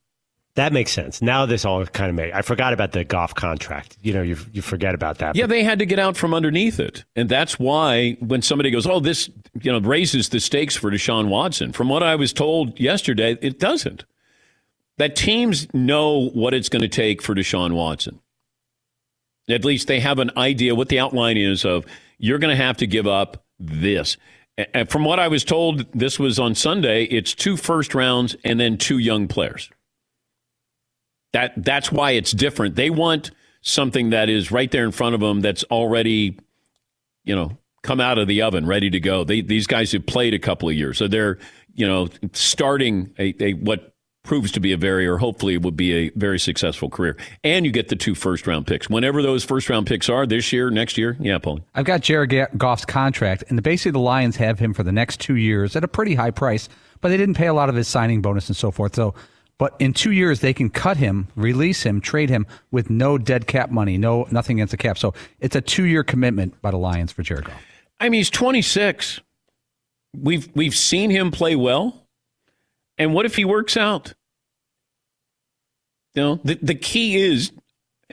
That 0.55 0.73
makes 0.73 0.91
sense. 0.91 1.23
Now 1.23 1.47
this 1.47 1.65
all 1.65 1.85
kind 1.87 2.11
of 2.11 2.17
made. 2.17 2.33
I 2.33 2.43
forgot 2.43 2.73
about 2.73 2.93
the 2.93 3.05
Goff 3.05 3.35
contract. 3.35 3.97
You 4.03 4.13
know, 4.13 4.23
you 4.23 4.37
you 4.53 4.63
forget 4.63 4.95
about 4.95 5.19
that. 5.19 5.37
Yeah, 5.37 5.47
they 5.47 5.63
had 5.63 5.79
to 5.79 5.87
get 5.87 5.99
out 5.99 6.17
from 6.17 6.35
underneath 6.35 6.81
it, 6.81 7.05
and 7.15 7.29
that's 7.29 7.59
why 7.59 8.17
when 8.21 8.43
somebody 8.43 8.71
goes, 8.71 8.87
"Oh, 8.87 8.99
this 8.99 9.31
you 9.63 9.71
know 9.71 9.79
raises 9.79 10.29
the 10.31 10.41
stakes 10.41 10.77
for 10.77 10.91
Deshaun 10.91 11.29
Watson," 11.29 11.73
from 11.73 11.89
what 11.89 12.03
I 12.03 12.17
was 12.17 12.33
told 12.33 12.81
yesterday, 12.81 13.39
it 13.41 13.61
doesn't. 13.61 14.05
That 14.99 15.15
teams 15.15 15.73
know 15.73 16.29
what 16.31 16.53
it's 16.53 16.69
going 16.69 16.83
to 16.83 16.89
take 16.89 17.23
for 17.23 17.35
Deshaun 17.35 17.73
Watson. 17.75 18.19
At 19.49 19.65
least 19.65 19.87
they 19.87 20.01
have 20.01 20.19
an 20.19 20.33
idea 20.37 20.75
what 20.75 20.89
the 20.89 20.99
outline 20.99 21.37
is 21.37 21.65
of. 21.65 21.87
You're 22.19 22.39
going 22.39 22.55
to 22.55 22.63
have 22.63 22.77
to 22.79 22.87
give 22.87 23.07
up 23.07 23.45
this. 23.61 24.17
And 24.75 24.91
from 24.91 25.05
what 25.05 25.19
I 25.19 25.29
was 25.29 25.45
told, 25.45 25.87
this 25.93 26.19
was 26.19 26.39
on 26.39 26.55
Sunday. 26.55 27.05
It's 27.05 27.35
two 27.35 27.57
first 27.57 27.95
rounds 27.95 28.37
and 28.45 28.59
then 28.59 28.77
two 28.77 28.99
young 28.99 29.29
players. 29.29 29.71
That 31.33 31.53
that's 31.57 31.93
why 31.93 32.13
it's 32.13 32.33
different. 32.33 32.75
They 32.75 32.91
want 32.91 33.31
something 33.63 34.11
that 34.11 34.29
is 34.29 34.51
right 34.51 34.71
there 34.71 34.85
in 34.85 34.91
front 34.91 35.15
of 35.15 35.21
them 35.21 35.41
that's 35.41 35.63
already, 35.65 36.39
you 37.25 37.37
know, 37.37 37.57
come 37.83 38.01
out 38.01 38.19
of 38.19 38.27
the 38.27 38.43
oven, 38.43 38.67
ready 38.67 38.91
to 38.91 39.01
go. 39.01 39.25
They, 39.25 39.41
these 39.41 39.67
guys 39.67 39.93
have 39.93 40.07
played 40.07 40.35
a 40.35 40.39
couple 40.39 40.69
of 40.69 40.75
years, 40.75 40.99
so 40.99 41.09
they're 41.09 41.39
you 41.75 41.87
know 41.87 42.09
starting 42.33 43.15
a, 43.19 43.35
a 43.43 43.53
what 43.55 43.95
proves 44.23 44.53
to 44.53 44.61
be 44.61 44.73
a 44.73 44.77
very 44.77 45.07
or 45.07 45.17
hopefully 45.17 45.57
would 45.57 45.77
be 45.77 45.93
a 45.93 46.11
very 46.11 46.39
successful 46.39 46.91
career. 46.91 47.17
And 47.43 47.65
you 47.65 47.73
get 47.73 47.89
the 47.89 47.97
two 47.97 48.15
first 48.15 48.47
round 48.47 48.67
picks. 48.67 48.91
Whenever 48.91 49.23
those 49.23 49.45
first 49.45 49.69
round 49.69 49.87
picks 49.87 50.09
are 50.09 50.27
this 50.27 50.53
year, 50.53 50.71
next 50.71 50.99
year, 50.99 51.17
yeah, 51.21 51.39
Paul. 51.39 51.61
I've 51.75 51.87
got 51.87 52.03
Jared 52.03 52.49
Goff's 52.57 52.85
contract, 52.85 53.45
and 53.49 53.63
basically 53.63 53.93
the 53.93 53.99
Lions 53.99 54.37
have 54.37 54.59
him 54.59 54.75
for 54.75 54.83
the 54.83 54.93
next 54.93 55.21
two 55.21 55.37
years 55.37 55.75
at 55.77 55.85
a 55.85 55.89
pretty 55.89 56.15
high 56.15 56.31
price, 56.31 56.69
but 57.01 57.09
they 57.09 57.17
didn't 57.17 57.37
pay 57.37 57.47
a 57.47 57.55
lot 57.55 57.69
of 57.69 57.75
his 57.75 57.89
signing 57.89 58.21
bonus 58.23 58.49
and 58.49 58.57
so 58.57 58.71
forth. 58.71 58.95
So 58.95 59.15
but 59.61 59.77
in 59.79 59.93
two 59.93 60.13
years, 60.13 60.41
they 60.41 60.55
can 60.55 60.71
cut 60.71 60.97
him, 60.97 61.29
release 61.37 61.83
him, 61.83 62.01
trade 62.01 62.31
him 62.31 62.47
with 62.71 62.89
no 62.89 63.19
dead 63.19 63.47
cap 63.47 63.71
money, 63.71 63.99
no 63.99 64.27
nothing 64.31 64.59
against 64.59 64.71
the 64.71 64.79
cap. 64.79 64.97
So 64.97 65.13
it's 65.39 65.55
a 65.55 65.61
two 65.61 65.85
year 65.85 66.03
commitment 66.03 66.59
by 66.63 66.71
the 66.71 66.79
Lions 66.79 67.13
for 67.13 67.23
Jared 67.23 67.45
Goff. 67.45 67.63
I 68.01 68.09
mean, 68.09 68.21
he's 68.21 68.31
26. 68.31 69.21
We've 70.17 70.49
we've 70.55 70.75
seen 70.75 71.11
him 71.11 71.31
play 71.31 71.57
well, 71.57 72.07
and 73.01 73.15
what 73.15 73.27
if 73.27 73.35
he 73.35 73.45
works 73.45 73.77
out? 73.77 74.15
You 76.15 76.23
know, 76.23 76.41
the 76.45 76.59
the 76.61 76.75
key 76.75 77.17
is, 77.17 77.51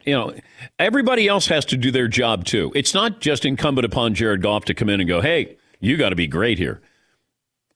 you 0.05 0.13
know, 0.13 0.33
everybody 0.79 1.27
else 1.27 1.47
has 1.47 1.65
to 1.65 1.77
do 1.77 1.91
their 1.91 2.07
job 2.07 2.45
too. 2.45 2.71
It's 2.73 2.93
not 2.93 3.19
just 3.19 3.45
incumbent 3.45 3.85
upon 3.85 4.15
Jared 4.15 4.41
Goff 4.41 4.65
to 4.65 4.73
come 4.73 4.89
in 4.89 4.99
and 4.99 5.07
go, 5.07 5.21
"Hey, 5.21 5.57
you 5.79 5.97
got 5.97 6.09
to 6.09 6.15
be 6.15 6.27
great 6.27 6.57
here." 6.57 6.81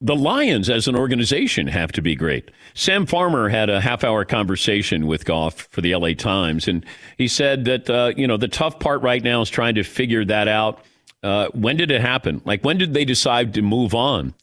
the 0.04 0.16
Lions 0.16 0.68
as 0.68 0.88
an 0.88 0.96
organization 0.96 1.68
have 1.68 1.92
to 1.92 2.02
be 2.02 2.16
great. 2.16 2.50
Sam 2.74 3.06
Farmer 3.06 3.50
had 3.50 3.70
a 3.70 3.80
half 3.80 4.04
hour 4.04 4.26
conversation 4.26 5.06
with 5.06 5.26
Goff 5.26 5.68
for 5.70 5.82
the 5.82 5.96
LA 5.96 6.14
Times, 6.14 6.68
and 6.68 6.84
he 7.20 7.28
said 7.28 7.66
that, 7.66 7.88
uh, 7.88 8.12
you 8.18 8.26
know, 8.26 8.38
the 8.38 8.48
tough 8.48 8.80
part 8.80 9.04
right 9.04 9.24
now 9.24 9.42
is 9.42 9.50
trying 9.50 9.76
to 9.76 9.84
figure 9.84 10.26
that 10.26 10.48
out. 10.48 10.84
Uh, 11.22 11.50
when 11.54 11.78
did 11.78 11.92
it 11.92 12.02
happen? 12.02 12.42
Like, 12.46 12.64
when 12.66 12.80
did 12.80 12.96
they 12.96 13.06
decide 13.06 13.54
to 13.54 13.62
move 13.62 13.94
on? 13.94 14.34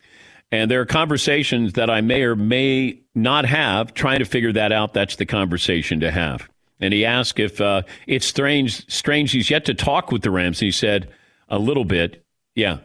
And 0.51 0.70
there 0.70 0.80
are 0.80 0.86
conversations 0.86 1.74
that 1.74 1.90
I 1.90 2.01
may 2.01 2.22
or 2.22 2.34
may 2.34 3.03
not 3.14 3.44
have 3.44 3.92
trying 3.92 4.20
to 4.20 4.24
figure 4.24 4.53
that 4.53 4.72
out. 4.72 4.94
That's 4.94 5.16
the 5.16 5.26
conversation 5.26 6.01
to 6.01 6.11
have. 6.11 6.49
And 6.80 6.94
he 6.94 7.05
asked 7.05 7.38
if 7.38 7.61
uh, 7.61 7.82
it's 8.07 8.24
strange, 8.24 8.88
strange 8.90 9.32
he's 9.32 9.51
yet 9.51 9.64
to 9.66 9.74
talk 9.74 10.11
with 10.11 10.22
the 10.22 10.30
Rams. 10.30 10.61
He 10.61 10.70
said, 10.70 11.12
a 11.49 11.59
little 11.59 11.84
bit. 11.84 12.24
Yeah. 12.55 12.78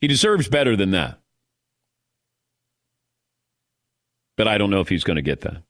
He 0.00 0.08
deserves 0.08 0.48
better 0.48 0.76
than 0.76 0.90
that. 0.90 1.22
but 4.36 4.48
I 4.48 4.58
don't 4.58 4.70
know 4.70 4.80
if 4.80 4.88
he's 4.88 5.04
going 5.04 5.16
to 5.16 5.22
get 5.22 5.42
that. 5.42 5.62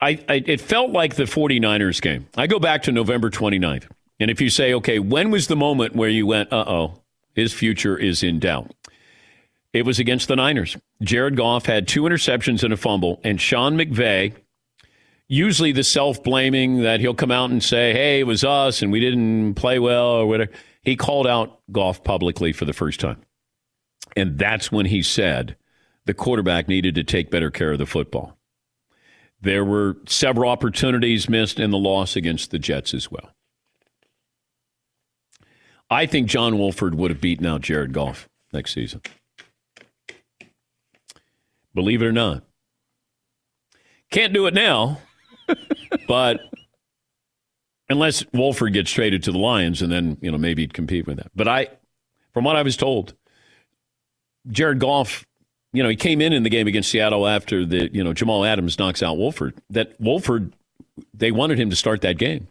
I, 0.00 0.22
I, 0.28 0.42
it 0.46 0.60
felt 0.60 0.90
like 0.90 1.16
the 1.16 1.24
49ers 1.24 2.02
game. 2.02 2.26
I 2.36 2.46
go 2.46 2.58
back 2.58 2.82
to 2.82 2.92
November 2.92 3.30
29th. 3.30 3.88
And 4.20 4.30
if 4.30 4.40
you 4.40 4.50
say, 4.50 4.74
okay, 4.74 4.98
when 4.98 5.30
was 5.30 5.46
the 5.46 5.56
moment 5.56 5.96
where 5.96 6.10
you 6.10 6.26
went, 6.26 6.52
uh 6.52 6.64
oh, 6.66 7.02
his 7.34 7.52
future 7.52 7.96
is 7.96 8.22
in 8.22 8.40
doubt? 8.40 8.72
It 9.72 9.84
was 9.84 9.98
against 9.98 10.28
the 10.28 10.36
Niners. 10.36 10.76
Jared 11.02 11.36
Goff 11.36 11.66
had 11.66 11.86
two 11.86 12.02
interceptions 12.02 12.62
and 12.62 12.72
a 12.72 12.76
fumble, 12.76 13.20
and 13.22 13.40
Sean 13.40 13.76
McVay 13.76 14.34
usually 15.28 15.72
the 15.72 15.84
self 15.84 16.22
blaming 16.22 16.82
that 16.82 17.00
he'll 17.00 17.14
come 17.14 17.30
out 17.30 17.50
and 17.50 17.62
say, 17.62 17.92
hey, 17.92 18.20
it 18.20 18.26
was 18.26 18.42
us 18.42 18.82
and 18.82 18.90
we 18.90 19.00
didn't 19.00 19.54
play 19.54 19.78
well 19.78 20.06
or 20.06 20.26
whatever. 20.26 20.50
He 20.82 20.96
called 20.96 21.26
out 21.26 21.60
Goff 21.70 22.02
publicly 22.02 22.52
for 22.52 22.64
the 22.64 22.72
first 22.72 22.98
time. 22.98 23.20
And 24.16 24.38
that's 24.38 24.72
when 24.72 24.86
he 24.86 25.02
said 25.02 25.56
the 26.06 26.14
quarterback 26.14 26.66
needed 26.66 26.94
to 26.94 27.04
take 27.04 27.30
better 27.30 27.50
care 27.50 27.72
of 27.72 27.78
the 27.78 27.86
football. 27.86 28.38
There 29.40 29.64
were 29.64 29.98
several 30.06 30.50
opportunities 30.50 31.28
missed 31.28 31.60
in 31.60 31.70
the 31.70 31.78
loss 31.78 32.16
against 32.16 32.50
the 32.50 32.58
Jets 32.58 32.94
as 32.94 33.10
well. 33.10 33.30
I 35.90 36.06
think 36.06 36.28
John 36.28 36.58
Wolford 36.58 36.94
would 36.96 37.10
have 37.10 37.20
beaten 37.20 37.46
out 37.46 37.60
Jared 37.60 37.92
Goff 37.92 38.28
next 38.52 38.74
season. 38.74 39.00
Believe 41.74 42.02
it 42.02 42.06
or 42.06 42.12
not. 42.12 42.44
Can't 44.10 44.32
do 44.32 44.46
it 44.46 44.54
now, 44.54 45.00
but 46.08 46.40
unless 47.88 48.24
Wolford 48.32 48.72
gets 48.72 48.90
traded 48.90 49.22
to 49.24 49.32
the 49.32 49.38
Lions 49.38 49.82
and 49.82 49.92
then, 49.92 50.16
you 50.20 50.30
know, 50.30 50.38
maybe 50.38 50.62
he'd 50.62 50.74
compete 50.74 51.06
with 51.06 51.18
that. 51.18 51.30
But 51.34 51.48
I, 51.48 51.68
from 52.32 52.44
what 52.44 52.56
I 52.56 52.62
was 52.62 52.76
told, 52.76 53.14
Jared 54.50 54.78
Goff, 54.78 55.26
you 55.72 55.82
know, 55.82 55.88
he 55.88 55.96
came 55.96 56.20
in 56.20 56.32
in 56.32 56.42
the 56.42 56.50
game 56.50 56.66
against 56.66 56.90
Seattle 56.90 57.26
after 57.26 57.66
the, 57.66 57.90
you 57.92 58.02
know, 58.02 58.14
Jamal 58.14 58.44
Adams 58.44 58.78
knocks 58.78 59.02
out 59.02 59.18
Wolford. 59.18 59.54
That 59.70 59.94
Wolford, 60.00 60.54
they 61.12 61.30
wanted 61.30 61.58
him 61.58 61.68
to 61.70 61.76
start 61.76 62.00
that 62.00 62.16
game. 62.16 62.48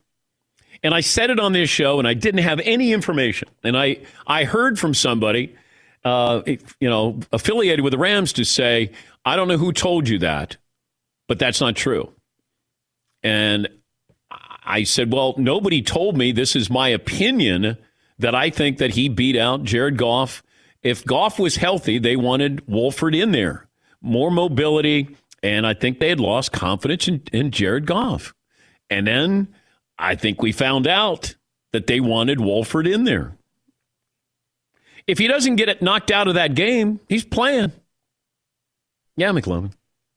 And 0.83 0.93
I 0.93 0.99
said 0.99 1.31
it 1.31 1.39
on 1.39 1.53
this 1.53 1.69
show, 1.69 1.97
and 1.97 2.07
I 2.07 2.13
didn't 2.13 2.43
have 2.43 2.59
any 2.63 2.93
information. 2.93 3.49
And 3.63 3.75
I, 3.75 3.97
I 4.27 4.43
heard 4.43 4.77
from 4.77 4.93
somebody, 4.93 5.55
uh, 6.07 6.41
you 6.79 6.89
know, 6.89 7.19
affiliated 7.31 7.83
with 7.83 7.91
the 7.91 7.97
Rams 7.97 8.33
to 8.33 8.43
say, 8.43 8.91
I 9.25 9.35
don't 9.35 9.47
know 9.47 9.57
who 9.57 9.71
told 9.71 10.07
you 10.07 10.19
that, 10.19 10.57
but 11.27 11.39
that's 11.39 11.61
not 11.61 11.75
true. 11.75 12.11
And 13.23 13.67
I 14.63 14.83
said, 14.83 15.11
well, 15.11 15.35
nobody 15.37 15.81
told 15.81 16.17
me. 16.17 16.31
This 16.31 16.55
is 16.55 16.69
my 16.69 16.89
opinion 16.89 17.77
that 18.19 18.35
I 18.35 18.49
think 18.49 18.77
that 18.79 18.91
he 18.91 19.09
beat 19.09 19.37
out 19.37 19.63
Jared 19.63 19.97
Goff 19.97 20.43
if 20.83 21.03
Goff 21.03 21.39
was 21.39 21.57
healthy, 21.57 21.99
they 21.99 22.15
wanted 22.15 22.67
Wolford 22.67 23.15
in 23.15 23.31
there, 23.31 23.67
more 24.01 24.31
mobility, 24.31 25.15
and 25.43 25.65
I 25.65 25.73
think 25.73 25.99
they 25.99 26.09
had 26.09 26.19
lost 26.19 26.51
confidence 26.51 27.07
in, 27.07 27.23
in 27.33 27.51
Jared 27.51 27.85
Goff. 27.85 28.33
And 28.89 29.07
then 29.07 29.53
I 29.99 30.15
think 30.15 30.41
we 30.41 30.51
found 30.51 30.87
out 30.87 31.35
that 31.73 31.87
they 31.87 31.99
wanted 31.99 32.39
Wolford 32.39 32.87
in 32.87 33.03
there. 33.03 33.37
If 35.07 35.17
he 35.17 35.27
doesn't 35.27 35.55
get 35.55 35.69
it 35.69 35.81
knocked 35.81 36.11
out 36.11 36.27
of 36.27 36.35
that 36.35 36.53
game, 36.53 36.99
he's 37.07 37.25
playing. 37.25 37.71
Yeah, 39.15 39.31
McLovin. 39.31 39.71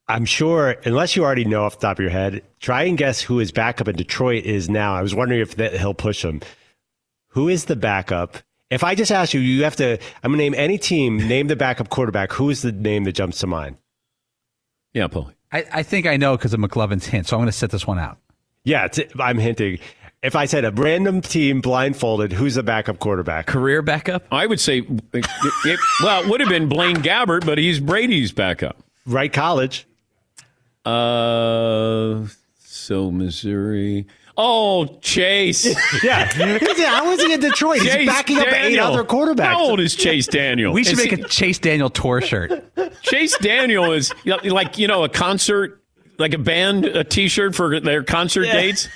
I'm 0.09 0.24
sure, 0.24 0.76
unless 0.84 1.14
you 1.14 1.24
already 1.24 1.45
know 1.45 1.64
off 1.64 1.78
the 1.78 1.86
top 1.86 1.99
of 1.99 2.03
your 2.03 2.11
head, 2.11 2.43
try 2.59 2.82
and 2.82 2.99
guess 2.99 3.20
who 3.20 3.38
his 3.38 3.53
backup 3.53 3.86
in 3.86 3.95
Detroit 3.95 4.45
is 4.45 4.68
now. 4.68 4.95
I 4.95 5.03
was 5.03 5.14
wondering 5.14 5.41
if 5.41 5.55
that, 5.57 5.74
he'll 5.74 5.95
push 5.95 6.24
him. 6.24 6.41
Who 7.28 7.49
is 7.49 7.66
the 7.66 7.76
backup? 7.76 8.38
If 8.70 8.82
I 8.82 8.97
just 8.97 9.12
ask 9.12 9.32
you, 9.32 9.41
you 9.41 9.62
have 9.62 9.76
to. 9.76 9.99
I'm 10.22 10.32
gonna 10.32 10.38
name 10.38 10.55
any 10.57 10.78
team. 10.78 11.16
Name 11.16 11.47
the 11.47 11.57
backup 11.57 11.91
quarterback. 11.91 12.32
Who 12.32 12.51
is 12.51 12.62
the 12.62 12.72
name 12.72 13.05
that 13.05 13.12
jumps 13.12 13.38
to 13.41 13.47
mind? 13.47 13.76
Yeah, 14.93 15.07
Paul. 15.07 15.30
I, 15.53 15.64
I 15.72 15.82
think 15.84 16.07
I 16.07 16.16
know 16.16 16.36
because 16.36 16.55
of 16.55 16.61
McLovin's 16.61 17.07
hint, 17.07 17.28
so 17.28 17.36
I'm 17.36 17.41
going 17.41 17.49
to 17.49 17.53
set 17.53 17.70
this 17.70 17.86
one 17.86 17.99
out. 17.99 18.18
Yeah, 18.64 18.88
I'm 19.18 19.38
hinting. 19.38 19.78
If 20.23 20.37
I 20.37 20.45
said 20.45 20.66
a 20.66 20.71
random 20.71 21.23
team 21.23 21.62
blindfolded, 21.62 22.33
who's 22.33 22.55
the 22.57 22.62
backup 22.62 22.99
quarterback? 22.99 23.47
Career 23.47 23.81
backup? 23.81 24.25
I 24.31 24.47
would 24.47 24.61
say, 24.61 24.81
it, 25.14 25.27
it, 25.64 25.81
well, 26.03 26.23
it 26.23 26.29
would 26.29 26.41
have 26.41 26.51
been 26.51 26.68
Blaine 26.68 26.97
Gabbert, 26.97 27.47
but 27.47 27.57
he's 27.57 27.81
Brady's 27.81 28.31
backup. 28.31 28.77
Right 29.07 29.33
college. 29.33 29.87
Uh, 30.85 32.27
so 32.59 33.11
Missouri. 33.11 34.07
Oh, 34.37 34.99
Chase. 35.01 35.64
yeah. 36.05 36.27
How 36.27 37.09
was 37.11 37.23
he 37.23 37.33
in 37.33 37.41
Detroit? 37.41 37.81
Chase 37.81 37.95
He's 37.95 38.07
backing 38.07 38.37
Daniel. 38.37 38.55
up 38.55 38.62
eight 38.62 38.79
other 38.79 39.05
quarterbacks. 39.05 39.45
How 39.45 39.62
old 39.62 39.81
is 39.81 39.95
Chase 39.95 40.27
Daniel? 40.27 40.73
we 40.75 40.85
should 40.85 40.99
is 40.99 40.99
make 40.99 41.16
he... 41.16 41.23
a 41.23 41.29
Chase 41.29 41.59
Daniel 41.59 41.89
tour 41.89 42.21
shirt. 42.21 42.62
Chase 43.03 43.37
Daniel 43.39 43.93
is 43.93 44.12
like, 44.25 44.77
you 44.79 44.87
know, 44.87 45.05
a 45.05 45.09
concert, 45.09 45.80
like 46.21 46.35
a 46.35 46.39
band, 46.39 46.85
a 46.85 47.03
t 47.03 47.29
shirt 47.29 47.55
for 47.55 47.81
their 47.81 48.03
concert 48.05 48.45
yeah. 48.45 48.53
dates. 48.53 48.89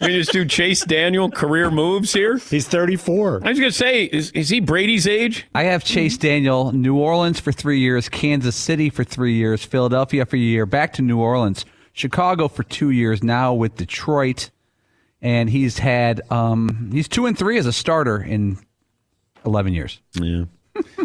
We 0.00 0.08
just 0.08 0.30
do 0.30 0.44
Chase 0.44 0.84
Daniel 0.84 1.30
career 1.30 1.70
moves 1.70 2.12
here. 2.12 2.36
He's 2.36 2.68
34. 2.68 3.40
I 3.44 3.48
was 3.48 3.58
going 3.58 3.70
to 3.70 3.76
say, 3.76 4.04
is, 4.04 4.30
is 4.32 4.50
he 4.50 4.60
Brady's 4.60 5.06
age? 5.06 5.46
I 5.54 5.62
have 5.62 5.84
Chase 5.84 6.18
Daniel, 6.18 6.70
New 6.70 6.98
Orleans 6.98 7.40
for 7.40 7.50
three 7.50 7.80
years, 7.80 8.10
Kansas 8.10 8.54
City 8.54 8.90
for 8.90 9.04
three 9.04 9.32
years, 9.32 9.64
Philadelphia 9.64 10.26
for 10.26 10.36
a 10.36 10.38
year, 10.38 10.66
back 10.66 10.92
to 10.94 11.02
New 11.02 11.18
Orleans, 11.18 11.64
Chicago 11.94 12.46
for 12.46 12.62
two 12.62 12.90
years, 12.90 13.22
now 13.22 13.54
with 13.54 13.76
Detroit 13.76 14.50
and 15.22 15.50
he's 15.50 15.78
had 15.78 16.20
um, 16.30 16.90
he's 16.92 17.08
two 17.08 17.26
and 17.26 17.36
three 17.36 17.58
as 17.58 17.66
a 17.66 17.72
starter 17.72 18.22
in 18.22 18.58
eleven 19.44 19.72
years. 19.72 20.00
Yeah, 20.14 20.44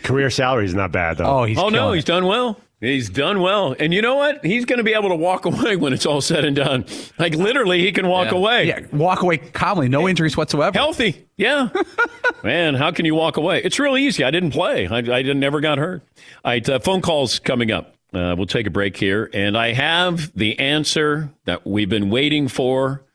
career 0.04 0.30
salary 0.30 0.66
is 0.66 0.74
not 0.74 0.92
bad 0.92 1.18
though. 1.18 1.26
Oh, 1.26 1.44
he's 1.44 1.58
oh 1.58 1.70
no, 1.70 1.92
it. 1.92 1.96
he's 1.96 2.06
done 2.06 2.26
well. 2.26 2.60
He's 2.82 3.12
done 3.12 3.42
well, 3.42 3.76
and 3.78 3.94
you 3.94 4.02
know 4.02 4.16
what? 4.16 4.44
He's 4.44 4.66
going 4.66 4.78
to 4.78 4.84
be 4.84 4.96
able 4.96 5.10
to 5.10 5.16
walk 5.16 5.46
away 5.46 5.76
when 5.76 5.94
it's 5.94 6.08
all 6.08 6.20
said 6.20 6.44
and 6.44 6.56
done. 6.56 6.86
Like 7.20 7.36
literally, 7.36 7.80
he 7.80 7.92
can 7.92 8.08
walk 8.08 8.32
yeah. 8.32 8.38
away. 8.38 8.68
Yeah, 8.68 8.80
walk 8.92 9.22
away 9.22 9.38
calmly, 9.38 9.88
no 9.88 10.10
injuries 10.10 10.36
whatsoever. 10.36 10.76
Healthy, 10.76 11.28
yeah. 11.38 11.70
Man, 12.44 12.74
how 12.74 12.92
can 12.92 13.06
you 13.06 13.14
walk 13.14 13.38
away? 13.38 13.62
It's 13.64 13.78
real 13.78 13.96
easy. 13.98 14.24
I 14.24 14.32
didn't 14.32 14.52
play. 14.52 14.88
I, 14.88 14.98
I 14.98 15.22
never 15.22 15.62
got 15.62 15.78
hurt. 15.78 16.02
All 16.44 16.52
right, 16.52 16.68
uh, 16.68 16.80
phone 16.80 17.02
calls 17.02 17.38
coming 17.38 17.72
up. 17.72 17.96
Uh, 18.14 18.34
we'll 18.36 18.48
take 18.48 18.66
a 18.66 18.72
break 18.72 18.98
here, 18.98 19.30
and 19.32 19.56
I 19.56 19.74
have 19.74 20.36
the 20.36 20.58
answer 20.60 21.30
that 21.46 21.66
we've 21.66 21.88
been 21.88 22.10
waiting 22.10 22.48
for 22.48 23.06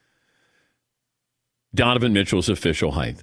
Donovan 1.75 2.12
Mitchell's 2.12 2.49
official 2.49 2.93
height. 2.93 3.23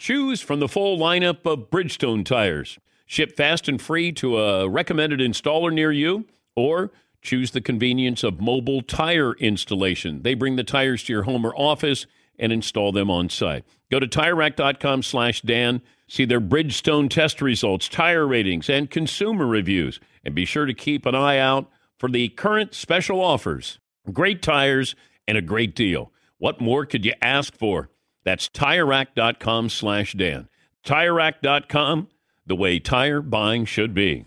Choose 0.00 0.40
from 0.40 0.60
the 0.60 0.66
full 0.66 0.96
lineup 0.96 1.44
of 1.44 1.68
Bridgestone 1.68 2.24
tires. 2.24 2.78
Ship 3.04 3.36
fast 3.36 3.68
and 3.68 3.78
free 3.78 4.12
to 4.12 4.38
a 4.38 4.66
recommended 4.66 5.20
installer 5.20 5.70
near 5.70 5.92
you, 5.92 6.24
or 6.56 6.90
choose 7.20 7.50
the 7.50 7.60
convenience 7.60 8.24
of 8.24 8.40
mobile 8.40 8.80
tire 8.80 9.34
installation. 9.34 10.22
They 10.22 10.32
bring 10.32 10.56
the 10.56 10.64
tires 10.64 11.04
to 11.04 11.12
your 11.12 11.24
home 11.24 11.44
or 11.44 11.54
office 11.54 12.06
and 12.38 12.50
install 12.50 12.92
them 12.92 13.10
on 13.10 13.28
site. 13.28 13.66
Go 13.90 14.00
to 14.00 14.08
TireRack.com 14.08 15.02
slash 15.02 15.42
Dan, 15.42 15.82
see 16.08 16.24
their 16.24 16.40
Bridgestone 16.40 17.10
test 17.10 17.42
results, 17.42 17.86
tire 17.86 18.26
ratings, 18.26 18.70
and 18.70 18.90
consumer 18.90 19.46
reviews. 19.46 20.00
And 20.24 20.34
be 20.34 20.46
sure 20.46 20.64
to 20.64 20.72
keep 20.72 21.04
an 21.04 21.14
eye 21.14 21.36
out 21.36 21.68
for 21.98 22.08
the 22.08 22.30
current 22.30 22.72
special 22.72 23.20
offers. 23.20 23.78
Great 24.10 24.40
tires 24.40 24.94
and 25.28 25.36
a 25.36 25.42
great 25.42 25.74
deal. 25.74 26.10
What 26.38 26.58
more 26.58 26.86
could 26.86 27.04
you 27.04 27.12
ask 27.20 27.54
for? 27.54 27.90
That's 28.24 28.48
TireRack.com 28.48 29.68
slash 29.68 30.12
Dan. 30.14 30.48
TireRack.com, 30.84 32.08
the 32.46 32.56
way 32.56 32.78
tire 32.78 33.22
buying 33.22 33.64
should 33.64 33.94
be. 33.94 34.26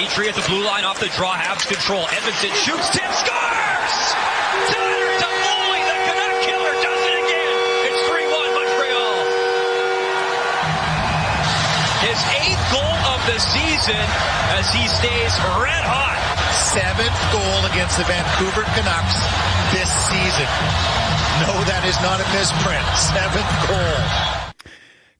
Petry 0.00 0.32
at 0.32 0.34
the 0.34 0.48
blue 0.48 0.64
line 0.64 0.88
off 0.88 0.96
the 0.96 1.12
draw, 1.12 1.36
Habs 1.36 1.68
control. 1.68 2.08
Edmundson 2.08 2.56
shoots, 2.56 2.88
tip, 2.88 3.04
scores! 3.20 3.96
Toffoli, 5.20 5.80
the 5.84 5.98
Canuck 6.08 6.36
killer, 6.40 6.72
does 6.80 7.02
it 7.04 7.16
again. 7.20 7.56
It's 7.84 8.00
3-1 8.08 8.32
Montreal. 8.32 9.20
His 12.00 12.16
eighth 12.32 12.64
goal 12.72 12.96
of 13.12 13.20
the 13.28 13.36
season 13.44 14.06
as 14.56 14.72
he 14.72 14.88
stays 14.88 15.36
red 15.60 15.84
hot. 15.84 16.16
Seventh 16.72 17.20
goal 17.28 17.60
against 17.68 18.00
the 18.00 18.08
Vancouver 18.08 18.64
Canucks 18.72 19.20
this 19.76 19.92
season. 20.08 20.48
No, 21.44 21.60
that 21.68 21.84
is 21.84 22.00
not 22.00 22.24
a 22.24 22.26
misprint. 22.32 22.88
Seventh 22.96 23.52
goal. 23.68 24.39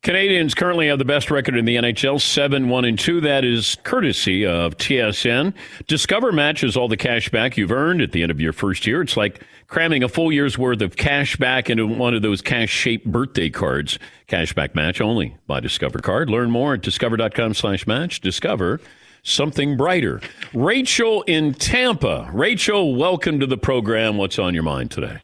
Canadiens 0.03 0.57
currently 0.57 0.88
have 0.88 0.98
the 0.98 1.05
best 1.05 1.30
record 1.30 1.59
in 1.59 1.66
the 1.66 1.76
NHL, 1.76 2.18
7 2.18 2.70
1 2.70 2.84
and 2.86 2.98
2. 2.98 3.20
That 3.20 3.44
is 3.44 3.76
courtesy 3.82 4.46
of 4.46 4.78
TSN. 4.78 5.53
Discover 5.88 6.32
matches 6.32 6.74
all 6.74 6.88
the 6.88 6.96
cash 6.96 7.28
back 7.28 7.59
you've 7.59 7.70
earned 7.70 8.01
at 8.01 8.12
the 8.12 8.22
end 8.22 8.30
of 8.30 8.40
your 8.40 8.55
first 8.55 8.86
year. 8.86 9.03
It's 9.03 9.18
like 9.18 9.42
cramming 9.66 10.03
a 10.03 10.09
full 10.09 10.32
year's 10.32 10.57
worth 10.57 10.80
of 10.80 10.96
cash 10.96 11.36
back 11.36 11.68
into 11.68 11.86
one 11.86 12.14
of 12.14 12.22
those 12.22 12.40
cash 12.40 12.70
shaped 12.70 13.05
birthday 13.05 13.51
cards. 13.51 13.98
Cashback 14.26 14.74
match 14.74 15.03
only 15.03 15.36
by 15.46 15.61
Discover 15.61 15.98
Card. 15.98 16.30
Learn 16.30 16.51
more 16.51 16.72
at 16.74 16.80
discover.com 16.80 17.53
slash 17.53 17.86
match. 17.86 18.22
Discover 18.22 18.80
something 19.22 19.76
brighter. 19.76 20.22
Rachel 20.55 21.24
in 21.24 21.53
Tampa. 21.53 22.30
Rachel, 22.32 22.94
welcome 22.94 23.38
to 23.38 23.46
the 23.46 23.59
program. 23.59 24.16
What's 24.16 24.38
on 24.38 24.55
your 24.55 24.62
mind 24.62 24.92
today? 24.92 25.18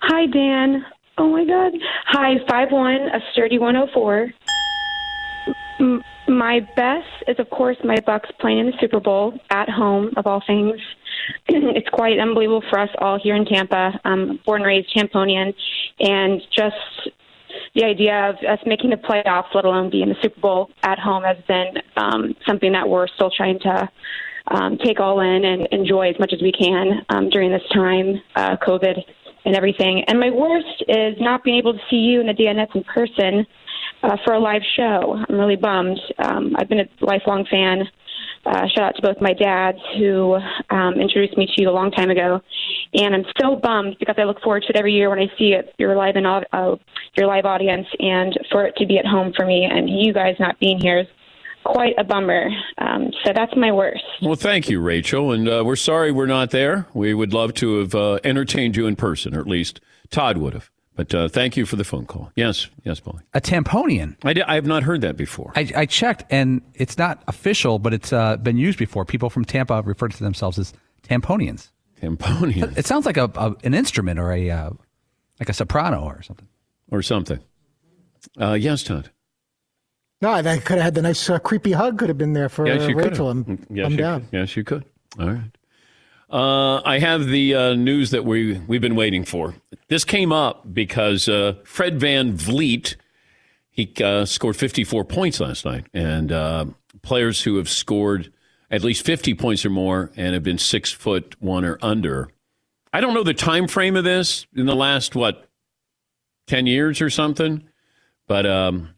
Hi, 0.00 0.26
Dan. 0.26 0.84
Oh 1.20 1.28
my 1.28 1.44
God. 1.44 1.72
Hi, 2.06 2.36
five 2.48 2.72
one, 2.72 2.94
a 2.94 3.20
sturdy 3.32 3.58
104. 3.58 4.32
M- 5.78 6.02
my 6.28 6.60
best 6.74 7.06
is, 7.28 7.38
of 7.38 7.50
course, 7.50 7.76
my 7.84 7.96
Bucks 8.06 8.30
playing 8.40 8.60
in 8.60 8.66
the 8.66 8.72
Super 8.80 9.00
Bowl 9.00 9.38
at 9.50 9.68
home, 9.68 10.12
of 10.16 10.26
all 10.26 10.42
things. 10.46 10.80
it's 11.48 11.90
quite 11.90 12.18
unbelievable 12.18 12.62
for 12.70 12.78
us 12.78 12.88
all 13.00 13.20
here 13.22 13.36
in 13.36 13.44
Tampa. 13.44 14.00
Born 14.46 14.62
and 14.62 14.64
raised 14.64 14.96
Tamponian, 14.96 15.52
and 15.98 16.40
just 16.56 17.10
the 17.74 17.84
idea 17.84 18.30
of 18.30 18.36
us 18.36 18.60
making 18.64 18.88
the 18.88 18.96
playoffs, 18.96 19.54
let 19.54 19.66
alone 19.66 19.90
be 19.90 20.00
in 20.00 20.08
the 20.08 20.16
Super 20.22 20.40
Bowl 20.40 20.70
at 20.84 20.98
home, 20.98 21.24
has 21.24 21.36
been 21.46 21.74
um, 21.98 22.34
something 22.46 22.72
that 22.72 22.88
we're 22.88 23.08
still 23.08 23.30
trying 23.30 23.58
to 23.60 23.90
um, 24.48 24.78
take 24.78 25.00
all 25.00 25.20
in 25.20 25.44
and 25.44 25.68
enjoy 25.70 26.08
as 26.08 26.18
much 26.18 26.32
as 26.32 26.40
we 26.40 26.50
can 26.50 27.04
um, 27.10 27.28
during 27.28 27.52
this 27.52 27.68
time. 27.74 28.22
Uh, 28.36 28.56
COVID 28.56 29.04
and 29.44 29.56
everything. 29.56 30.04
And 30.06 30.18
my 30.18 30.30
worst 30.30 30.84
is 30.88 31.16
not 31.20 31.44
being 31.44 31.58
able 31.58 31.72
to 31.72 31.80
see 31.88 31.96
you 31.96 32.20
and 32.20 32.28
the 32.28 32.34
DNS 32.34 32.74
in 32.74 32.84
person 32.84 33.46
uh, 34.02 34.16
for 34.24 34.34
a 34.34 34.38
live 34.38 34.62
show. 34.76 35.22
I'm 35.28 35.38
really 35.38 35.56
bummed. 35.56 36.00
Um, 36.18 36.54
I've 36.58 36.68
been 36.68 36.80
a 36.80 36.88
lifelong 37.00 37.46
fan. 37.50 37.84
Uh, 38.46 38.66
shout 38.74 38.84
out 38.84 38.96
to 38.96 39.02
both 39.02 39.20
my 39.20 39.34
dads 39.34 39.78
who 39.98 40.38
um, 40.70 40.94
introduced 40.94 41.36
me 41.36 41.46
to 41.46 41.62
you 41.62 41.68
a 41.68 41.70
long 41.70 41.90
time 41.90 42.08
ago, 42.08 42.40
and 42.94 43.14
I'm 43.14 43.24
so 43.38 43.56
bummed 43.56 43.96
because 44.00 44.14
I 44.18 44.24
look 44.24 44.40
forward 44.40 44.62
to 44.62 44.70
it 44.70 44.76
every 44.76 44.94
year 44.94 45.10
when 45.10 45.18
I 45.18 45.26
see 45.38 45.52
it, 45.52 45.74
your 45.76 45.94
live 45.94 46.16
and 46.16 46.26
uh, 46.26 46.76
your 47.18 47.26
live 47.26 47.44
audience, 47.44 47.86
and 47.98 48.38
for 48.50 48.64
it 48.64 48.74
to 48.76 48.86
be 48.86 48.96
at 48.96 49.04
home 49.04 49.34
for 49.36 49.44
me 49.44 49.68
and 49.70 49.90
you 49.90 50.14
guys 50.14 50.36
not 50.40 50.58
being 50.58 50.80
here 50.80 51.00
is 51.00 51.06
quite 51.64 51.94
a 51.98 52.04
bummer. 52.04 52.48
Um, 52.78 53.10
so 53.24 53.32
that's 53.34 53.54
my 53.56 53.72
worst. 53.72 54.04
Well, 54.22 54.36
thank 54.36 54.68
you, 54.68 54.80
Rachel. 54.80 55.32
And 55.32 55.48
uh, 55.48 55.62
we're 55.64 55.76
sorry 55.76 56.12
we're 56.12 56.26
not 56.26 56.50
there. 56.50 56.86
We 56.94 57.14
would 57.14 57.32
love 57.32 57.54
to 57.54 57.78
have 57.78 57.94
uh, 57.94 58.18
entertained 58.24 58.76
you 58.76 58.86
in 58.86 58.96
person, 58.96 59.34
or 59.34 59.40
at 59.40 59.46
least 59.46 59.80
Todd 60.10 60.38
would 60.38 60.54
have. 60.54 60.70
But 60.96 61.14
uh, 61.14 61.28
thank 61.28 61.56
you 61.56 61.64
for 61.64 61.76
the 61.76 61.84
phone 61.84 62.04
call. 62.04 62.30
Yes, 62.36 62.68
yes, 62.84 63.00
Paulie. 63.00 63.22
A 63.32 63.40
tamponian. 63.40 64.16
I, 64.22 64.34
I 64.46 64.54
have 64.56 64.66
not 64.66 64.82
heard 64.82 65.00
that 65.00 65.16
before. 65.16 65.52
I, 65.56 65.70
I 65.74 65.86
checked, 65.86 66.24
and 66.30 66.60
it's 66.74 66.98
not 66.98 67.22
official, 67.26 67.78
but 67.78 67.94
it's 67.94 68.12
uh, 68.12 68.36
been 68.36 68.58
used 68.58 68.78
before. 68.78 69.04
People 69.06 69.30
from 69.30 69.44
Tampa 69.44 69.82
refer 69.82 70.08
to 70.08 70.22
themselves 70.22 70.58
as 70.58 70.74
tamponians. 71.08 71.70
Tamponians. 72.02 72.76
It 72.76 72.86
sounds 72.86 73.06
like 73.06 73.16
a, 73.16 73.30
a 73.34 73.54
an 73.64 73.72
instrument 73.72 74.18
or 74.18 74.32
a 74.32 74.50
uh, 74.50 74.70
like 75.38 75.48
a 75.48 75.54
soprano 75.54 76.04
or 76.04 76.22
something. 76.22 76.48
Or 76.90 77.02
something. 77.02 77.40
Uh, 78.38 78.54
yes, 78.54 78.82
Todd. 78.82 79.10
No, 80.22 80.30
I 80.32 80.42
could 80.42 80.76
have 80.76 80.84
had 80.84 80.94
the 80.94 81.02
nice 81.02 81.30
uh, 81.30 81.38
creepy 81.38 81.72
hug. 81.72 81.98
Could 81.98 82.08
have 82.08 82.18
been 82.18 82.34
there 82.34 82.50
for 82.50 82.66
yes, 82.66 82.92
Rachel. 82.94 83.30
I'm, 83.30 83.66
yes, 83.70 83.86
I'm 83.86 83.92
you 83.92 83.98
down. 83.98 84.20
Could. 84.22 84.28
Yes, 84.32 84.56
you 84.56 84.64
could. 84.64 84.84
All 85.18 85.28
right. 85.28 85.50
Uh, 86.28 86.80
I 86.84 86.98
have 86.98 87.26
the 87.26 87.54
uh, 87.54 87.74
news 87.74 88.10
that 88.10 88.24
we 88.24 88.58
we've 88.68 88.82
been 88.82 88.96
waiting 88.96 89.24
for. 89.24 89.54
This 89.88 90.04
came 90.04 90.30
up 90.30 90.72
because 90.72 91.28
uh, 91.28 91.54
Fred 91.64 91.98
VanVleet 91.98 92.96
he 93.70 93.92
uh, 94.02 94.26
scored 94.26 94.56
54 94.56 95.04
points 95.06 95.40
last 95.40 95.64
night, 95.64 95.86
and 95.94 96.30
uh, 96.30 96.66
players 97.02 97.42
who 97.42 97.56
have 97.56 97.68
scored 97.68 98.32
at 98.70 98.84
least 98.84 99.04
50 99.04 99.34
points 99.34 99.64
or 99.64 99.70
more 99.70 100.12
and 100.16 100.34
have 100.34 100.42
been 100.42 100.58
six 100.58 100.92
foot 100.92 101.34
one 101.40 101.64
or 101.64 101.78
under. 101.80 102.28
I 102.92 103.00
don't 103.00 103.14
know 103.14 103.24
the 103.24 103.34
time 103.34 103.66
frame 103.66 103.96
of 103.96 104.04
this 104.04 104.46
in 104.54 104.66
the 104.66 104.76
last 104.76 105.16
what 105.16 105.48
10 106.46 106.66
years 106.66 107.00
or 107.00 107.08
something, 107.08 107.64
but. 108.28 108.44
Um, 108.44 108.90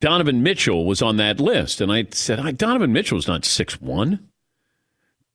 Donovan 0.00 0.42
Mitchell 0.42 0.86
was 0.86 1.02
on 1.02 1.16
that 1.16 1.40
list. 1.40 1.80
And 1.80 1.90
I 1.92 2.06
said, 2.12 2.56
Donovan 2.56 2.92
Mitchell's 2.92 3.26
not 3.28 3.44
six 3.44 3.80
one. 3.80 4.28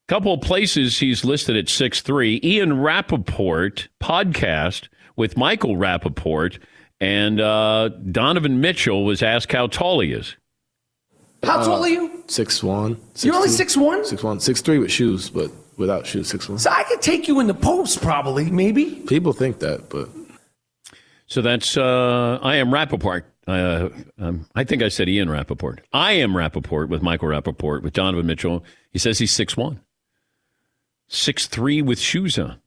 Couple 0.08 0.34
of 0.34 0.42
places 0.42 1.00
he's 1.00 1.24
listed 1.24 1.56
at 1.56 1.70
six 1.70 2.02
three. 2.02 2.40
Ian 2.44 2.82
Rapoport 2.82 3.88
podcast 4.02 4.90
with 5.16 5.38
Michael 5.38 5.76
Rapaport 5.76 6.60
And 7.00 7.40
uh, 7.42 7.90
Donovan 7.90 8.62
Mitchell 8.62 9.06
was 9.06 9.22
asked 9.22 9.52
how 9.52 9.68
tall 9.68 10.00
he 10.00 10.14
is. 10.14 10.36
How 11.44 11.64
tall 11.64 11.84
are 11.84 11.90
you? 11.90 12.24
Six 12.28 12.64
one. 12.64 12.96
Six 13.14 13.26
You're 13.26 13.36
only 13.36 13.50
six 13.50 13.76
one. 13.76 14.06
Six 14.06 14.24
one. 14.24 14.40
Six 14.40 14.62
three 14.62 14.80
with 14.80 14.92
shoes, 14.92 15.30
but 15.30 15.52
without 15.78 16.08
shoes, 16.08 16.30
six 16.30 16.48
one. 16.48 16.60
So 16.60 16.70
I 16.70 16.84
could 16.84 17.02
take 17.02 17.28
you 17.28 17.40
in 17.40 17.48
the 17.48 17.54
post, 17.54 18.02
probably, 18.02 18.50
maybe. 18.50 18.92
People 19.08 19.34
think 19.34 19.60
that, 19.60 19.90
but 19.90 20.10
so 21.28 21.42
that's 21.42 21.76
uh, 21.76 22.40
I 22.42 22.56
am 22.58 22.70
Rapaport. 22.70 23.24
Uh, 23.46 23.90
um, 24.20 24.46
I 24.56 24.64
think 24.64 24.82
I 24.82 24.88
said 24.88 25.10
Ian 25.10 25.30
Rapoport. 25.30 25.82
I 25.92 26.14
am 26.14 26.34
Rapaport 26.34 26.88
with 26.90 27.02
Michael 27.02 27.28
Rapaport, 27.28 27.82
with 27.84 27.94
Donovan 27.94 28.26
Mitchell. 28.26 28.64
He 28.92 29.00
says 29.00 29.20
he's 29.20 29.32
six 29.34 29.58
one, 29.58 29.82
six 31.08 31.48
three 31.48 31.82
with 31.82 32.00
shoes 32.00 32.40
on. 32.40 32.60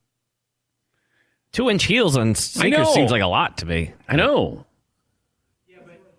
Two 1.52 1.70
inch 1.70 1.84
heels 1.84 2.16
on 2.16 2.34
sneakers 2.34 2.88
seems 2.90 3.10
like 3.10 3.22
a 3.22 3.26
lot 3.26 3.56
to 3.58 3.66
me. 3.66 3.92
I 4.08 4.16
know. 4.16 4.64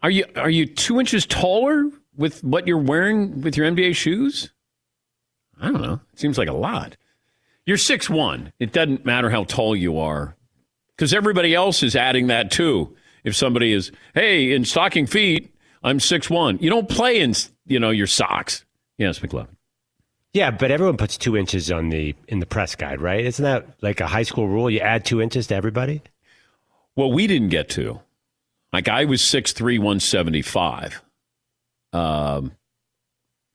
Are 0.02 0.10
you 0.10 0.26
are 0.36 0.50
you 0.50 0.66
two 0.66 1.00
inches 1.00 1.26
taller 1.26 1.90
with 2.16 2.44
what 2.44 2.68
you're 2.68 2.78
wearing 2.78 3.42
with 3.42 3.58
your 3.58 3.70
NBA 3.70 3.96
shoes? 3.96 4.52
I 5.60 5.72
don't 5.72 5.82
know. 5.82 6.00
It 6.14 6.20
seems 6.20 6.38
like 6.38 6.48
a 6.48 6.54
lot. 6.54 6.98
You're 7.66 7.78
six 7.78 8.10
one. 8.10 8.54
It 8.60 8.72
doesn't 8.74 9.06
matter 9.06 9.30
how 9.30 9.44
tall 9.44 9.76
you 9.76 10.00
are. 10.00 10.36
because 10.96 11.14
everybody 11.14 11.54
else 11.54 11.84
is 11.84 11.96
adding 11.96 12.28
that 12.28 12.50
too. 12.50 12.96
If 13.24 13.36
somebody 13.36 13.74
is, 13.74 13.92
hey, 14.14 14.54
in 14.54 14.66
stocking 14.66 15.06
feet, 15.06 15.54
I'm 15.84 16.00
six 16.00 16.30
one. 16.30 16.58
You 16.60 16.70
don't 16.70 16.90
play 16.90 17.20
in, 17.20 17.34
you 17.66 17.80
know, 17.80 17.90
your 17.90 18.08
socks. 18.08 18.66
Yes, 18.98 19.20
McLovin. 19.20 19.48
Yeah, 20.34 20.52
but 20.52 20.72
everyone 20.72 20.98
puts 20.98 21.18
two 21.18 21.36
inches 21.36 21.72
on 21.72 21.90
the 21.90 22.16
in 22.28 22.40
the 22.40 22.46
press 22.46 22.76
guide, 22.76 23.02
right? 23.02 23.26
Isn't 23.26 23.44
that 23.44 23.68
like 23.82 24.02
a 24.02 24.08
high 24.08 24.24
school 24.24 24.48
rule? 24.48 24.70
You 24.70 24.80
add 24.80 25.06
two 25.06 25.22
inches 25.22 25.48
to 25.48 25.56
everybody. 25.56 26.02
Well, 26.96 27.12
we 27.12 27.28
didn't 27.28 27.50
get 27.50 27.70
to. 27.70 28.00
Like 28.74 28.88
I 28.88 29.06
was 29.06 29.22
six 29.22 29.54
three, 29.54 29.80
one 29.80 30.00
seventy 30.00 30.42
five, 30.42 31.02
um, 31.94 32.52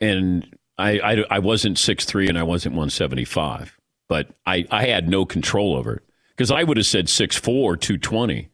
and 0.01 0.57
I, 0.79 0.99
I 0.99 1.25
I 1.31 1.39
wasn't 1.39 1.79
six 1.79 2.05
three 2.05 2.29
and 2.29 2.39
I 2.39 2.43
wasn't 2.43 2.75
one 2.75 2.91
seventy 2.91 3.25
five, 3.25 3.79
but 4.09 4.29
I 4.47 4.67
I 4.71 4.87
had 4.87 5.09
no 5.09 5.25
control 5.25 5.77
over 5.77 5.97
it 5.97 6.03
because 6.31 6.51
I 6.51 6.65
would 6.65 6.79
have 6.79 6.87
said 6.87 7.09
six 7.09 7.37
four, 7.37 7.77
two 7.77 7.99
twenty, 7.99 8.49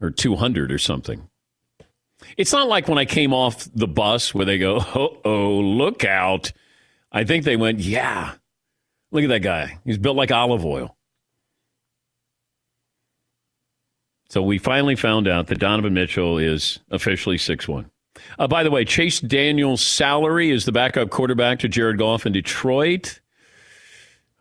or 0.00 0.10
two 0.10 0.36
hundred 0.36 0.72
or 0.72 0.78
something. 0.78 1.28
It's 2.36 2.52
not 2.52 2.68
like 2.68 2.88
when 2.88 2.98
I 2.98 3.04
came 3.04 3.32
off 3.32 3.68
the 3.74 3.86
bus 3.86 4.34
where 4.34 4.44
they 4.44 4.58
go, 4.58 4.78
oh, 4.94 5.18
oh, 5.24 5.60
look 5.60 6.04
out. 6.04 6.52
I 7.12 7.24
think 7.24 7.44
they 7.44 7.56
went, 7.56 7.78
yeah, 7.78 8.34
look 9.10 9.22
at 9.22 9.28
that 9.28 9.40
guy. 9.40 9.78
He's 9.84 9.98
built 9.98 10.16
like 10.16 10.30
olive 10.30 10.64
oil. 10.64 10.96
So 14.30 14.42
we 14.42 14.58
finally 14.58 14.96
found 14.96 15.26
out 15.26 15.46
that 15.46 15.58
Donovan 15.58 15.94
Mitchell 15.94 16.38
is 16.38 16.80
officially 16.90 17.38
six 17.38 17.66
one. 17.66 17.90
Uh, 18.38 18.46
by 18.46 18.62
the 18.62 18.70
way, 18.70 18.84
Chase 18.84 19.20
Daniel's 19.20 19.80
salary 19.80 20.50
is 20.50 20.64
the 20.64 20.72
backup 20.72 21.08
quarterback 21.10 21.60
to 21.60 21.68
Jared 21.68 21.98
Goff 21.98 22.26
in 22.26 22.32
Detroit. 22.32 23.20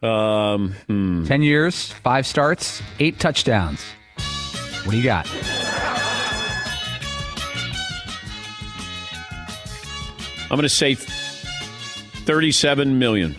Um, 0.01 0.73
hmm. 0.87 1.25
10 1.25 1.41
years, 1.41 1.91
five 1.91 2.27
starts, 2.27 2.81
eight 2.99 3.19
touchdowns. 3.19 3.83
What 4.87 4.93
do 4.93 4.99
you 4.99 5.03
got? 5.03 5.29
I'm 10.43 10.55
going 10.55 10.61
to 10.61 10.69
say 10.69 10.95
37 10.95 12.97
million. 12.97 13.35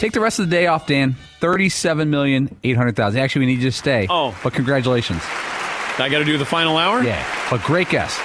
Take 0.00 0.10
the 0.10 0.18
rest 0.18 0.40
of 0.40 0.46
the 0.46 0.50
day 0.50 0.66
off, 0.66 0.88
Dan. 0.88 1.14
Thirty-seven 1.38 2.10
million 2.10 2.54
eight 2.64 2.76
hundred 2.76 2.96
thousand. 2.96 3.20
Actually, 3.20 3.46
we 3.46 3.52
need 3.52 3.62
you 3.62 3.70
to 3.70 3.76
stay. 3.76 4.08
Oh, 4.10 4.36
but 4.42 4.52
congratulations! 4.52 5.22
I 5.24 6.08
got 6.10 6.18
to 6.18 6.24
do 6.24 6.36
the 6.36 6.44
final 6.44 6.76
hour. 6.76 7.02
Yeah, 7.02 7.24
but 7.48 7.62
great 7.62 7.88
guess. 7.88 8.18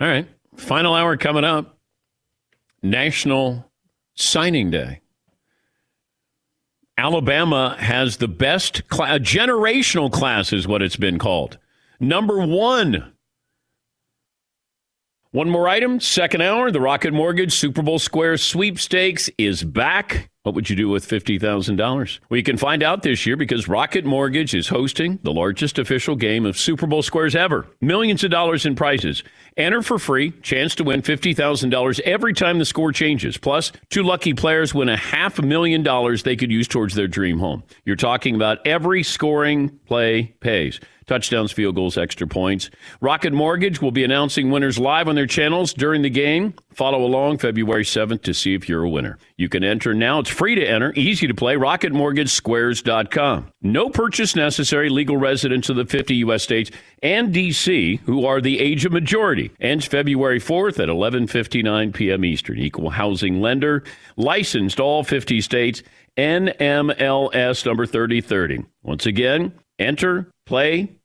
All 0.00 0.06
right, 0.06 0.26
final 0.56 0.94
hour 0.94 1.16
coming 1.16 1.44
up. 1.44 1.76
National 2.82 3.70
Signing 4.14 4.70
Day. 4.70 5.00
Alabama 6.98 7.76
has 7.78 8.16
the 8.16 8.26
best 8.26 8.88
class, 8.88 9.12
uh, 9.12 9.18
generational 9.20 10.10
class 10.10 10.52
is 10.52 10.66
what 10.66 10.82
it's 10.82 10.96
been 10.96 11.16
called. 11.16 11.56
Number 12.00 12.44
one. 12.44 13.12
One 15.30 15.48
more 15.48 15.68
item, 15.68 16.00
second 16.00 16.40
hour, 16.40 16.72
the 16.72 16.80
Rocket 16.80 17.12
Mortgage 17.12 17.52
Super 17.52 17.82
Bowl 17.82 18.00
Square 18.00 18.38
sweepstakes 18.38 19.30
is 19.38 19.62
back. 19.62 20.28
What 20.48 20.54
would 20.54 20.70
you 20.70 20.76
do 20.76 20.88
with 20.88 21.06
$50,000? 21.06 22.18
Well, 22.30 22.38
you 22.38 22.42
can 22.42 22.56
find 22.56 22.82
out 22.82 23.02
this 23.02 23.26
year 23.26 23.36
because 23.36 23.68
Rocket 23.68 24.06
Mortgage 24.06 24.54
is 24.54 24.68
hosting 24.68 25.18
the 25.22 25.30
largest 25.30 25.78
official 25.78 26.16
game 26.16 26.46
of 26.46 26.56
Super 26.56 26.86
Bowl 26.86 27.02
Squares 27.02 27.36
ever. 27.36 27.66
Millions 27.82 28.24
of 28.24 28.30
dollars 28.30 28.64
in 28.64 28.74
prizes. 28.74 29.22
Enter 29.58 29.82
for 29.82 29.98
free, 29.98 30.30
chance 30.40 30.74
to 30.76 30.84
win 30.84 31.02
$50,000 31.02 32.00
every 32.00 32.32
time 32.32 32.58
the 32.58 32.64
score 32.64 32.92
changes. 32.92 33.36
Plus, 33.36 33.72
two 33.90 34.02
lucky 34.02 34.32
players 34.32 34.72
win 34.72 34.88
a 34.88 34.96
half 34.96 35.38
a 35.38 35.42
million 35.42 35.82
dollars 35.82 36.22
they 36.22 36.34
could 36.34 36.50
use 36.50 36.66
towards 36.66 36.94
their 36.94 37.08
dream 37.08 37.38
home. 37.38 37.62
You're 37.84 37.96
talking 37.96 38.34
about 38.34 38.66
every 38.66 39.02
scoring 39.02 39.68
play 39.84 40.34
pays 40.40 40.80
touchdowns, 41.08 41.50
field 41.50 41.74
goals, 41.74 41.98
extra 41.98 42.26
points. 42.26 42.70
Rocket 43.00 43.32
Mortgage 43.32 43.82
will 43.82 43.90
be 43.90 44.04
announcing 44.04 44.50
winners 44.50 44.78
live 44.78 45.08
on 45.08 45.16
their 45.16 45.26
channels 45.26 45.72
during 45.72 46.02
the 46.02 46.10
game. 46.10 46.54
Follow 46.72 47.04
along 47.04 47.38
February 47.38 47.82
7th 47.82 48.22
to 48.22 48.32
see 48.32 48.54
if 48.54 48.68
you're 48.68 48.84
a 48.84 48.88
winner. 48.88 49.18
You 49.36 49.48
can 49.48 49.64
enter 49.64 49.94
now. 49.94 50.20
It's 50.20 50.30
free 50.30 50.54
to 50.54 50.64
enter, 50.64 50.92
easy 50.94 51.26
to 51.26 51.34
play. 51.34 51.56
RocketMortgageSquares.com. 51.56 53.52
No 53.62 53.88
purchase 53.88 54.36
necessary. 54.36 54.88
Legal 54.88 55.16
residents 55.16 55.68
of 55.68 55.76
the 55.76 55.86
50 55.86 56.16
U.S. 56.16 56.44
states 56.44 56.70
and 57.02 57.32
D.C. 57.32 57.96
who 58.04 58.26
are 58.26 58.40
the 58.40 58.60
age 58.60 58.84
of 58.84 58.92
majority. 58.92 59.50
Ends 59.60 59.86
February 59.86 60.38
4th 60.38 60.78
at 60.78 60.88
11:59 60.88 61.94
p.m. 61.94 62.24
Eastern. 62.24 62.58
Equal 62.58 62.90
housing 62.90 63.40
lender, 63.40 63.82
licensed 64.16 64.78
all 64.78 65.02
50 65.02 65.40
states. 65.40 65.82
NMLS 66.16 67.64
number 67.64 67.86
3030. 67.86 68.64
Once 68.82 69.06
again, 69.06 69.52
enter, 69.78 70.28
play, 70.46 70.90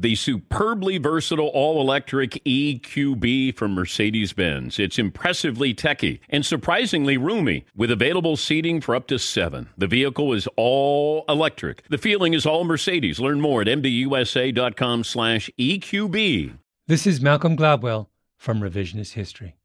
The 0.00 0.14
superbly 0.14 0.96
versatile 0.96 1.48
all 1.48 1.78
electric 1.78 2.42
EQB 2.46 3.54
from 3.54 3.74
Mercedes 3.74 4.32
Benz. 4.32 4.78
It's 4.78 4.98
impressively 4.98 5.74
techy 5.74 6.22
and 6.30 6.46
surprisingly 6.46 7.18
roomy 7.18 7.66
with 7.76 7.90
available 7.90 8.38
seating 8.38 8.80
for 8.80 8.94
up 8.94 9.08
to 9.08 9.18
seven. 9.18 9.68
The 9.76 9.86
vehicle 9.86 10.32
is 10.32 10.48
all 10.56 11.26
electric. 11.28 11.86
The 11.90 11.98
feeling 11.98 12.32
is 12.32 12.46
all 12.46 12.64
Mercedes. 12.64 13.20
Learn 13.20 13.42
more 13.42 13.60
at 13.60 13.66
MBUSA.com 13.66 15.04
slash 15.04 15.50
EQB. 15.58 16.56
This 16.86 17.06
is 17.06 17.20
Malcolm 17.20 17.54
Gladwell 17.54 18.06
from 18.38 18.62
Revisionist 18.62 19.12
History. 19.12 19.56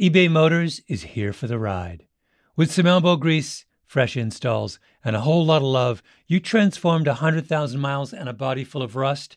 eBay 0.00 0.30
Motors 0.30 0.82
is 0.86 1.02
here 1.02 1.32
for 1.32 1.48
the 1.48 1.58
ride. 1.58 2.06
With 2.54 2.70
some 2.70 2.86
elbow 2.86 3.16
grease, 3.16 3.64
fresh 3.86 4.16
installs, 4.16 4.78
and 5.04 5.16
a 5.16 5.22
whole 5.22 5.44
lot 5.44 5.62
of 5.62 5.68
love, 5.68 6.00
you 6.28 6.38
transformed 6.38 7.08
100,000 7.08 7.80
miles 7.80 8.12
and 8.12 8.28
a 8.28 8.32
body 8.32 8.62
full 8.62 8.82
of 8.82 8.94
rust 8.94 9.36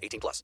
18 0.01 0.19
plus. 0.19 0.39